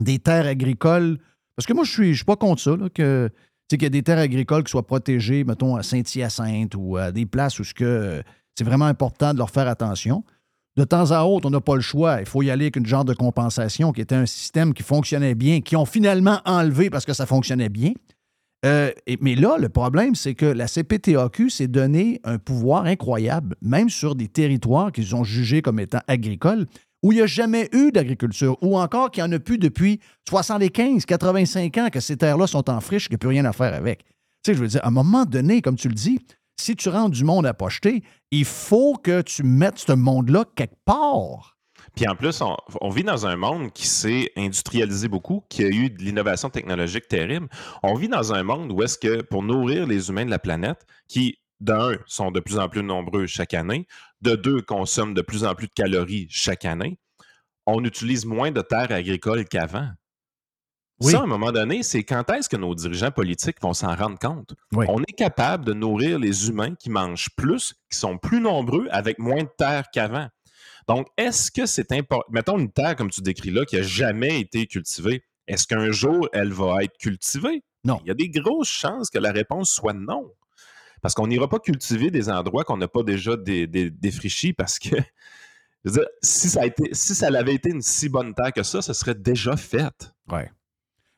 [0.00, 1.18] des terres agricoles.
[1.56, 3.30] Parce que moi, je suis, je suis pas contre ça, que
[3.76, 7.26] qu'il y a des terres agricoles qui soient protégées, mettons, à Saint-Hyacinthe ou à des
[7.26, 10.24] places où c'est vraiment important de leur faire attention.
[10.76, 12.20] De temps à autre, on n'a pas le choix.
[12.20, 15.34] Il faut y aller avec une genre de compensation qui était un système qui fonctionnait
[15.34, 17.92] bien, qui ont finalement enlevé parce que ça fonctionnait bien.
[18.64, 18.90] Euh,
[19.20, 24.14] mais là, le problème, c'est que la CPTAQ s'est donné un pouvoir incroyable, même sur
[24.14, 26.66] des territoires qu'ils ont jugés comme étant agricoles
[27.02, 30.00] où il n'y a jamais eu d'agriculture, ou encore qu'il n'y en a plus depuis
[30.28, 33.52] 75, 85 ans que ces terres-là sont en friche, qu'il n'y a plus rien à
[33.52, 34.04] faire avec.
[34.42, 36.18] Tu sais, je veux dire, à un moment donné, comme tu le dis,
[36.60, 40.76] si tu rentres du monde à pocheter, il faut que tu mettes ce monde-là quelque
[40.84, 41.56] part.
[41.96, 42.42] Puis en plus,
[42.80, 47.08] on, vit dans un monde qui s'est industrialisé beaucoup, qui a eu de l'innovation technologique
[47.08, 47.48] terrible.
[47.82, 50.86] On vit dans un monde où est-ce que pour nourrir les humains de la planète,
[51.08, 53.86] qui d'un, sont de plus en plus nombreux chaque année,
[54.20, 56.98] de deux, consomment de plus en plus de calories chaque année,
[57.66, 59.90] on utilise moins de terres agricoles qu'avant.
[61.02, 64.18] Ça, à un moment donné, c'est quand est-ce que nos dirigeants politiques vont s'en rendre
[64.18, 64.54] compte?
[64.74, 69.18] On est capable de nourrir les humains qui mangent plus, qui sont plus nombreux, avec
[69.18, 70.28] moins de terres qu'avant.
[70.88, 72.30] Donc, est-ce que c'est important?
[72.30, 75.22] Mettons une terre, comme tu décris là, qui n'a jamais été cultivée.
[75.46, 77.62] Est-ce qu'un jour, elle va être cultivée?
[77.82, 78.00] Non.
[78.04, 80.30] Il y a des grosses chances que la réponse soit non.
[81.02, 84.96] Parce qu'on n'ira pas cultiver des endroits qu'on n'a pas déjà défrichis parce que
[86.22, 88.94] si ça, a été, si ça avait été une si bonne terre que ça, ça
[88.94, 90.12] serait déjà fait.
[90.30, 90.50] Ouais.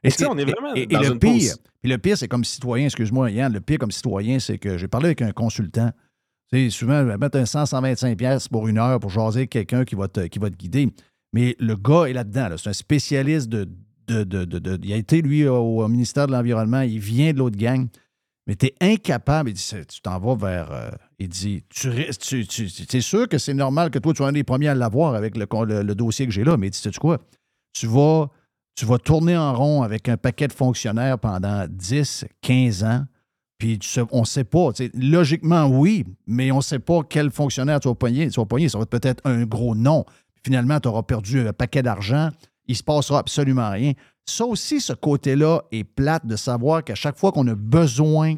[0.05, 3.53] Et, on est vraiment et, le pire, Puis le pire, c'est comme citoyen, excuse-moi, Yann,
[3.53, 5.91] le pire comme citoyen, c'est que j'ai parlé avec un consultant.
[6.53, 9.47] Tu sais, souvent, je vais mettre un 100, 125 pièces pour une heure pour jaser
[9.47, 10.89] quelqu'un qui, va te- qui va te guider.
[11.33, 12.49] Mais le gars est là-dedans.
[12.49, 12.59] là.
[12.59, 13.69] C'est un spécialiste de,
[14.09, 16.83] de, de- de- de- Il a été, lui, au, au ministère de l'Environnement.
[16.83, 17.87] Il vient de l'autre gang.
[18.53, 19.49] Mais tu es incapable.
[19.49, 20.71] Il dit, tu t'en vas vers.
[20.73, 24.45] euh, il dit, tu, es sûr que c'est normal que toi, tu sois un des
[24.45, 26.59] premiers à l'avoir avec le, dossier que j'ai là.
[26.59, 27.17] Mais il dit, sais-tu quoi?
[27.73, 28.29] Tu vas,
[28.75, 33.07] tu vas tourner en rond avec un paquet de fonctionnaires pendant 10, 15 ans.
[33.57, 33.81] Puis
[34.11, 34.69] on ne sait pas.
[34.93, 38.29] Logiquement, oui, mais on ne sait pas quel fonctionnaire tu vas pogner.
[38.29, 38.69] Tu vas.
[38.69, 40.05] Ça va être peut-être un gros nom.
[40.45, 42.29] Finalement, tu auras perdu un paquet d'argent.
[42.67, 43.95] Il ne se passera absolument rien.
[44.27, 48.37] Ça aussi, ce côté-là est plate de savoir qu'à chaque fois qu'on a besoin,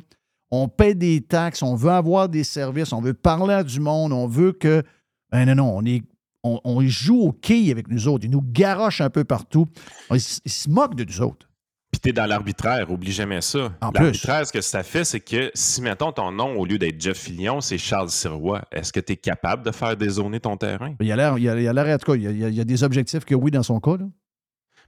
[0.51, 4.12] on paie des taxes, on veut avoir des services, on veut parler à du monde,
[4.12, 4.82] on veut que.
[5.31, 6.02] Ben non, non, on est.
[6.43, 8.24] On, on joue au quai avec nous autres.
[8.27, 9.66] Ils nous garochent un peu partout.
[10.11, 11.48] Ils, se moquent de nous autres.
[11.90, 13.73] Puis t'es dans l'arbitraire, oublie jamais ça.
[13.81, 14.02] En plus.
[14.05, 17.16] L'arbitraire, ce que ça fait, c'est que si, mettons, ton nom, au lieu d'être Jeff
[17.19, 20.94] Fillion, c'est Charles Sirois, est-ce que tu es capable de faire dézoner ton terrain?
[21.01, 22.23] Il y a l'air, il y a, il y a l'air, en tout cas, il
[22.23, 23.97] y a- il y a des objectifs que oui, dans son cas.
[23.97, 24.05] là.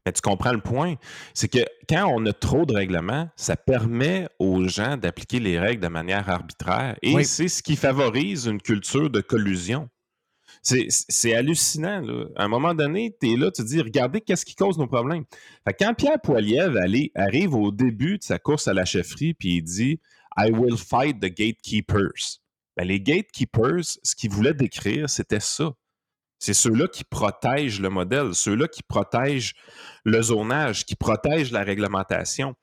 [0.07, 0.95] Mais tu comprends le point.
[1.35, 1.59] C'est que
[1.89, 6.31] quand on a trop de règlements, ça permet aux gens d'appliquer les règles de manière
[6.31, 6.97] arbitraire.
[7.03, 7.25] Et Oui.
[7.25, 9.89] c'est ce qui favorise une culture de collusion.
[10.63, 12.01] C'est- hallucinant.
[12.01, 12.25] Là.
[12.37, 14.87] À un moment donné, tu es là, tu te dis, regardez qu'est-ce qui cause nos
[14.87, 15.25] problèmes.
[15.67, 19.57] Fait quand Pierre Poilievre allait- arrive au début de sa course à la chefferie, puis
[19.57, 20.01] il dit
[20.39, 22.41] I will fight the gatekeepers.
[22.77, 25.73] Ben, les gatekeepers, ce qu'ils voulaient décrire, c'était ça.
[26.39, 29.55] C'est ceux-là qui protègent le modèle, ceux-là qui protègent
[30.05, 32.55] le zonage, qui protègent la réglementation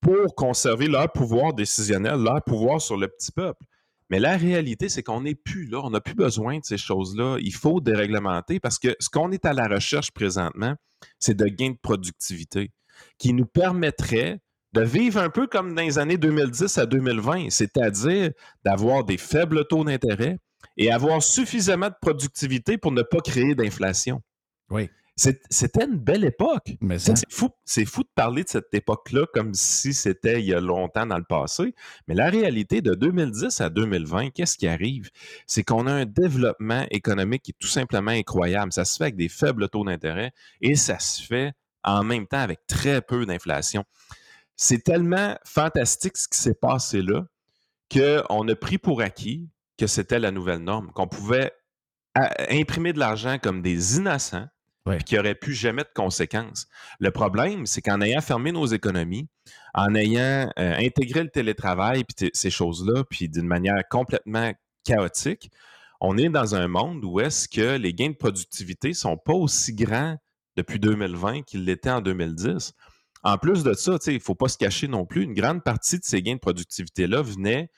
[0.00, 3.64] pour conserver leur pouvoir décisionnel, leur pouvoir sur le petit peuple.
[4.10, 5.80] Mais la réalité, c'est qu'on n'est plus là.
[5.82, 7.38] On n'a plus besoin de ces choses-là.
[7.40, 10.74] Il faut déréglementer parce que ce qu'on est à la recherche présentement,
[11.18, 12.72] c'est de gains de productivité
[13.18, 14.40] qui nous permettraient
[14.72, 18.30] de vivre un peu comme dans les années 2010 à 2020, c'est-à-dire
[18.64, 20.38] d'avoir des faibles taux d'intérêt
[20.76, 24.22] et avoir suffisamment de productivité pour ne pas créer d'inflation.
[24.70, 24.88] Oui.
[25.14, 26.74] C'était une belle époque.
[26.80, 30.46] Mais Ça, C'est fou, c'est fou de parler de cette époque-là comme si c'était il
[30.46, 31.74] y a longtemps dans le passé.
[32.08, 35.10] Mais la réalité de 2010 à 2020, qu'est-ce qui arrive?
[35.46, 38.72] C'est qu'on a un développement économique qui est tout simplement incroyable.
[38.72, 40.32] Ça se fait avec des faibles taux d'intérêt
[40.62, 41.52] et ça se fait
[41.84, 43.84] en même temps avec très peu d'inflation.
[44.56, 47.26] C'est tellement fantastique ce qui s'est passé là
[47.92, 51.52] qu'on a pris pour acquis que c'était la nouvelle norme, qu'on pouvait
[52.14, 54.46] a- imprimer de l'argent comme des innocents
[54.84, 54.98] Ouais.
[54.98, 56.66] qui n'auraient pu jamais de conséquences.
[56.98, 59.28] Le problème, c'est qu'en ayant fermé nos économies,
[59.74, 64.52] en ayant euh, intégré le télétravail puis ces choses-là, puis d'une manière complètement
[64.84, 65.52] chaotique,
[66.00, 69.72] on est dans un monde où est-ce que les gains de productivité sont pas aussi
[69.72, 70.16] grands
[70.56, 72.72] depuis 2020 qu'ils l'étaient en 2010.
[73.22, 76.00] En plus de ça, il ne faut pas se cacher non plus, une grande partie
[76.00, 77.70] de ces gains de productivité-là venaient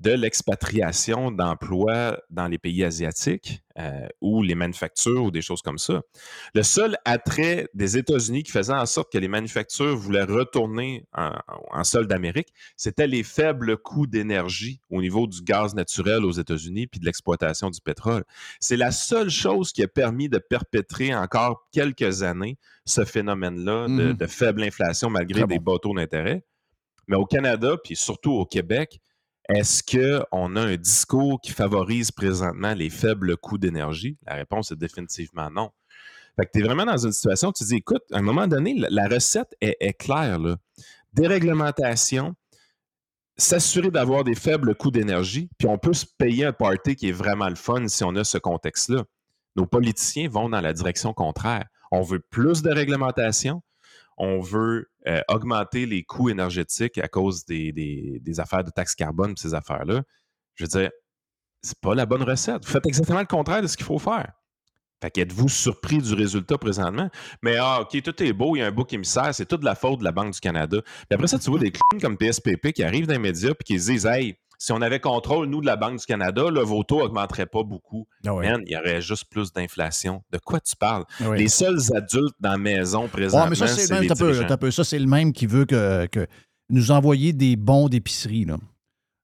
[0.00, 5.78] de l'expatriation d'emplois dans les pays asiatiques euh, ou les manufactures ou des choses comme
[5.78, 6.02] ça.
[6.54, 11.32] Le seul attrait des États-Unis qui faisait en sorte que les manufactures voulaient retourner en,
[11.72, 16.86] en sol d'Amérique, c'était les faibles coûts d'énergie au niveau du gaz naturel aux États-Unis
[16.86, 18.24] puis de l'exploitation du pétrole.
[18.60, 23.92] C'est la seule chose qui a permis de perpétrer encore quelques années ce phénomène-là de,
[24.08, 24.12] Mhm.
[24.14, 26.44] de faible inflation malgré Très des bas taux d'intérêt.
[27.08, 29.00] Mais au Canada, puis surtout au Québec,
[29.48, 34.18] est-ce qu'on a un discours qui favorise présentement les faibles coûts d'énergie?
[34.26, 35.70] La réponse est définitivement non.
[36.36, 38.46] Fait que tu es vraiment dans une situation où tu dis, écoute, à un moment
[38.46, 40.38] donné, la, recette est, claire.
[41.14, 42.34] Déréglementation,
[43.36, 47.12] s'assurer d'avoir des faibles coûts d'énergie, puis on peut se payer un party qui est
[47.12, 49.04] vraiment le fun si on a ce contexte-là.
[49.56, 51.64] Nos politiciens vont dans la direction contraire.
[51.90, 53.62] On veut plus de réglementation,
[54.18, 59.36] on veut euh, augmenter les coûts énergétiques à cause des, des- affaires de taxes carbone,
[59.36, 60.02] ces affaires-là.
[60.54, 60.90] Je veux dire,
[61.62, 62.64] c'est pas la bonne recette.
[62.64, 64.32] Vous faites exactement le contraire de ce qu'il faut faire.
[65.00, 67.08] Fait qu'êtes-vous surpris du résultat présentement?
[67.42, 69.74] Mais ah, OK, tout est beau, il y a un bouc émissaire, c'est toute la
[69.76, 70.78] faute de la Banque du Canada.
[70.82, 73.64] Puis après ça, tu vois des clowns comme PSPP qui arrivent dans les médias et
[73.64, 76.64] qui se disent Hey, si on avait contrôle, nous, de la Banque du Canada, là,
[76.64, 78.06] vos taux n'augmenteraient pas beaucoup.
[78.26, 78.50] Ah ouais.
[78.50, 80.22] Man, il y aurait juste plus d'inflation.
[80.32, 81.04] De quoi tu parles?
[81.20, 81.38] Ah ouais.
[81.38, 84.70] Les seuls adultes dans la maison Ouais, présentement, mais ça, c'est le même, peu, peu.
[84.72, 86.26] Ça, c'est le même qui veut que, que
[86.70, 88.44] nous envoyer des bons d'épicerie.
[88.44, 88.56] Là.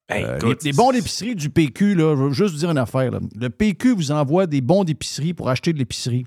[0.08, 2.70] Hey, Euh, écoute, les, les bons d'épicerie du PQ, là, je veux juste vous dire
[2.70, 3.10] une affaire.
[3.10, 3.20] là.
[3.34, 6.26] Le PQ vous envoie des bons d'épicerie pour acheter de l'épicerie.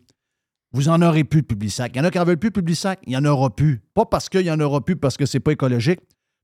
[0.74, 1.92] Vous en aurez plus de Publisac.
[1.96, 3.00] Il y en a qui en veulent plus de Publisac.
[3.06, 3.82] Il n'y en aura plus.
[3.94, 6.02] Pas parce qu'il n'y en aura plus parce que c'est pas écologique,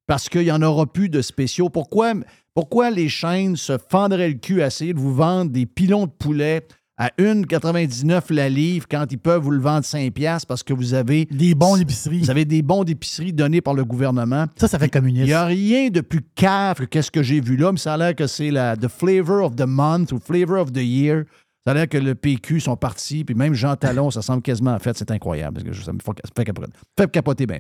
[0.08, 1.70] parce qu'il n'y en aura plus de spéciaux.
[1.70, 2.14] Pourquoi,
[2.54, 6.12] pourquoi les chaînes se fendraient le cul à essayer de vous vendre des pilons de
[6.12, 6.66] poulet
[6.98, 10.94] à 1,99 la livre quand ils peuvent vous le vendre 5 piastres parce que vous
[10.94, 12.20] avez Des bons d'épicerie.
[12.20, 14.46] vous avez des bons d'épicerie donnés par le gouvernement?
[14.58, 15.26] Ça, ça fait Il communiste.
[15.26, 17.98] n'y a rien de plus cave que qu'est-ce que j'ai vu là, mais ça a
[17.98, 21.24] l'air que c'est la the flavor of the month ou flavor of the year.
[21.66, 24.74] Ça a l'air que le PQ sont partis, puis même Jean Talon, ça semble quasiment
[24.74, 25.54] en fait, c'est incroyable.
[25.56, 26.46] Parce que je- ça me fait, ça me fait
[27.10, 27.48] capoter.
[27.48, 27.58] Bien.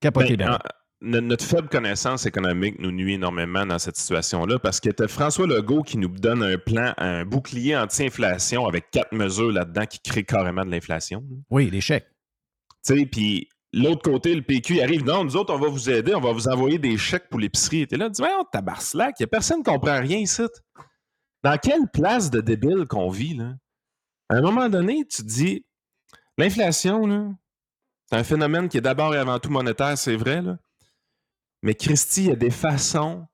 [0.00, 0.58] Capoter Ben, bien.
[1.02, 5.82] Notre faible connaissance économique nous nuit énormément dans cette situation-là parce que tu François Legault
[5.82, 10.64] qui nous donne un plan, un bouclier anti-inflation avec quatre mesures là-dedans qui créent carrément
[10.64, 11.24] de l'inflation.
[11.48, 12.08] Oui, les chèques.
[12.84, 15.04] Tu sais, puis l'autre côté, le PQ arrive.
[15.04, 17.86] Non, nous autres, on va vous aider, on va vous envoyer des chèques pour l'épicerie.
[17.86, 20.42] T'es là, tu dis, ouais, tabarcelac, il n'y a personne qui comprend rien ici.
[21.42, 23.54] Dans quelle place de débile qu'on vit, là?
[24.28, 25.64] À un moment donné, tu te dis,
[26.36, 27.26] l'inflation, là,
[28.06, 30.58] c'est un phénomène qui est d'abord et avant tout monétaire, c'est vrai, là.
[31.62, 33.26] Mais Christy, il y a des façons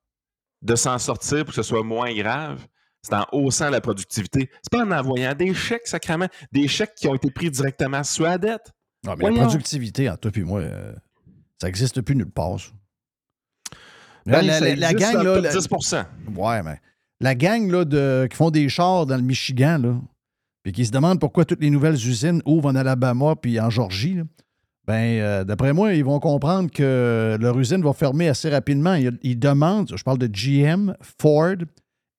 [0.63, 2.67] de s'en sortir pour que ce soit moins grave.
[3.03, 4.51] C'est en haussant la productivité.
[4.63, 8.25] C'est pas en envoyant des chèques, sacrément, des chèques qui ont été pris directement sur
[8.25, 8.73] la dette.
[9.07, 10.93] Ah, mais la productivité, entre toi et moi, euh,
[11.61, 12.59] ça n'existe plus nulle part.
[12.59, 12.71] ça.
[14.27, 15.95] Ben, la, ça la- la existe gang, là, le la- top 10
[16.37, 16.81] Ouais, mais
[17.21, 20.01] la gang là, de, qui font des chars dans le Michigan, là,
[20.65, 24.15] puis qui se demandent pourquoi toutes les nouvelles usines ouvrent en Alabama puis en Georgie,
[24.15, 24.23] là,
[24.87, 28.95] ben, euh, d'après moi, ils vont comprendre que leur usine va fermer assez rapidement.
[28.95, 31.57] Ils, ils demandent, je parle de GM, Ford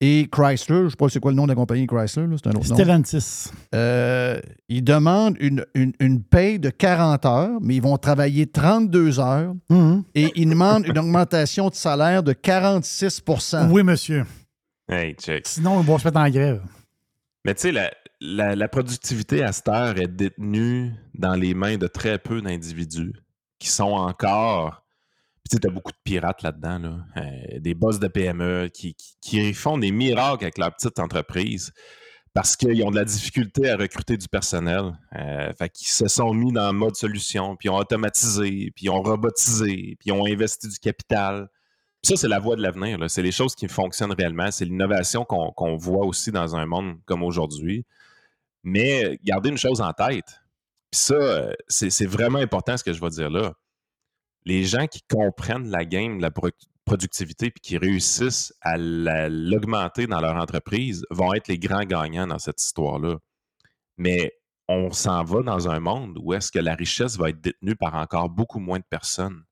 [0.01, 0.75] et Chrysler.
[0.79, 2.51] Je ne sais pas c'est quoi le nom de la compagnie Chrysler, là, c'est un
[2.51, 2.75] autre nom.
[2.75, 3.49] Stellantis.
[3.73, 4.39] Euh,
[4.69, 9.53] ils demandent une, une, une paye de 40 heures, mais ils vont travailler 32 heures
[9.69, 10.03] Mhm.
[10.13, 14.25] et ils demandent une augmentation de salaire de 46% Oui, monsieur.
[14.89, 15.47] Hey, check.
[15.47, 16.61] Sinon, ils vont se mettre en grève.
[17.45, 17.91] Mais tu sais, la,
[18.21, 23.13] la- productivité à cette heure est détenue dans les mains de très peu d'individus
[23.59, 24.83] qui sont encore.
[25.49, 26.97] Tu sais, as beaucoup de pirates là-dedans, là.
[27.17, 31.71] Euh, des boss de PME qui, qui- font des miracles avec leur petite entreprise
[32.33, 34.91] parce qu'ils ont de la difficulté à recruter du personnel.
[35.15, 38.89] Euh, fait qu'ils se sont mis dans le mode solution, puis ils ont automatisé, puis
[38.89, 41.47] ont robotisé, puis ils ont investi du capital.
[42.03, 42.99] Puis ça, c'est la voie de l'avenir.
[43.09, 44.51] C'est les choses qui fonctionnent réellement.
[44.51, 47.85] C'est l'innovation qu'on voit aussi dans un monde comme aujourd'hui.
[48.63, 50.41] Mais gardez une chose en tête.
[50.91, 53.53] Puis ça, euh, c'est vraiment important ce que je vais dire là.
[54.45, 56.49] Les gens qui comprennent la game de la pro-
[56.85, 62.27] productivité puis qui réussissent à la- l'augmenter dans leur entreprise vont être les grands gagnants
[62.27, 63.17] dans cette histoire-là.
[63.97, 64.31] Mais
[64.69, 67.95] on s'en va dans un monde où est-ce que la richesse va être détenue par
[67.95, 69.43] encore beaucoup moins de personnes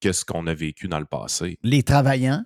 [0.00, 1.58] que ce qu'on a vécu dans le passé.
[1.62, 2.44] Les travaillants,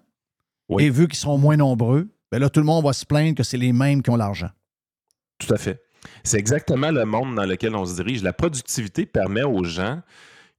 [0.69, 0.85] Oui.
[0.85, 3.43] et vu qu'ils seront moins nombreux, ben là, tout le monde va se plaindre que
[3.43, 4.51] c'est les mêmes qui ont l'argent.
[5.39, 5.83] Tout à fait.
[6.25, 8.23] C'est exactement le monde dans lequel on se dirige.
[8.23, 10.01] La productivité permet aux gens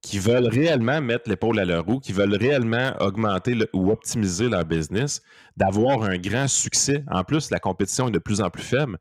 [0.00, 4.64] qui veulent réellement mettre l'épaule à leur roue, qui veulent réellement augmenter ou optimiser leur
[4.64, 5.22] business,
[5.56, 7.04] d'avoir un grand succès.
[7.10, 8.98] En plus, la compétition est de plus en plus faible.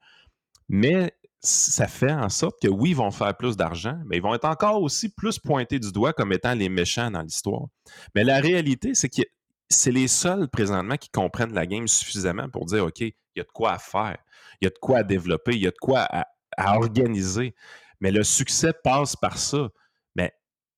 [0.69, 4.33] Mais ça fait en sorte que oui, ils vont faire plus d'argent, mais ils vont
[4.33, 7.67] être encore aussi plus pointés du doigt comme étant les méchants dans l'histoire.
[8.15, 9.21] Mais la réalité, c'est que
[9.69, 13.43] c'est les seuls présentement qui comprennent la game suffisamment pour dire OK, il y a
[13.43, 14.17] de quoi faire,
[14.61, 16.27] il y a de quoi à développer, il y a de quoi à,
[16.57, 17.53] à organiser.
[17.99, 19.69] Mais le succès passe par ça.
[20.15, 20.31] Mais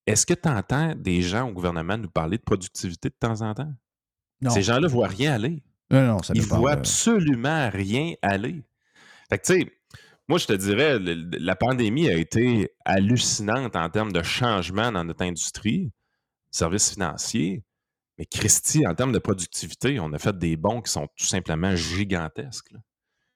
[0.07, 3.53] est-ce que tu entends des gens au gouvernement nous parler de productivité de temps en
[3.53, 3.73] temps?
[4.41, 4.51] Non.
[4.51, 5.63] Ces gens-là ne voient rien aller.
[5.91, 8.63] Non, non, ça Ils dépend, voient euh, absolument rien aller.
[9.29, 9.71] Fait que, tu sais,
[10.27, 15.03] moi, je te dirais, le- la pandémie a été hallucinante en termes de changement dans
[15.03, 15.91] notre industrie,
[16.51, 17.63] services financiers.
[18.17, 21.75] Mais Christy, en termes de productivité, on a fait des bons qui sont tout simplement
[21.75, 22.71] gigantesques.
[22.71, 22.79] là.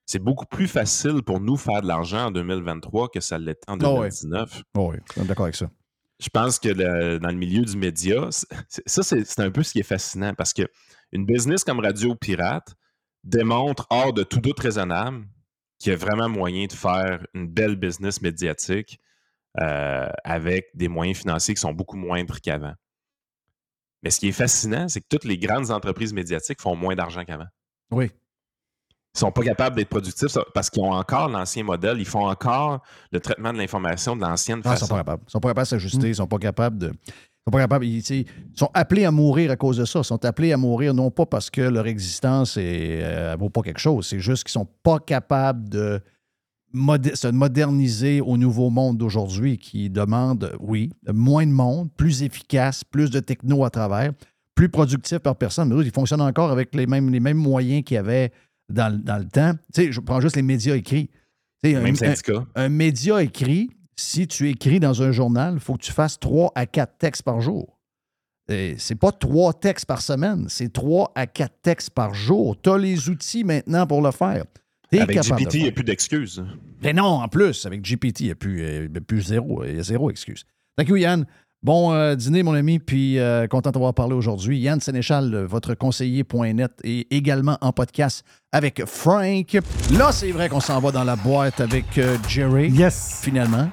[0.06, 3.78] C'est beaucoup plus facile pour nous faire de l'argent en 2023 que ça l'était en
[3.82, 4.10] Ah ouais.
[4.10, 4.64] 2019.
[4.78, 5.70] Oh oui, je suis d'accord avec ça.
[6.20, 9.72] Je pense que le- dans le milieu du média, ça, c'est c'est un peu ce
[9.74, 10.64] qui est fascinant parce que
[11.12, 12.76] une business comme Radio Pirate
[13.24, 15.26] démontre, hors de tout doute raisonnable,
[15.80, 19.00] qu'il y a vraiment moyen de faire une belle business médiatique
[19.62, 22.74] euh, avec des moyens financiers qui sont beaucoup moindres qu'avant.
[24.02, 27.24] Mais ce qui est fascinant, c'est que toutes les grandes entreprises médiatiques font moins d'argent
[27.24, 27.48] qu'avant.
[27.92, 28.12] Oui.
[29.16, 32.82] Ils sont pas capables d'être productifs parce qu'ils ont encore l'ancien modèle, ils font encore
[33.12, 34.88] le traitement de l'information de l'ancienne Ah, ils façon.
[34.88, 35.24] sont pas capables.
[35.28, 36.10] Ils sont pas capables de s'ajuster.
[36.10, 36.88] Ils sont pas capables de.
[36.88, 37.86] Ils sont pas capables.
[37.86, 38.26] Ils,
[38.56, 40.00] sont appelés à mourir à cause de ça.
[40.00, 43.62] Ils sont appelés à mourir non pas parce que leur existence est, euh, vaut pas
[43.62, 44.08] quelque chose.
[44.08, 46.02] C'est juste qu'ils sont pas capables de
[46.74, 53.12] se moderniser au nouveau monde d'aujourd'hui qui demande, oui, moins de monde, plus efficace, plus
[53.12, 54.12] de techno à travers,
[54.56, 55.70] plus productif par personne.
[55.70, 58.32] Mais eux, ils fonctionnent encore avec les mêmes, les mêmes moyens qu'il y avait
[58.70, 59.54] dans, le- dans le temps.
[59.74, 61.10] Tu sais, je prends juste les médias écrits.
[61.64, 62.46] Tu sais, un- Même un- syndicat.
[62.56, 66.52] un média écrit, si tu écris dans un journal, il faut que tu fasses trois
[66.56, 67.80] à quatre textes par jour.
[68.50, 72.60] C'est pas trois textes par semaine, c'est trois à quatre textes par jour.
[72.62, 74.44] Tu as les outils maintenant pour le faire.
[74.92, 76.46] Avec GPT, il n'y a plus d'excuses.
[76.84, 79.78] Mais non, en plus, avec GPT, il n'y a, plus, euh, a plus zéro, il
[79.78, 80.44] y a zéro excuse.
[80.78, 81.26] Thank you, Yann.
[81.64, 84.60] Bon euh, dîner, mon ami, puis euh, content d'avoir parlé aujourd'hui.
[84.60, 89.58] Yann Sénéchal, euh, votre conseiller.net, et également en podcast avec Frank.
[89.98, 92.70] Là, c'est vrai qu'on s'en va dans la boîte avec euh, Jerry.
[92.70, 93.22] Yes.
[93.24, 93.70] Finalement.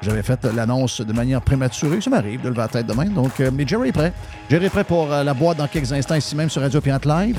[0.00, 2.00] J'avais fait l'annonce de manière prématurée.
[2.00, 3.04] Ça m'arrive de lever la tête demain.
[3.04, 4.14] Donc, mais Jerry est prêt.
[4.48, 7.38] Jerry est prêt pour la boîte dans quelques instants ici même sur Radio Pirate Live.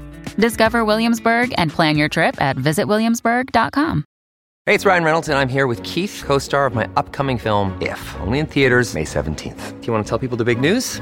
[0.35, 4.05] Discover Williamsburg and plan your trip at visitwilliamsburg.com.
[4.67, 7.75] Hey, it's Ryan Reynolds, and I'm here with Keith, co star of my upcoming film,
[7.81, 9.81] If, only in theaters, May 17th.
[9.81, 11.01] Do you want to tell people the big news?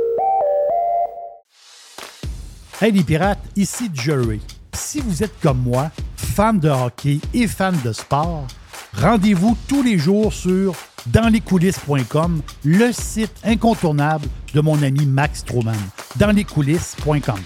[2.81, 4.41] Hey les pirates, ici Jerry.
[4.73, 8.47] Si vous êtes comme moi, fan de hockey et fan de sport,
[8.93, 10.75] rendez-vous tous les jours sur
[11.07, 15.75] danslescoulisses.com, le site incontournable de mon ami Max Stroman.
[16.17, 17.39] Danslescoulisses.com.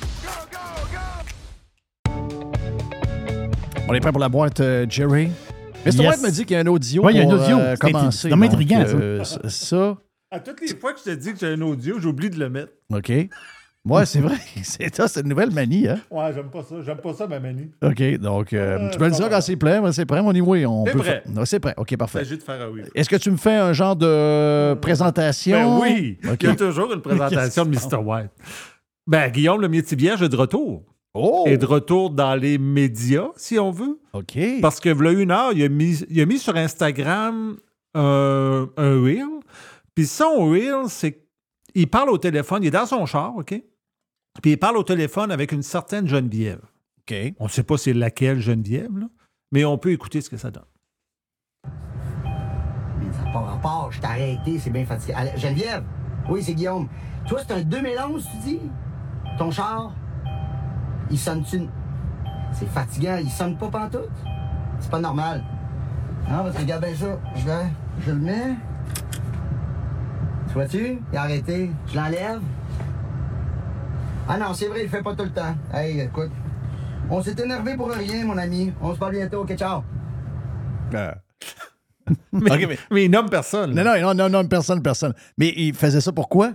[3.87, 5.29] On est prêt pour la boîte, euh, Jerry?
[5.85, 5.91] Mr.
[5.91, 5.99] Yes.
[5.99, 7.59] White me dit qu'il y a un audio Ouais, il y a un pour audio.
[7.59, 8.29] euh, commencer.
[8.29, 9.97] Donc, intriguant, euh, ça,
[10.31, 12.49] À toutes les fois que je te dis que j'ai un audio, j'oublie de le
[12.49, 12.71] mettre.
[12.91, 13.11] OK.
[13.85, 14.37] Ouais, c'est vrai.
[14.63, 15.99] C'est ça, c'est une nouvelle manie, hein?
[16.09, 16.75] Ouais, j'aime pas ça.
[16.83, 17.69] J'aime pas ça, ma manie.
[17.83, 19.35] OK, donc, euh, Euh, tu me le ça diras va.
[19.35, 19.79] quand c'est prêt.
[19.79, 20.55] Moi, c'est prêt, mon niveau.
[20.55, 21.23] On C'est peut prêt.
[21.27, 21.75] Non, c'est prêt.
[21.77, 22.19] OK, Il parfait.
[22.19, 22.81] s'agit de faire un oui.
[22.95, 25.79] Est-ce que tu me fais un genre de présentation?
[25.79, 26.37] Ben oui, OK.
[26.41, 27.97] il y a toujours une présentation de Mr.
[28.03, 28.31] White.
[29.05, 30.83] Ben, Guillaume le Métivier est de retour.
[31.45, 33.99] Est de retour dans les médias, si on veut.
[34.13, 34.37] OK.
[34.61, 37.55] Parce que, voilà une heure, il a mis, il a mis sur Instagram
[37.95, 39.25] euh, un reel.
[39.93, 41.21] Puis son reel, c'est
[41.73, 43.53] il parle au téléphone, il est dans son char, OK?
[44.41, 46.61] Puis il parle au téléphone avec une certaine Geneviève.
[46.99, 47.15] OK.
[47.39, 49.07] On ne sait pas c'est laquelle Geneviève, là,
[49.51, 50.65] mais on peut écouter ce que ça donne.
[51.63, 55.13] Ça n'a pas rapport, je t'ai arrêté, c'est bien fatigué.
[55.15, 55.83] Allez, Geneviève,
[56.29, 56.87] oui, c'est Guillaume.
[57.27, 58.59] Toi, c'est un 2011, tu dis?
[59.37, 59.93] Ton char,
[61.09, 61.61] il sonne-tu?
[62.51, 64.09] C'est fatigant, il sonne pas pantoute?
[64.79, 65.43] C'est pas normal.
[66.29, 67.19] Non, parce que regarde bien ça.
[67.35, 67.65] Je vais,
[67.99, 68.55] je le mets.
[70.47, 70.99] Tu vois-tu?
[71.11, 71.71] Il a arrêté.
[71.87, 72.41] Je l'enlève.
[74.27, 75.55] Ah non, c'est vrai, il le fait pas tout le temps.
[75.73, 76.31] Hey, écoute,
[77.09, 78.73] on s'est énervé pour rien, mon ami.
[78.81, 79.83] On se parle bientôt, ok, ciao.
[82.31, 83.73] Mais, OK, mais- mais il nomme personne.
[83.73, 85.13] Non, non, non, non, non, personne, personne.
[85.39, 86.51] Mais il faisait ça pourquoi?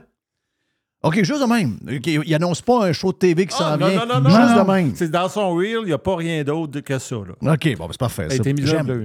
[1.03, 1.77] OK, juste de même.
[1.93, 4.07] OK, il annonce pas un show de TV qui Ah, s'en non, vient.
[4.07, 4.65] non, non, non, juste non.
[4.65, 4.93] de même.
[4.95, 7.17] C'est dans son reel, il n'y a pas rien d'autre que ça.
[7.17, 7.53] Là.
[7.55, 8.29] OK, bon, ben, c'est parfait.
[8.31, 8.57] J'aime,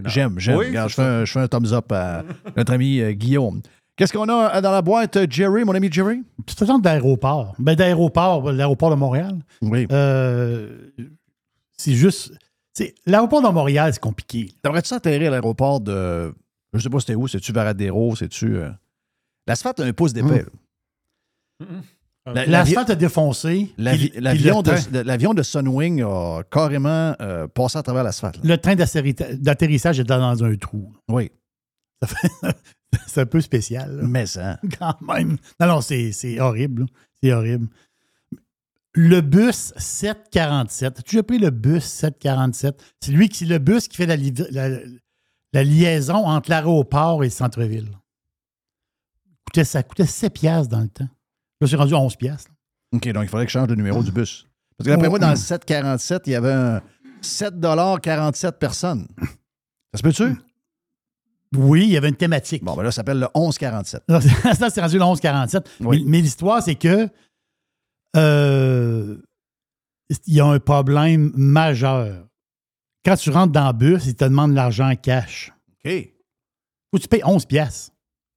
[0.07, 0.57] j'aime, j'aime.
[0.57, 2.23] Oui, je fais, un, je fais un thumbs up à
[2.55, 3.61] notre ami euh, Guillaume.
[3.97, 6.21] Qu'est-ce qu'on a euh, dans la boîte, euh, Jerry, mon ami Jerry?
[6.61, 7.55] Un genre d'aéroport.
[7.59, 9.39] Ben, d'aéroport, l'aéroport de Montréal.
[9.61, 9.87] Oui.
[9.91, 10.91] Euh,
[11.77, 12.33] c'est juste.
[12.73, 14.53] c'est- L'aéroport de Montréal, c'est compliqué.
[14.61, 16.33] T'aimerais-tu atterrir à l'aéroport de.
[16.73, 18.57] Je sais pas c'était où, c'est-tu Varadero, c'est-tu.
[18.57, 18.69] euh,
[19.47, 20.45] L'asphalte a un pouce d'épais.
[22.25, 23.71] La- L'asphalte a défoncé.
[23.77, 28.39] L'avion de, de- l'avion de Sunwing a carrément euh, passé à travers l'asphalte.
[28.43, 30.91] Le train d'atterri- d'atterrissage est dans un trou.
[31.07, 31.31] Oui.
[32.01, 32.27] Ça fait-
[33.07, 33.97] c'est un peu spécial.
[33.97, 34.03] là.
[34.05, 34.59] Mais ça.
[34.79, 35.37] Quand même.
[35.59, 36.85] Non, non, c'est horrible.
[37.21, 37.67] C'est horrible.
[38.93, 40.99] Le bus 747.
[40.99, 42.81] As-tu déjà pris le bus 747?
[43.01, 44.79] C'est lui qui, c'est le bus qui fait la, li- la-
[45.53, 47.89] la liaison entre l'aéroport et le centre-ville.
[49.63, 51.07] Ça coûtait 7 piastres dans le temps.
[51.61, 52.51] Là, c'est rendu à 11 piastres.
[52.93, 54.45] OK, donc il faudrait que je change de numéro du bus.
[54.77, 55.37] Parce que d'après Oh, moi, dans le hum.
[55.37, 56.81] 747, il y avait un,
[57.21, 59.07] 7,47 personnes.
[59.93, 60.35] Ça se peut-tu?
[61.57, 62.63] Oui, il y avait une thématique.
[62.63, 63.99] Bon, ben là, ça s'appelle le 11,47.
[64.09, 65.65] Non, c'est- ça, c'est rendu le 11-47.
[65.81, 66.03] Oui.
[66.05, 67.09] Mais, mais l'histoire, c'est que
[68.15, 69.17] euh,
[70.27, 72.27] il y a un problème majeur.
[73.03, 75.51] Quand tu rentres dans le bus, ils te demandent l'argent en cash.
[75.85, 75.91] OK.
[75.91, 77.91] Que tu payes 11 piastres.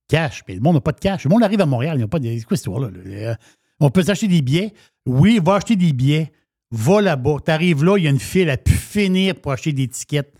[0.09, 0.43] Cash.
[0.49, 1.24] Mais le monde n'a pas de cash.
[1.24, 2.24] Le monde arrive à Montréal, il n'y a pas de.
[2.28, 2.89] C'est quoi cette histoire-là?
[2.90, 3.01] là?
[3.31, 3.35] Euh,
[3.81, 4.73] On peut s'acheter des billets.
[5.07, 6.32] Oui, va acheter des billets.
[6.70, 7.36] Va là-bas.
[7.45, 10.35] Tu arrives là, il y a une file à pu finir pour acheter des tickets.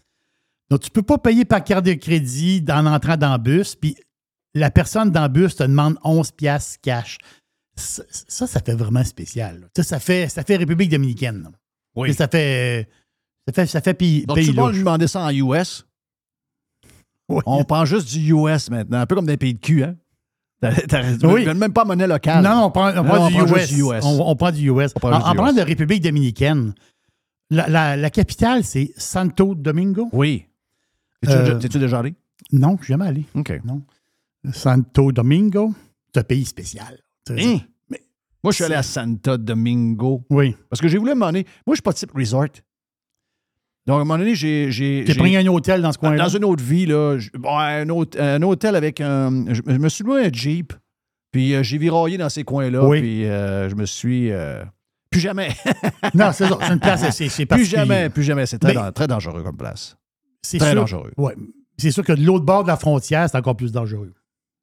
[0.71, 3.75] Donc, tu ne peux pas payer par carte de crédit en entrant dans le bus.
[3.75, 3.97] Puis
[4.55, 7.19] la personne dans le bus te demande 11 piastres cash.
[7.77, 9.61] Ça, ça, ça fait vraiment spécial.
[9.61, 9.67] là.
[9.77, 11.43] Ça, ça fait, ça fait République dominicaine.
[11.45, 11.51] là.
[11.97, 12.13] Oui.
[12.13, 12.89] Ça fait.
[13.47, 14.77] Ça fait, ça fait pays, Donc, pays tout le monde louche.
[14.77, 15.87] lui demandait ça en US.
[17.29, 19.97] On prend juste du US maintenant, un peu comme dans les pays de cul, hein?
[20.61, 21.45] T'as- t'as- Oui.
[21.47, 22.43] Même pas monnaie locale.
[22.43, 23.49] Non, on prend, on prend du, US.
[23.61, 24.03] juste du US.
[24.05, 24.93] On, on prend du US.
[24.95, 25.57] prend En, juste en du parlant US.
[25.57, 26.75] de République dominicaine,
[27.51, 30.09] la, la- la capitale, c'est Santo Domingo?
[30.13, 30.47] Oui.
[31.21, 32.15] T'es-tu Euh, déjà- T'es-tu déjà allé?
[32.53, 33.25] Non, je suis jamais allé.
[33.35, 33.61] OK.
[33.65, 33.83] Non.
[34.53, 35.73] Santo Domingo,
[36.15, 36.99] c'est un pays spécial.
[37.31, 37.59] Hein?
[38.45, 40.25] Moi, je suis allé à Santa Domingo.
[40.31, 40.55] Oui.
[40.71, 41.45] Parce que j'ai voulu m'emmener.
[41.67, 42.45] Moi, je suis pas type resort.
[43.87, 44.71] Donc, à un moment donné, j'ai.
[44.71, 46.23] j'ai pris un hôtel dans ce coin-là?
[46.25, 47.19] Dans une autre vie, là.
[47.35, 49.47] bon, un, hôte- un hôtel avec un.
[49.53, 50.73] Je, je me suis loué un Jeep.
[51.33, 52.85] Puis euh, j'ai viraillé dans ces coins-là.
[52.87, 53.01] Oui.
[53.01, 54.31] Puis euh, je me suis.
[54.31, 54.63] euh,
[55.11, 55.49] plus jamais.
[56.15, 56.59] Non, c'est ça.
[56.63, 58.47] C'est une place, c'est- Plus jamais, plus jamais.
[58.47, 59.97] C'est très, Mais- très dangereux comme place.
[60.43, 61.13] C'est Très sûr, dangereux.
[61.17, 61.35] Ouais.
[61.79, 64.13] C'est sûr que de l'autre bord de la frontière, c'est encore plus dangereux.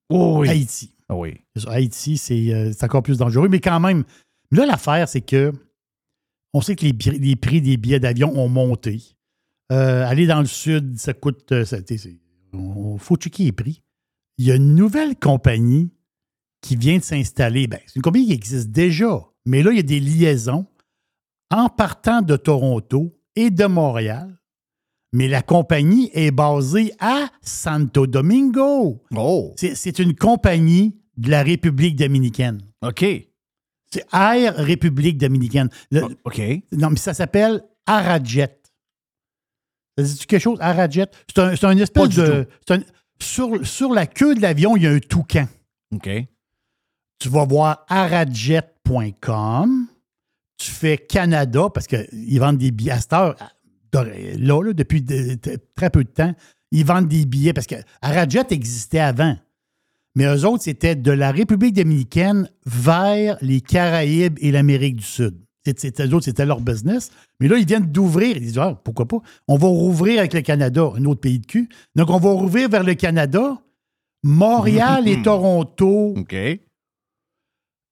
[0.10, 0.50] Oh oui.
[0.50, 0.92] Haïti.
[1.10, 1.42] Ah oui.
[1.68, 3.48] Haïti, c'est euh, c'est encore plus dangereux.
[3.50, 4.04] Mais quand même,
[4.52, 5.52] là, l'affaire, c'est que
[6.54, 9.02] on sait que les, les prix des billets d'avion ont monté.
[9.72, 11.52] Euh, aller dans le sud, ça coûte.
[11.52, 11.66] euh,
[12.54, 13.82] Il faut checker les prix.
[14.38, 15.90] Il y a une nouvelle compagnie
[16.62, 17.68] qui vient de s'installer.
[17.68, 20.66] Ben, c'est une compagnie qui existe déjà, mais là, il y a des liaisons
[21.52, 24.38] en partant de Toronto et de Montréal.
[25.16, 29.02] Mais la compagnie est basée à Santo Domingo.
[29.16, 29.54] Oh.
[29.56, 32.62] C'est une compagnie de la République dominicaine.
[32.82, 33.06] OK.
[33.94, 35.70] C'est Air République dominicaine.
[35.90, 36.42] Le- OK.
[36.74, 38.60] non, mais ça s'appelle Arajet.
[39.98, 41.06] Ça dit quelque chose, Arajet?
[41.34, 42.46] C'est un, espèce de.
[42.72, 42.80] un-
[43.22, 45.48] sur, sur la queue de l'avion, il y a un toucan.
[45.94, 46.10] OK.
[47.20, 49.88] Tu vas voir arajet.com.
[50.58, 53.38] Tu fais Canada, parce qu'ils vendent des billets à cette heure,
[54.04, 56.34] là, là, depuis de- de- très peu de temps,
[56.72, 59.38] ils vendent des billets parce que Arajet existait avant.
[60.16, 65.36] Mais eux autres, c'était de la République dominicaine vers les Caraïbes et l'Amérique du Sud.
[65.66, 67.12] C'était, eux autres, c'était leur business.
[67.40, 68.38] Mais là, ils viennent d'ouvrir.
[68.38, 69.18] Ils disent, Ah, pourquoi pas?
[69.48, 71.68] On va rouvrir avec le Canada, un autre pays de cul.
[71.96, 73.58] Donc, on va rouvrir vers le Canada,
[74.24, 76.14] Montréal et Toronto.
[76.18, 76.36] OK.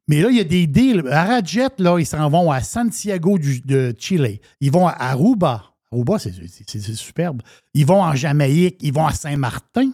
[0.07, 1.07] Mais là, il y a des deals.
[1.09, 4.39] Arajet, là, ils s'en vont à Santiago du- de Chile.
[4.61, 5.72] Ils vont à Aruba.
[5.93, 7.41] Aruba, c'est c'est- superbe.
[7.73, 8.77] Ils vont en Jamaïque.
[8.81, 9.91] Ils vont à Saint-Martin.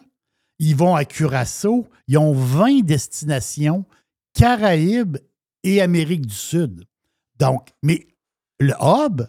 [0.60, 1.88] Ils vont à Curaçao.
[2.08, 3.86] Ils ont 20 destinations,
[4.34, 5.18] Caraïbes
[5.64, 6.86] et Amérique du Sud.
[7.40, 8.08] Donc, mais
[8.60, 9.22] le hub,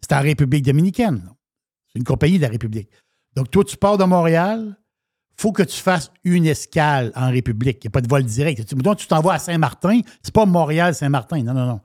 [0.00, 1.22] c'est en République dominicaine.
[1.92, 2.88] C'est une compagnie de la République.
[3.34, 4.76] Donc, toi, tu pars de Montréal,
[5.36, 7.78] faut que tu fasses une escale en République.
[7.82, 8.64] Il n'y a pas de vol direct.
[8.66, 11.42] Tu, mettons, tu t'en vas à Saint-Martin, c'est pas Montréal-Saint-Martin.
[11.42, 11.80] Non, non, non.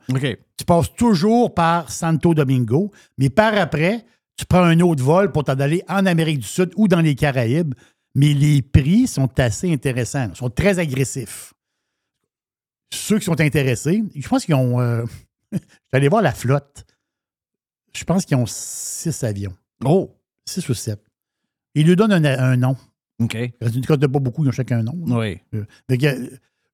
[0.56, 4.04] Tu passes toujours par Santo Domingo, mais par après,
[4.40, 7.14] tu prends un autre vol pour t'en aller en Amérique du Sud ou dans les
[7.14, 7.74] Caraïbes.
[8.14, 11.52] Mais les prix sont assez intéressants, Ils sont très agressifs.
[12.92, 14.80] Ceux qui sont intéressés, je pense qu'ils ont.
[14.80, 15.04] euh,
[15.92, 16.84] allé voir la flotte.
[17.92, 19.52] Je pense qu'ils ont six avions.
[19.84, 20.10] Oh!
[20.46, 21.00] Six ou sept.
[21.74, 22.76] Ils lui donnent un, un nom.
[23.20, 23.34] OK.
[23.34, 24.94] Il reste une cote de pas beaucoup, ils ont chacun un nom.
[25.18, 25.38] Oui.
[25.54, 26.28] Euh, euh,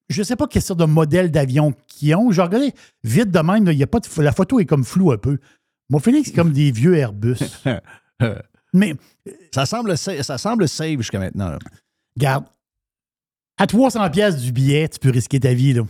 [0.08, 2.30] je ne sais pas quelle sorte de modèle d'avion qu'ils ont.
[2.30, 2.72] Je regardais
[3.02, 5.38] vite de même, il y a pas de- la photo est comme floue un peu.
[5.90, 7.38] Mon feeling, c'est comme des vieux Airbus.
[8.72, 8.94] Mais
[9.54, 11.50] ça semble, ça semble safe jusqu'à maintenant.
[11.50, 11.58] là.
[12.16, 12.44] Regarde,
[13.58, 15.72] à 300 pièces du billet, tu peux risquer ta vie.
[15.72, 15.82] Là.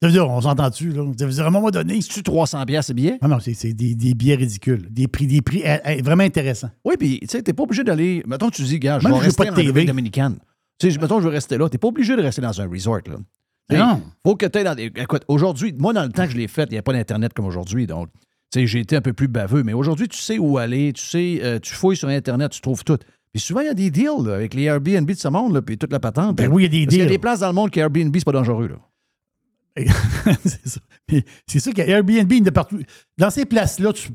[0.00, 0.92] Ça veut dire, on s'entend-tu?
[0.92, 1.04] Là?
[1.18, 2.00] Ça veut dire, à un moment donné...
[2.00, 3.18] C'est-tu 300 pièces billets?
[3.20, 4.86] Ah non, c'est c'est des, des billets ridicules.
[4.88, 6.70] Des prix, des prix eh, eh, vraiment intéressants.
[6.84, 8.22] Oui, puis tu sais, t'es pas obligé d'aller.
[8.26, 9.84] Mettons, tu dis, gars, je vais rester pas de TV.
[9.86, 10.38] Dominicaine.
[10.78, 11.68] Tu sais, mettons, je veux rester là.
[11.68, 13.16] T'es pas obligé de rester dans un resort, là.
[13.70, 14.02] Non.
[14.24, 14.92] Faut que tu dans des.
[14.96, 17.34] Écoute, aujourd'hui, moi, dans le temps que je l'ai fait, il n'y a pas d'Internet
[17.34, 17.86] comme aujourd'hui.
[17.86, 18.08] Donc,
[18.54, 19.62] j'ai été un peu plus baveux.
[19.62, 20.92] Mais aujourd'hui, tu sais où aller.
[20.92, 22.98] Tu sais, euh, tu fouilles sur Internet, tu trouves tout.
[23.32, 25.62] Puis souvent, il y a des deals là, avec les Airbnb de ce monde, là,
[25.62, 26.36] puis toute la patente.
[26.36, 27.14] Ben oui, il y a des Parce qu'il y a deals.
[27.14, 28.68] des places dans le monde qui Airbnb, c'est pas dangereux.
[28.68, 28.76] Là.
[30.44, 30.80] c'est ça.
[31.10, 32.80] Mais C'est ça qu'Airbnb, il y a partout.
[33.16, 34.10] Dans ces places-là, tu...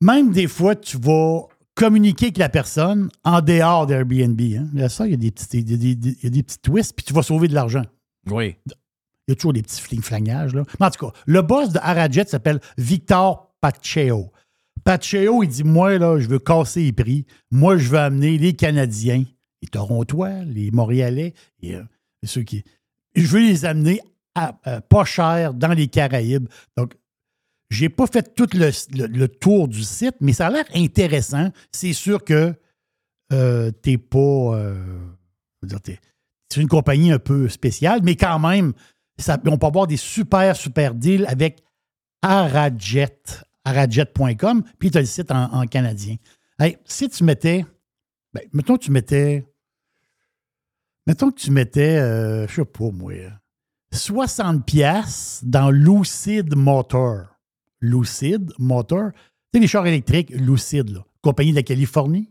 [0.00, 1.42] même des fois, tu vas
[1.74, 4.40] communiquer avec la personne en dehors d'Airbnb.
[4.40, 4.68] Hein.
[4.74, 7.22] Là, ça, il y, a des petits, il, il des petits twists, puis tu vas
[7.22, 7.82] sauver de l'argent.
[8.30, 8.56] Oui.
[9.26, 10.52] Il y a toujours des petits fling-flangages.
[10.54, 14.30] Mais en tout cas, le boss de Arajet s'appelle Victor Pacheo.
[14.84, 17.26] Pacheco, il dit Moi, là, je veux casser les prix.
[17.50, 19.24] Moi, je veux amener les Canadiens,
[19.62, 21.82] les Torontois, les Montréalais, et, euh,
[22.24, 22.62] ceux qui.
[23.16, 24.00] Je veux les amener
[24.34, 26.46] à pas cher dans les Caraïbes.
[26.76, 26.94] Donc,
[27.70, 28.70] j'ai pas fait tout le,
[29.08, 31.50] le- tour du site, mais ça a l'air intéressant.
[31.72, 32.54] C'est sûr que
[33.32, 34.18] euh, t'es pas.
[34.18, 34.98] euh,
[36.48, 38.72] c'est une compagnie un peu spéciale, mais quand même,
[39.46, 41.62] on peut avoir des super, super deals avec
[42.22, 43.22] Arajet,
[43.64, 46.16] arajet.com, puis tu as le site en, en canadien.
[46.84, 47.64] Si tu mettais,
[48.32, 49.46] ben, mettons que tu mettais,
[51.06, 53.12] mettons que tu mettais, euh, je sais pas moi,
[53.92, 57.26] 60 pièces dans Lucid Motor.
[57.80, 59.10] Lucid Motor.
[59.52, 62.30] Sais, les chars électriques, Lucid, là, compagnie de la Californie.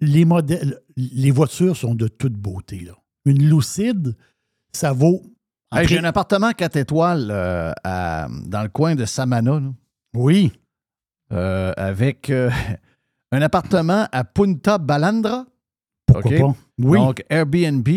[0.00, 2.80] Les modèles, les voitures sont de toute beauté.
[2.80, 2.96] Là.
[3.24, 4.16] Une Lucid,
[4.72, 5.22] ça vaut.
[5.74, 9.60] Hey, J'ai un appartement 4 étoiles euh, à- dans le coin de Samana.
[9.60, 9.72] là.
[10.14, 10.52] Oui.
[11.32, 12.50] Euh, avec euh,
[13.32, 15.46] un appartement à Punta Balandra.
[16.06, 16.54] Pourquoi pas?
[16.78, 16.98] Oui.
[16.98, 17.88] Donc, Airbnb,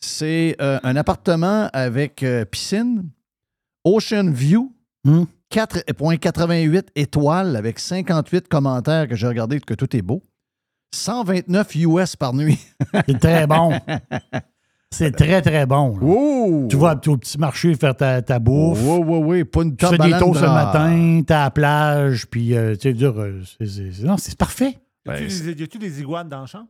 [0.00, 3.08] c'est un appartement avec piscine,
[3.84, 4.72] Ocean View,
[5.04, 5.24] Hmm.
[5.52, 10.22] 4,88 étoiles avec 58 commentaires que j'ai regardé que tout est beau.
[10.94, 12.58] 129 US par nuit.
[13.08, 13.72] C'est très bon.
[14.92, 16.66] C'est très, très bon.
[16.68, 18.78] Tu vas au petit marché faire ta, ta bouffe.
[18.82, 19.38] Oui, oui, oui.
[19.38, 20.64] Tu Punta fais des toasts le Balandra.
[20.88, 24.78] matin, t'es à la plage, puis euh, tu sais, dire, euh, c'est- non, c'est parfait.
[25.06, 26.68] Y a-tu des, y a-tu des iguanes dans le champ?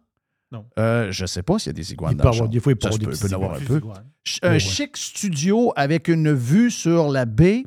[0.50, 0.64] Non.
[0.78, 2.52] Euh, je sais pas s'il y a des iguanes Il dans peut le avoir- champ.
[2.52, 3.80] des fois, il peut Ça avoir se des peut, petits peut en avoir un peu.
[4.24, 4.58] Ch- Un Ouais, ouais.
[4.60, 7.64] chic studio avec une vue sur la baie,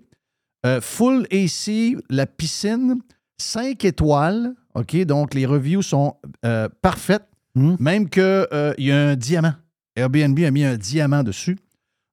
[0.65, 2.95] euh, full AC, la piscine,
[3.37, 4.53] 5 étoiles.
[4.75, 6.15] OK, donc les reviews sont
[6.45, 7.25] euh, parfaites.
[7.55, 7.75] Hmm.
[7.79, 9.53] Même qu'il y a un diamant.
[9.95, 11.57] Airbnb a mis un diamant dessus.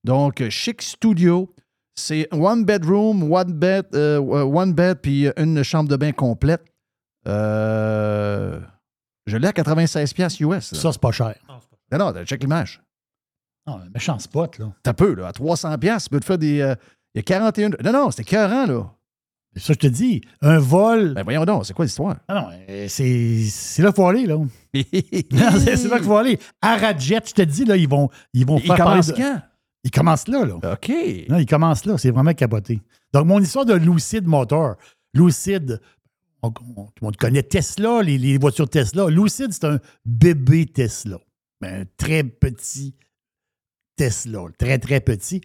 [0.05, 1.53] Donc, chic studio.
[1.95, 6.63] C'est one bedroom, one bed, euh, one bed, puis une chambre de bain complète.
[7.29, 8.59] Euh,
[9.27, 10.73] je l'ai à 96 pièces US.
[10.73, 10.79] là.
[10.79, 11.35] Ça, c'est pas cher.
[11.93, 12.83] Non, non, check l'image.
[13.67, 14.73] Non, un méchant spot, là.
[14.83, 15.29] T'as peu, là.
[15.29, 16.61] À 300 pièces, tu peux te faire des...
[16.61, 16.75] euh,
[17.15, 17.69] il y a 41...
[17.85, 18.91] Non, non, c'était écœurant, là.
[19.57, 21.13] Ça, je te dis, un vol.
[21.15, 22.17] Ben voyons donc, c'est quoi l'histoire?
[22.27, 24.37] Ah non, euh, c'est c'est là qu'il faut aller, là.
[24.75, 26.39] C'est c'est là qu'il faut aller.
[26.63, 29.43] Arajet, je te dis, là, ils vont, ils vont faire parler commence de- quand?
[29.85, 30.55] Ils commencent là, là.
[30.73, 30.93] OK.
[31.29, 31.99] Non, ils commencent là.
[31.99, 32.81] C'est vraiment capoté.
[33.13, 34.77] Donc, mon histoire de Lucid Motor.
[35.13, 35.81] Lucid,
[36.43, 39.09] on, on- tout le monde connaît Tesla, les, les voitures Tesla.
[39.11, 41.19] Lucid, c'est un bébé Tesla.
[41.61, 42.95] Ben, un très petit
[43.97, 44.45] Tesla.
[44.59, 45.43] Très, très petit.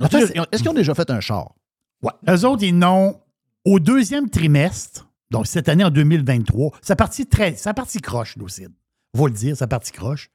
[0.00, 1.54] En fait, c'est- Est-ce qu'ils ont déjà fait un char?
[2.02, 2.12] Ouais.
[2.28, 3.20] Eux autres, ils n'ont,
[3.64, 8.70] au deuxième trimestre, donc cette année en 2023, ça partit très, ça partit croche, Lucid.
[9.16, 10.30] Faut le dire, ça partit croche.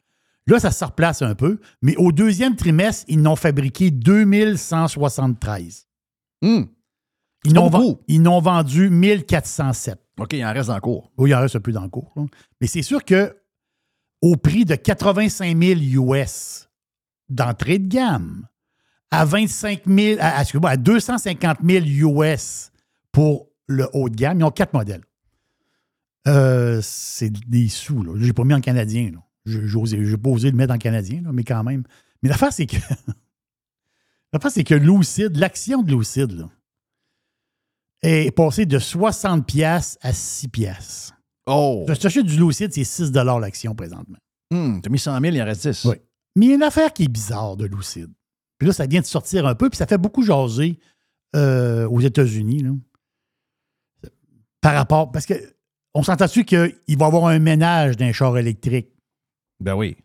[0.47, 5.87] Là, ça se replace un peu, mais au deuxième trimestre, ils n'ont fabriqué 2173.
[6.41, 6.63] Hmm.
[7.45, 9.99] Ils n'ont, ven- vendu 1407.
[10.19, 11.11] OK, il en reste en cours.
[11.17, 12.11] Oui, il en reste un peu dans le cours.
[12.15, 12.23] là.
[12.61, 13.35] Mais c'est sûr que
[14.21, 15.79] au prix de 85 000
[16.11, 16.69] US
[17.29, 18.47] d'entrée de gamme,
[19.11, 22.71] à 25 000, à, à 250 000 US
[23.11, 25.03] pour le haut de gamme, ils ont quatre modèles.
[26.27, 28.13] Euh, c'est des sous, là.
[28.15, 29.19] Je l'ai pas mis en canadien, là.
[29.45, 31.83] Je- j'ai pas osé le mettre en canadien, là, mais quand même.
[32.23, 32.77] Mais l'affaire, c'est que.
[34.33, 36.49] l'affaire, c'est que Lucid, l'action de Lucid, là,
[38.01, 41.13] est passée de 60 pièces à 6 pièces.
[41.45, 41.85] Oh!
[41.87, 44.17] Je t'achète du Lucid, c'est 6 l'action présentement.
[44.51, 45.85] Hmm, T'as mis 100 000, il en reste 10.
[45.85, 45.95] Oui.
[46.35, 48.11] Mais il y a une affaire qui est bizarre de Lucid.
[48.65, 50.79] Puis là, ça vient de sortir un peu, puis ça fait beaucoup jaser
[51.35, 52.63] euh, aux États-Unis.
[52.63, 52.71] là.
[54.59, 55.11] Par rapport.
[55.11, 55.35] Parce que
[55.93, 58.89] on s'entend-tu qu'il va y avoir un ménage d'un char électrique?
[59.59, 59.95] Ben oui.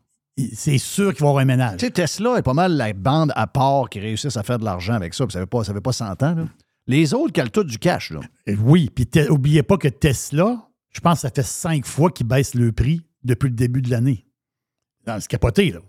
[0.52, 1.78] C'est sûr qu'il va y avoir un ménage.
[1.78, 4.64] Tu sais, Tesla est pas mal la bande à part qui réussissent à faire de
[4.66, 6.34] l'argent avec ça, puis ça fait pas, ça fait pas 100 ans.
[6.34, 6.44] là.
[6.86, 8.20] Les autres calent tout du cash, là.
[8.48, 12.10] Euh, Oui, puis te- oubliez pas que Tesla, je pense que ça fait cinq fois
[12.10, 14.26] qu'ils baissent le prix depuis le début de l'année.
[15.06, 15.80] C'est capoté, là.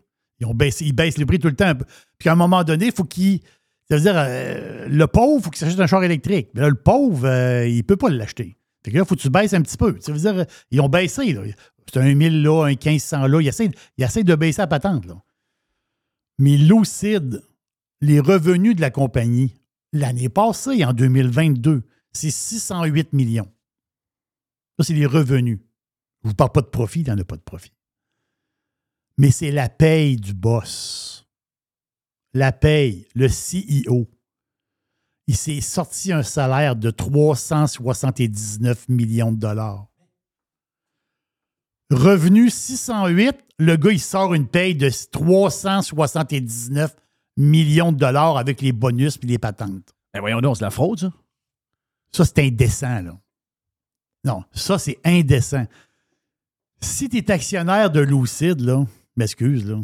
[0.41, 1.73] Ils, baissent le prix tout le temps.
[2.17, 3.39] Puis à un moment donné, il faut qu'il.
[3.89, 6.49] Ça veut dire, euh, le pauvre, il faut qu'il s'achète un char électrique.
[6.53, 8.57] Mais là, le pauvre, euh, il ne peut pas l'acheter.
[8.83, 9.97] Fait que là, il faut que tu baisses un petit peu.
[9.99, 11.37] Ça veut dire, euh, ils ont baissé.
[11.91, 13.41] C'est un 1000 là, un 1500 là.
[13.41, 15.05] Ils essaient, ils essaient de baisser la patente.
[16.39, 17.43] Mais Lucid,
[17.99, 19.55] les revenus de la compagnie,
[19.93, 23.51] l'année passée, en 2022, c'est 608 millions.
[24.79, 25.59] Ça, c'est les revenus.
[26.23, 27.71] Je ne vous parle pas de profit, il n'y en a pas de profit.
[29.21, 31.27] Mais c'est la paye du boss.
[32.33, 34.09] La paye, le CEO.
[35.27, 39.85] Il s'est sorti un salaire de 379 millions de dollars.
[41.91, 46.95] Revenu 608, le gars, il sort une paye de 379
[47.37, 49.93] millions de dollars avec les bonus et les patentes.
[50.15, 51.13] Ben voyons donc, c'est la fraude, ça.
[52.11, 53.21] Ça, c'est indécent, là.
[54.23, 55.67] Non, ça, c'est indécent.
[56.81, 58.83] Si tu es actionnaire de Lucid, là,
[59.17, 59.77] m'excuse, là,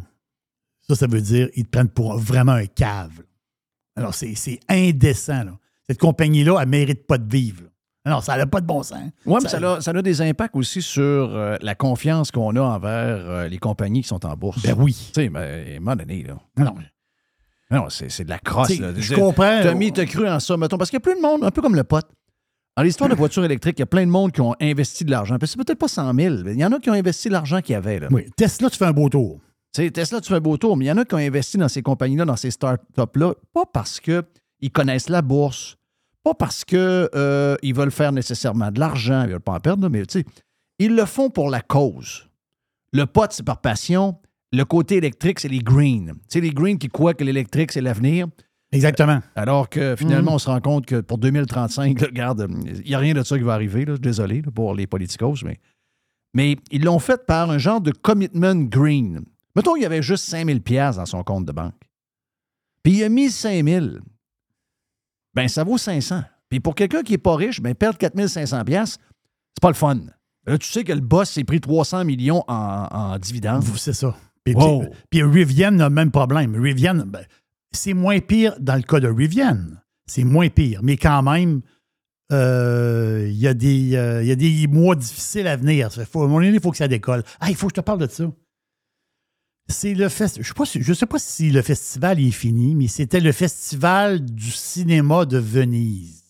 [0.88, 3.12] ça, ça veut dire qu'ils te prennent pour vraiment un cave.
[3.18, 3.24] là.
[3.96, 5.58] Alors, c'est indécent, là.
[5.90, 7.64] Cette compagnie-là, elle mérite pas de vivre.
[7.64, 7.70] là.
[8.06, 9.00] Alors, ça n'a pas de bon sens.
[9.26, 12.62] Oui, mais ça a, ça a des impacts aussi sur euh, la confiance qu'on a
[12.62, 14.62] envers euh, les compagnies qui sont en bourse.
[14.64, 14.94] Ben oui.
[15.14, 16.38] Tu sais, mais à un moment donné, là.
[16.58, 16.76] Non.
[17.70, 18.80] Non, c'est c'est de la crosse.
[18.80, 18.94] Là.
[18.96, 19.62] je comprends.
[19.62, 21.62] Tommy, t'as cru en ça, mettons, parce qu'il y a plein de monde, un peu
[21.62, 22.08] comme le pote.
[22.78, 25.10] Dans l'histoire de voitures électriques, il y a plein de monde qui ont investi de
[25.10, 25.38] l'argent.
[25.42, 27.74] C'est peut-être pas 100 000, mais il y en a qui ont investi l'argent qu'il
[27.74, 28.00] y avait.
[28.00, 28.08] Là.
[28.12, 29.42] Oui, Tesla, tu fais un beau tour.
[29.74, 31.70] Tesla, tu fais un beau tour, mais il y en a qui ont investi dans
[31.70, 35.76] ces compagnies-là, dans ces startups-là, pas parce qu'ils connaissent la bourse,
[36.24, 40.06] pas parce qu'ils veulent faire nécessairement de l'argent, ils veulent pas en perdre, là, mais
[40.06, 40.26] tu sais,
[40.78, 42.30] ils le font pour la cause.
[42.94, 44.20] Le pot, c'est par passion.
[44.54, 46.14] Le côté électrique, c'est les greens.
[46.28, 48.28] Sais, les greens qui croient que l'électrique, c'est l'avenir.
[48.72, 49.22] Exactement.
[49.36, 50.36] Alors que finalement, Mhm.
[50.36, 53.38] on se rend compte que pour 2035, là, regarde, il n'y a rien de ça
[53.38, 53.86] qui va arriver.
[53.86, 55.60] Là, désolé là, pour les politicos, mais,
[56.34, 59.24] mais ils l'ont fait par un genre de commitment green.
[59.56, 61.74] Mettons qu'il y avait juste 5000 pièces dans son compte de banque.
[62.84, 64.02] Puis il a mis 5000.
[65.34, 66.24] Ben, ça vaut 500.
[66.50, 68.98] Puis pour quelqu'un qui n'est pas riche, ben, perdre 4500 pièces,
[69.56, 70.00] c'est pas le fun.
[70.46, 73.64] Là, tu sais que le boss s'est pris 300 millions en, en dividendes.
[73.78, 74.16] C'est ça.
[74.44, 74.82] Puis, Wow.
[74.82, 76.56] puis- puis Rivian a le même problème.
[76.56, 77.26] Rivian, ben,
[77.72, 79.60] c'est moins pire dans le cas de Rivian.
[80.06, 80.82] C'est moins pire.
[80.84, 81.62] Mais quand même,
[82.32, 85.92] euh, il y, a des, euh, il y a des mois difficiles à venir.
[85.92, 87.24] Faut- à un moment donné, il faut que ça décolle.
[87.40, 88.32] Ah, il faut que je te parle de ça.
[89.70, 90.40] C'est le fest...
[90.42, 95.26] Je ne sais pas si le festival est fini, mais c'était le festival du cinéma
[95.26, 96.24] de Venise.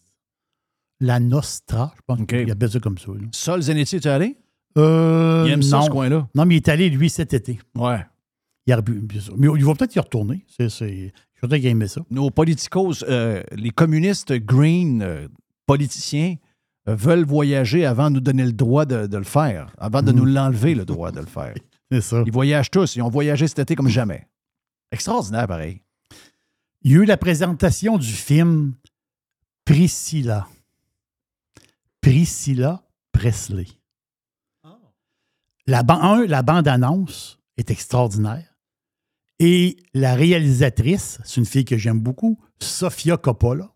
[0.99, 3.11] La Nostra, je pense qu'il appelle ça comme ça.
[3.11, 3.27] là.
[3.31, 4.38] Sol Zanetti, tu es allé?
[4.80, 5.84] Euh, Il aime ça, non.
[5.84, 6.27] ce coin-là.
[6.34, 7.59] Non, mais il est allé, lui, cet été.
[7.76, 8.03] Ouais.
[8.65, 8.76] Il.
[9.38, 10.43] Mais va peut-être y retourner.
[11.38, 12.01] Je suis certain qu'il aimait ça.
[12.09, 15.27] Nos politicos, euh, les communistes green euh,
[15.68, 16.35] politiciens
[16.89, 20.11] euh, veulent voyager avant de nous donner le droit de, de le faire, avant de
[20.11, 20.18] Mhm.
[20.18, 21.53] nous l'enlever le droit de le faire.
[21.91, 22.23] C'est ça.
[22.26, 22.95] Ils voyagent tous.
[22.95, 24.27] Ils ont voyagé cet été comme jamais.
[24.91, 25.81] Extraordinaire, pareil.
[26.81, 28.73] Il y a eu la présentation du film
[29.65, 30.47] Priscilla.
[32.01, 33.68] Priscilla Presley.
[35.65, 38.57] La, ban- un, la bande-annonce est extraordinaire.
[39.39, 43.72] Et la réalisatrice, c'est une fille que j'aime beaucoup, Sofia Coppola,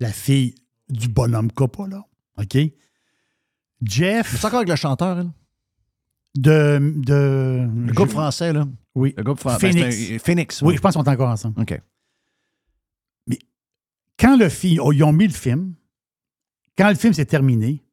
[0.00, 0.54] la fille
[0.88, 2.04] du bonhomme Coppola.
[2.38, 2.58] OK?
[3.82, 4.34] Jeff.
[4.36, 5.30] C'est encore avec le chanteur, elle?
[6.36, 6.78] De.
[6.96, 8.66] de Le groupe français, là.
[8.94, 9.14] Oui.
[9.16, 9.70] Le groupe français.
[9.72, 10.22] Phoenix.
[10.22, 10.62] Phoenix.
[10.62, 11.60] Oui, je pense qu'ils sont encore ensemble.
[11.60, 11.80] OK.
[14.18, 15.74] quand le film, oh, ils ont mis le film,
[16.76, 17.84] quand le film s'est terminé,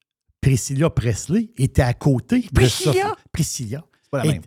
[0.42, 2.94] Priscilla Presley était à côté de Priscilla?
[2.94, 3.86] Sophie- Priscilla.
[4.12, 4.42] pas la même.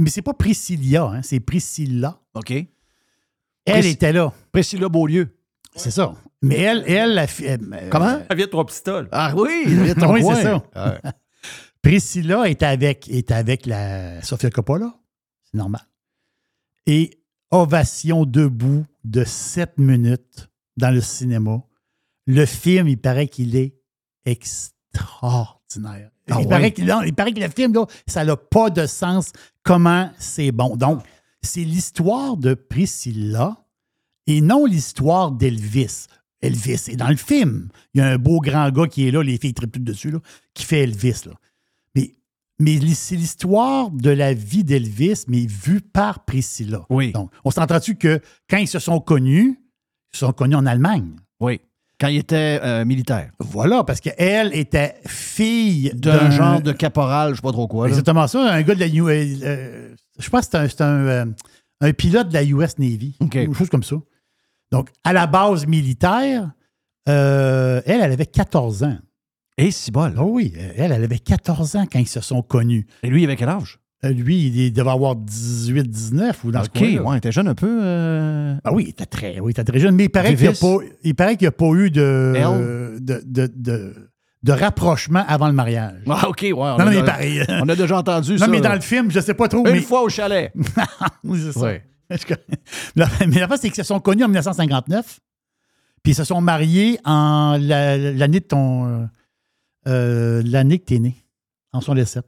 [0.00, 2.18] Mais c'est pas Priscilla, hein, c'est Priscilla.
[2.34, 2.50] OK.
[2.50, 4.32] Elle Pris- était là.
[4.52, 5.36] Priscilla Beaulieu.
[5.76, 6.14] C'est ça.
[6.42, 7.56] Mais elle, elle, la fi- euh,
[7.90, 8.20] Comment?
[8.28, 9.08] Elle vient de trois pistoles.
[9.12, 10.56] Ah oui, il vient de ton oui, c'est ça.
[10.74, 11.10] Ouais.
[11.82, 14.92] Priscilla était avec, était avec la Sofia Coppola.
[15.44, 15.82] C'est normal.
[16.86, 21.62] Et ovation debout de 7 minutes dans le cinéma.
[22.26, 23.74] Le film, il paraît qu'il est
[24.24, 26.10] extraordinaire.
[26.30, 26.48] Ah il, ouais?
[26.48, 29.32] paraît qu'il- non, il paraît que le film, là, ça n'a pas de sens
[29.62, 30.76] comment c'est bon.
[30.76, 31.02] Donc,
[31.42, 33.56] c'est l'histoire de Priscilla
[34.26, 36.06] et non l'histoire d'Elvis.
[36.40, 37.68] Elvis est dans le film.
[37.94, 40.18] Il y a un beau grand gars qui est là, les filles trippent dessus, là,
[40.54, 41.22] qui fait Elvis.
[41.26, 41.32] Là.
[41.94, 42.16] Mais,
[42.58, 46.84] mais c'est l'histoire de la vie d'Elvis, mais vue par Priscilla.
[46.90, 47.12] Oui.
[47.12, 48.20] Donc, on s'entend-tu que
[48.50, 49.60] quand ils se sont connus,
[50.12, 51.14] ils se sont connus en Allemagne?
[51.40, 51.60] Oui.
[52.02, 53.30] Quand il était euh, militaire.
[53.38, 57.84] Voilà, parce qu'elle était fille D'un genre de caporal, je sais pas trop quoi.
[57.86, 57.90] là.
[57.90, 60.80] Exactement ça, un gars de la U- euh, euh, je pense que c'est un, c'est
[60.80, 61.24] un, euh,
[61.80, 63.16] un pilote de la US Navy.
[63.30, 63.94] Quelque chose comme ça.
[64.72, 66.50] Donc, à la base militaire,
[67.08, 68.98] euh, elle, elle avait 14 ans.
[69.58, 70.14] Et si bol.
[70.18, 72.86] Oh oui, elle, elle avait 14 ans quand ils se sont connus.
[73.04, 73.78] Et lui, il avait quel âge?
[74.04, 77.02] Euh, Lui, il devait avoir 18, 19 ou dans OK, ce coin-là.
[77.02, 77.80] ouais, il était jeune un peu.
[77.84, 80.48] euh, Ah oui, il était très, oui, il était très jeune, mais il paraît qu'il
[80.48, 82.34] n'y a, pas- il paraît qu'il y a pas eu de,
[82.98, 84.08] de, de, de-
[84.42, 86.00] de rapprochement avant le mariage.
[86.08, 86.52] Ah, OK, ouais.
[86.52, 87.42] On, Non, a, mais déjà- pareil.
[87.48, 88.46] on a déjà entendu Non, ça.
[88.48, 88.70] mais là.
[88.70, 89.64] dans le film, je ne sais pas trop.
[89.64, 89.80] Une mais...
[89.82, 90.52] fois au chalet.
[91.24, 91.60] oui, c'est ça.
[91.60, 91.84] Ouais.
[92.96, 95.20] La- mais la c'est qu'ils se sont connus en 1959,
[96.02, 99.08] puis ils se sont mariés en la- l'année de ton.
[99.86, 101.14] euh, l'année que tu es né,
[101.72, 102.24] en 67,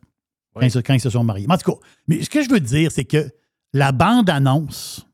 [0.55, 1.47] quand, ils se, sont mariés.
[1.49, 3.31] En tout cas, mais ce que je veux dire, c'est que
[3.73, 5.07] la bande-annonce,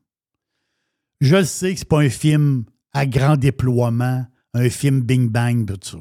[1.19, 5.79] je le sais que c'est pas un film à grand déploiement, un film bing-bang, tout
[5.81, 5.97] ça.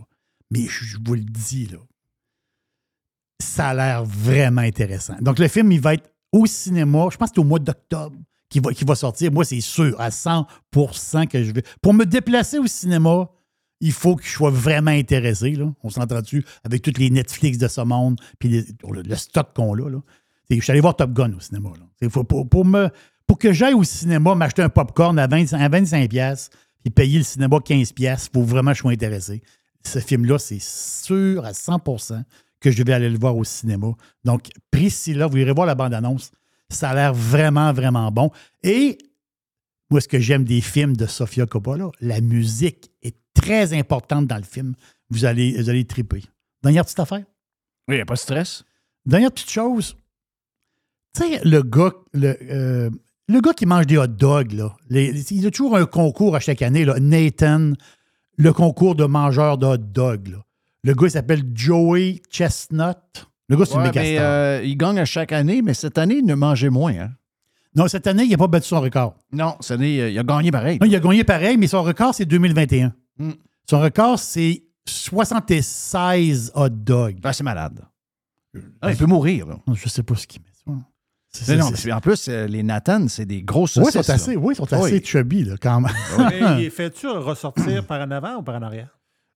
[0.51, 1.79] Mais je vous le dis, là,
[3.41, 5.17] ça a l'air vraiment intéressant.
[5.21, 8.17] Donc, le film, il va être au cinéma, je pense que c'est au mois d'octobre
[8.49, 9.33] qu'il va, qu'il va sortir.
[9.33, 11.63] Moi, c'est sûr, à 100% que je vais.
[11.81, 13.29] Pour me déplacer au cinéma,
[13.81, 15.57] il faut que je sois vraiment intéressé.
[15.83, 19.91] On s'entend-tu avec toutes les Netflix de ce monde, puis les- le, stock qu'on a.
[19.91, 19.99] Là.
[20.51, 21.71] Je suis allé voir Top Gun au cinéma.
[22.11, 26.91] Faut, pour, que j'aille au cinéma, m'acheter un popcorn à, 20 à 25$, piastres, puis
[26.91, 29.43] payer le cinéma 15$, piastres, il faut vraiment que je sois intéressé.
[29.85, 32.23] Ce film-là, c'est sûr à 100%
[32.61, 33.89] que je vais aller le voir au cinéma.
[34.25, 36.33] Donc, Priscilla, vous irez voir la bande-annonce.
[36.69, 38.31] Ça a l'air vraiment, vraiment bon.
[38.63, 38.99] Et
[39.91, 44.37] moi, ce que j'aime des films de Sofia Coppola, la musique est très importante dans
[44.37, 44.75] le film.
[45.11, 46.23] Vous allez, vous allez triper.
[46.63, 47.25] Dernière petite affaire?
[47.89, 48.65] Oui, il n'y a pas de stress.
[49.07, 49.97] Dernière petite chose.
[51.17, 52.91] Tu sais, le gars, le, euh,
[53.29, 55.87] le gars qui mange des hot dogs, là, les- les- il y a toujours un
[55.87, 57.73] concours à chaque année, là, Nathan,
[58.37, 60.29] le concours de mangeur de hot dogs.
[60.29, 60.45] là.
[60.85, 62.97] Le gars, il s'appelle Joey Chestnut.
[63.49, 64.25] Le gars, c'est une Ouais, méga mais, star.
[64.31, 66.95] euh, il gagne à chaque année, mais cette année, il ne mangeait moins.
[66.97, 67.11] Hein?
[67.77, 69.15] Non, cette année, il n'a pas battu son record.
[69.33, 70.79] Non, cette année, euh, il a gagné pareil.
[70.81, 72.93] Non, il a gagné pareil, mais son record, c'est 2021.
[73.19, 73.31] Mm.
[73.69, 77.19] Son record, c'est 76 hot dogs.
[77.23, 77.81] Ah, c'est malade.
[78.83, 79.47] Ah, il peut mourir.
[79.47, 79.57] Là.
[79.73, 80.47] Je sais pas ce qu'il met.
[81.47, 84.05] Mais non, mais en plus, euh, les Nathan, c'est des grosses Oui, saucisses.
[84.07, 85.05] sont assez, oui, ils sont assez Oui.
[85.05, 85.93] chubby, là, quand même.
[86.29, 88.89] Mais il fait-tu ressortir par en avant ou par en arrière?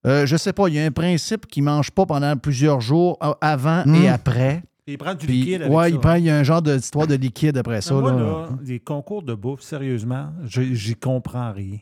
[0.04, 2.80] Euh, je sais pas, il y a un principe qu'il ne mange pas pendant plusieurs
[2.80, 3.94] jours avant Mm.
[3.94, 4.62] et après.
[4.86, 5.88] Il prend du Puis, liquide avec ouais, ça.
[5.88, 7.94] il prend il y a un genre d'histoire de liquide après ça.
[7.94, 8.18] moi, là.
[8.18, 11.78] là, les concours de bouffe, sérieusement, je- j'y comprends rien.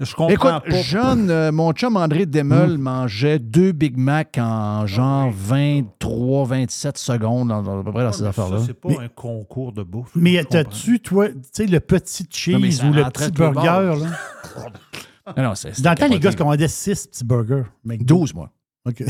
[0.00, 0.82] Je comprends Écoute, pas.
[0.82, 7.62] jeune, euh, mon chum André Demel mangeait deux Big Mac en genre 23-27 secondes, dans-
[7.62, 8.58] dans- à peu près dans ces Ça, affaires-là.
[8.66, 10.10] c'est pas un concours de bouffe.
[10.16, 14.06] Mais t'as-tu, toi, tu sais, le petit cheese ou le petit burger, là?
[15.38, 17.62] Non, non, c'est- Dans le temps, les gars se commandaient 6 petits burgers.
[17.84, 18.04] McDo.
[18.04, 18.50] 12, moi.
[18.86, 19.02] OK.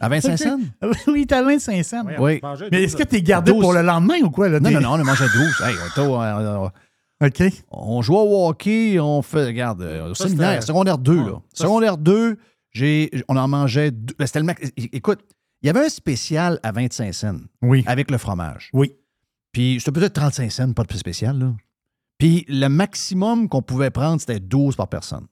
[0.00, 0.58] À 25 cents?
[1.08, 2.04] Oui, t'as 25 cents.
[2.18, 2.40] Oui.
[2.72, 3.60] Mais est-ce que t'es gardé 12.
[3.60, 4.48] pour le lendemain ou quoi?
[4.48, 5.62] Là, Non, non, non, on a mangé 12.
[5.64, 6.68] Hey, on au- euh,
[7.22, 7.42] euh, OK.
[7.70, 11.42] On joue au hockey, on fait, regarde, euh, au Ça, séminaire, secondaire 2, Ouais, là.
[11.52, 12.38] ça, secondaire 2,
[12.72, 14.14] j'ai, on en mangeait deux.
[14.18, 14.46] ben, C'était le
[14.96, 15.20] Écoute,
[15.62, 17.36] il y avait un spécial à 25 cents.
[17.60, 17.84] Oui.
[17.86, 18.70] Avec le fromage.
[18.72, 18.94] Oui.
[19.52, 21.52] Puis c'était peut-être 35 cents, pas de plus spécial, là.
[22.16, 25.26] Puis le maximum qu'on pouvait prendre, c'était 12 par personne.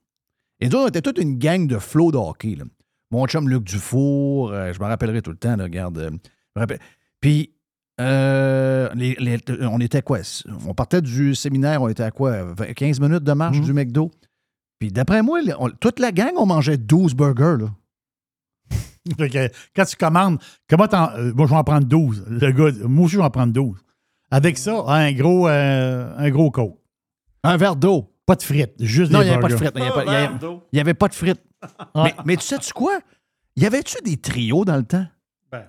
[0.60, 2.64] Et nous, on était toute une gang de flots de hockey, là.
[3.10, 5.98] Mon chum Luc Dufour, euh, je me rappellerai tout le temps, là, regarde.
[5.98, 6.16] euh, je
[6.56, 6.78] me rappelle.
[7.20, 7.54] Puis,
[8.00, 10.18] euh, les- les- on était quoi?
[10.66, 12.42] On partait du séminaire, on était à quoi?
[12.54, 13.64] 20 15 minutes de marche Mhm.
[13.64, 14.10] du McDo.
[14.78, 17.70] Puis d'après moi, on- toute la gang, on mangeait 12 burgers, là.
[19.74, 21.08] Quand tu commandes, comment t'en.
[21.34, 22.24] moi, je vais en prendre 12.
[22.28, 23.78] Le gars, moi aussi, je vais en prendre 12.
[24.30, 26.76] Avec ça, un gros, un gros coke.
[27.42, 28.12] Un verre d'eau.
[28.26, 29.72] Pas de frites, juste Non, des il n'y avait pas de frites.
[29.74, 29.80] Il
[30.74, 31.40] n'y avait pas de frites.
[31.94, 32.02] Ah.
[32.04, 32.98] Mais, mais tu sais-tu quoi?
[33.56, 35.06] Y avait-tu des trios dans le temps?
[35.50, 35.64] Ben.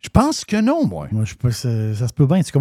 [0.00, 1.08] Je pense que non, moi.
[1.12, 2.42] Moi, je sais pas, ça, ça se peut bien.
[2.42, 2.52] Tu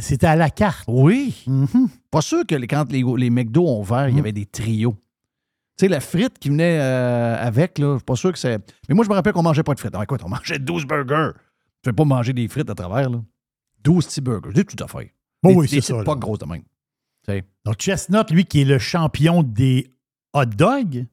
[0.00, 0.84] c'était à la carte.
[0.88, 1.42] Oui.
[1.46, 1.88] Mhm.
[2.10, 4.96] Pas sûr que les- quand les, les McDo ont ouvert, il y avait des trios.
[5.78, 8.58] Tu sais, la frite qui venait euh, avec, là, je suis pas sûr que c'est.
[8.88, 9.94] Mais moi, je me rappelle qu'on mangeait pas de frites.
[9.94, 11.30] Alors, écoute, on mangeait 12 burgers.
[11.82, 13.20] Tu ne pas manger des frites à travers, là.
[13.82, 14.50] 12 petits burgers.
[14.54, 15.12] C'est tout à fait.
[15.42, 16.18] Bon, Des- oui, des c'est ça, pas là.
[16.20, 16.62] grosses de même.
[17.64, 19.92] Donc, Chestnut, lui, qui est le champion des
[20.34, 21.06] hot dogs,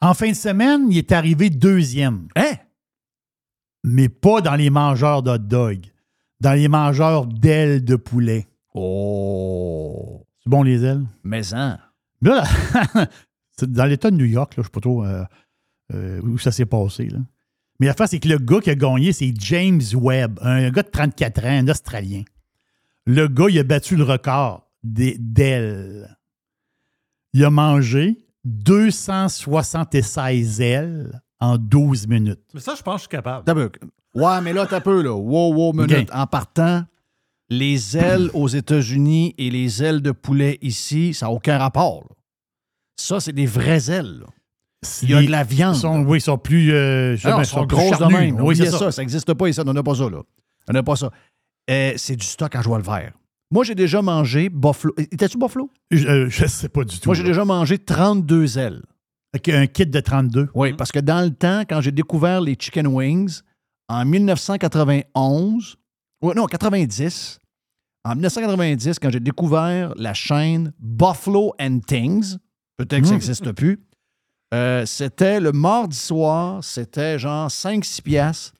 [0.00, 2.28] en fin de semaine, il est arrivé deuxième.
[2.36, 2.54] Hein?
[3.84, 5.86] Mais pas dans les mangeurs d'hot dogs.
[6.40, 8.48] Dans les mangeurs d'ailes de poulet.
[8.74, 10.26] Oh.
[10.42, 11.04] C'est bon, les ailes?
[11.22, 11.78] Mais hein?
[12.22, 12.44] Là,
[12.94, 13.06] là,
[13.62, 15.24] dans l'État de New York, là, je ne sais pas trop euh,
[15.92, 17.06] euh, où ça s'est passé.
[17.08, 17.18] Là.
[17.78, 20.82] Mais la face, c'est que le gars qui a gagné, c'est James Webb, un gars
[20.82, 22.22] de 34 ans, un Australien.
[23.06, 26.16] Le gars, il a battu le record des- d'ailes.
[27.32, 32.40] Il a mangé 276 ailes en 12 minutes.
[32.54, 33.44] Mais ça, je pense que je suis capable.
[33.44, 33.70] T'as peu.
[34.14, 35.12] Ouais, mais là, t'as peu, là.
[35.14, 36.10] Wow, wow, minute.
[36.12, 36.84] En partant,
[37.48, 42.04] les ailes aux États-Unis et les ailes de poulet ici, ça n'a aucun rapport.
[42.08, 42.14] là.
[42.96, 44.20] Ça, c'est des vraies ailes.
[44.20, 44.26] là.
[45.02, 45.74] Il y a de la viande.
[45.76, 46.72] Sont, oui, ils sont plus.
[46.72, 48.18] euh, Ah non, ils sont grosses de charnus.
[48.18, 48.40] même.
[48.40, 48.90] Oui, c'est ça.
[48.90, 49.02] ça.
[49.02, 49.60] N'existe pas ici.
[49.64, 50.22] On n'a pas ça, là.
[50.68, 51.10] On n'a pas ça.
[51.70, 53.12] Euh, c'est du stock en joie le vert.
[53.50, 54.94] Moi, j'ai déjà mangé Buffalo.
[54.96, 55.70] Étais-tu Buffalo?
[55.90, 57.08] Je, euh, je sais pas du tout.
[57.08, 58.82] Moi, j'ai déjà mangé 32 ailes.
[59.48, 60.48] Un kit de 32.
[60.54, 63.40] Oui, parce que dans le temps, quand j'ai découvert les chicken wings,
[63.88, 65.76] en 1991,
[66.22, 67.40] ouais, non, 90,
[68.04, 72.38] en 1990, quand j'ai découvert la chaîne Buffalo and Things,
[72.76, 73.84] peut-être que ça n'existe plus,
[74.54, 78.54] euh, c'était le mardi soir, c'était genre 5-6 piastres,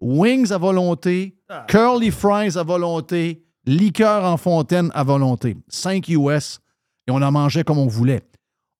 [0.00, 1.36] wings à volonté,
[1.68, 6.60] curly fries à volonté, liqueur en fontaine à volonté, 5 US,
[7.06, 8.22] et on en mangeait comme on voulait.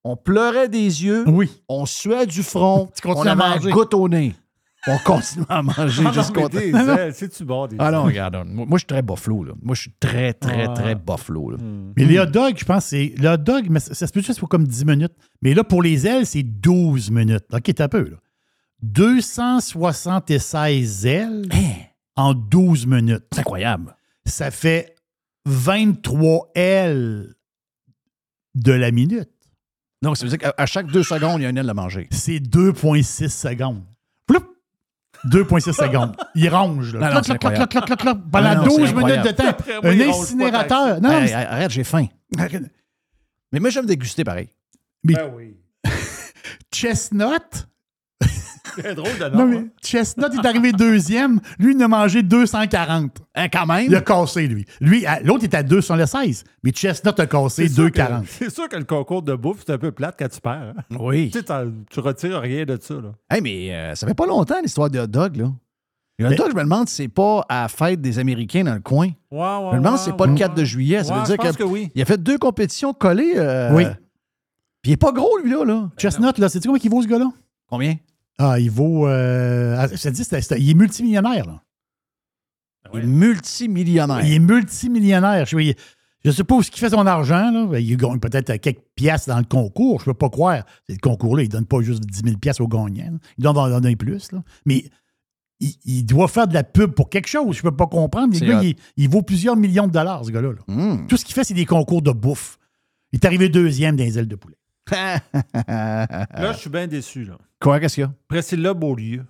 [0.05, 1.51] On pleurait des yeux, Oui.
[1.69, 4.35] on suait du front, Tu continues on à avait goutte au nez.
[4.89, 6.49] On continue à manger Ah jusqu'au
[7.13, 8.07] c'est-tu bon, des Ah non, ailes?
[8.07, 8.37] regarde.
[8.47, 9.43] Moi, moi, je suis très buffalo.
[9.43, 9.53] Là.
[9.61, 10.75] Moi, je suis très, très, Ah.
[10.75, 11.51] très buffalo.
[11.51, 11.57] Là.
[11.97, 13.13] Mais les hot dogs, je pense, c'est.
[13.19, 15.11] Le hot dog, mais ça, ça se peut juste pour comme 10 minutes.
[15.43, 17.47] Mais là, pour les ailes, c'est 12 minutes.
[17.53, 18.17] OK, t'as peu, là.
[18.83, 21.49] 276 ailes
[22.15, 23.25] en 12 minutes.
[23.33, 23.96] C'est incroyable.
[24.27, 24.95] Ça fait
[25.47, 27.35] 23 ailes
[28.55, 29.31] de la minute.
[30.03, 31.75] Donc, ça veut dire qu'à à chaque deux secondes, il y a une aile à
[31.75, 32.09] manger.
[32.11, 33.83] C'est 2,6 secondes.
[34.27, 34.45] Ploup!
[35.27, 36.17] 2,6 secondes.
[36.35, 36.95] Il ronge.
[36.95, 37.09] Là.
[37.09, 39.57] Non, non, Cloc, cloc, cloc, cloc, cloc, cloc, Pendant non, c'est 12 minutes de temps.
[39.83, 41.01] Un incinérateur.
[41.01, 42.07] Non, hey, arrête, j'ai faim.
[43.53, 44.49] Mais moi, j'aime déguster pareil.
[45.05, 45.57] mais Ben oui.
[46.73, 47.69] Chestnut,
[48.95, 49.39] drôle de nom.
[49.39, 49.67] Non, mais hein.
[49.83, 51.41] Chestnut est arrivé deuxième.
[51.59, 53.11] Lui, il en a mangé 240.
[53.35, 53.87] Hein, quand même?
[53.87, 54.65] Il a cassé, lui.
[54.81, 56.45] Lui, l'autre était à 216.
[56.63, 58.25] Mais Chestnut a cassé C'est sûr que- 240.
[58.29, 60.75] C'est sûr que le concours de bouffe, c'est un peu plate quand tu perds.
[60.77, 60.97] hein.
[60.99, 61.31] Oui.
[61.31, 62.95] Tu sais, t'en- tu retires rien de ça.
[62.95, 63.13] Là.
[63.31, 65.53] Hey, mais euh, ça fait pas longtemps, l'histoire des hot dogs, là.
[66.19, 68.73] Les hot dogs, je me demande si c'est pas à la fête des Américains dans
[68.75, 69.09] le coin.
[69.31, 71.05] Ouais, ouais, Je me demande si c'est pas le ouais, 4 de juillet.
[71.05, 71.91] Ça veut je dire pense que que oui.
[71.95, 73.35] il a fait deux compétitions collées.
[73.37, 73.85] euh, Oui.
[74.81, 75.65] Puis il est pas gros, lui, là.
[75.65, 75.91] là.
[75.99, 77.31] Chestnut, là, sais-tu combien il vaut, ce gars-là?
[77.69, 77.97] Combien?
[78.39, 79.07] Ah, il vaut.
[79.09, 81.63] Euh, ah, je te dis, c'était- c'était- il est multimillionnaire, là.
[82.93, 84.25] Il est multimillionnaire.
[84.25, 85.47] Il est multimillionnaire.
[85.47, 85.57] Je
[86.25, 87.51] ne sais pas où ce qu'il fait son argent.
[87.51, 87.79] Là.
[87.81, 90.01] Il gagne peut-être quelques piastres dans le concours.
[90.01, 90.65] Je ne peux pas croire.
[90.87, 93.11] C'est le concours-là, il ne donne pas juste 10 000 piastres aux gagnants.
[93.13, 93.19] là.
[93.39, 94.31] Il doit en donner plus.
[94.33, 94.43] Là.
[94.67, 94.85] Mais
[95.61, 97.57] il, il doit faire de la pub pour quelque chose.
[97.57, 98.29] Je ne peux pas comprendre.
[98.33, 100.53] Mais C'est le gars, il, il vaut plusieurs millions de dollars, ce gars-là.
[100.53, 100.59] là.
[100.69, 101.07] Hum.
[101.09, 102.59] Tout ce qu'il fait, c'est des concours de bouffe.
[103.13, 104.57] Il est arrivé deuxième dans les ailes de poulet.
[104.91, 105.21] Là,
[106.53, 107.25] je suis bien déçu.
[107.25, 107.39] Là.
[107.61, 108.13] Quoi, qu'est-ce qu'il y a?
[108.29, 109.25] Priscilla Beaulieu.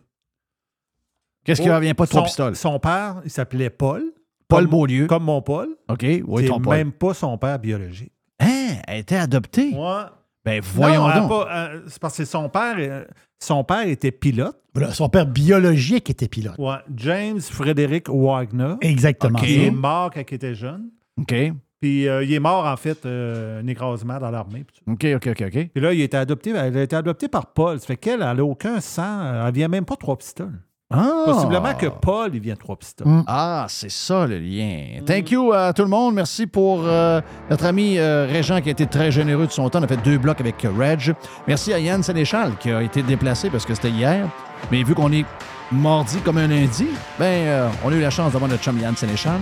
[1.45, 2.57] Qu'est-ce qu'il Oh, revient pas de trois son- pistoles?
[2.57, 4.03] Son père, il s'appelait Paul.
[4.49, 5.07] Paul Comme- Beaulieu.
[5.07, 5.69] Comme mon Paul.
[5.89, 6.77] OK, oui, qui ton est Paul.
[6.77, 8.13] même pas son père biologique.
[8.41, 8.77] Hein?
[8.87, 9.73] Elle été adoptée?
[9.75, 10.03] Ouais.
[10.45, 11.47] Ben, voyons Non, donc.
[11.51, 13.05] euh, c'est parce que son père, euh,
[13.41, 14.57] son père était pilote.
[14.75, 16.55] Voilà, son père biologique était pilote.
[16.59, 18.75] Ouais, James Frédéric Wagner.
[18.83, 19.39] Exactement.
[19.43, 19.73] Il est ça.
[19.73, 20.91] mort quand il était jeune.
[21.19, 21.35] OK.
[21.81, 24.65] Puis euh, il est mort, en fait, euh, un écrasement dans l'armée.
[24.87, 25.69] OK, OK, OK, OK.
[25.75, 27.79] Puis là, il a été adopté, elle a été adoptée par Paul.
[27.81, 29.47] Ça fait qu'elle, elle n'a aucun sang.
[29.47, 30.59] Elle vient même pas trois pistoles.
[30.89, 31.25] Ah!
[31.25, 33.09] Possiblement que Paul, il vient de trois pistoles.
[33.27, 35.01] Ah, c'est ça le lien.
[35.05, 36.15] Thank you à tout le monde.
[36.15, 37.21] Merci pour euh,
[37.51, 39.81] notre ami euh, Régent qui a été très généreux de son temps.
[39.81, 41.13] On a fait deux blocs avec euh, Reg.
[41.49, 44.29] Merci à Yann Sénéchal qui a été déplacé parce que c'était hier.
[44.71, 45.25] Mais vu qu'on est
[45.73, 46.87] mardi comme un lundi,
[47.19, 49.41] ben, euh, on a eu la chance d'avoir notre chum Yann Sénéchal.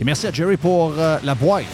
[0.00, 1.64] Et merci à Jerry pour euh, la boîte.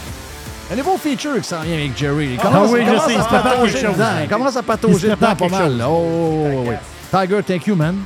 [0.73, 2.31] Un nouveau feature qui s'en vient avec Jerry?
[2.33, 3.95] Il Ah commence, oui, il je commence sais, à patauger chose.
[3.95, 4.05] dedans.
[4.23, 5.71] Il commence à patauger dedans pas mal.
[5.71, 5.83] chose.
[5.89, 6.75] Oh, oui.
[7.11, 7.97] Tiger, thank you, man.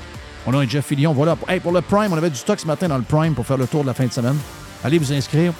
[0.47, 1.15] On a un Jeff Fillion.
[1.15, 1.37] Voilà.
[1.49, 3.57] Hey, pour le Prime, on avait du stock ce matin dans le Prime pour faire
[3.57, 4.37] le tour de la fin de semaine.
[4.85, 5.55] Allez vous inscrire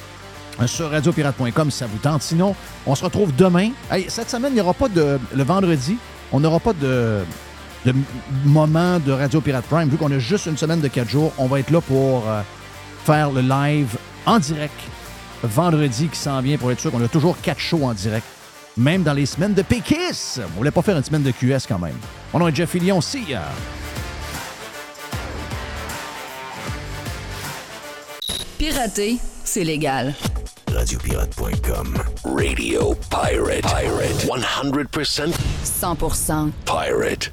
[0.61, 2.21] euh, sur radiopirate.com si ça vous tente.
[2.21, 2.55] Sinon,
[2.87, 3.71] on se retrouve demain.
[3.91, 5.19] Hey, cette semaine, il n'y aura pas de.
[5.35, 5.97] Le vendredi,
[6.33, 7.21] on n'aura pas de,
[7.87, 7.95] de
[8.45, 9.89] moment de Radio Pirate Prime.
[9.89, 12.43] Vu qu'on a juste une semaine de quatre jours, on va être là pour euh,
[13.07, 13.97] faire le live
[14.27, 14.75] en direct
[15.43, 18.27] vendredi qui s'en vient pour être sûr qu'on a toujours quatre shows en direct.
[18.77, 20.39] Même dans les semaines de Pékis.
[20.39, 21.97] On voulait pas faire une semaine de QS quand même.
[22.33, 23.25] On a un Jeff Fillion aussi.
[23.35, 23.39] euh,
[28.59, 30.15] Pirater, c'est légal.
[30.73, 31.95] Radiopirate.com.
[32.25, 33.63] Radio Pirate.
[33.63, 34.27] Pirate.
[34.27, 35.33] 100%
[35.65, 37.33] 100% pirate.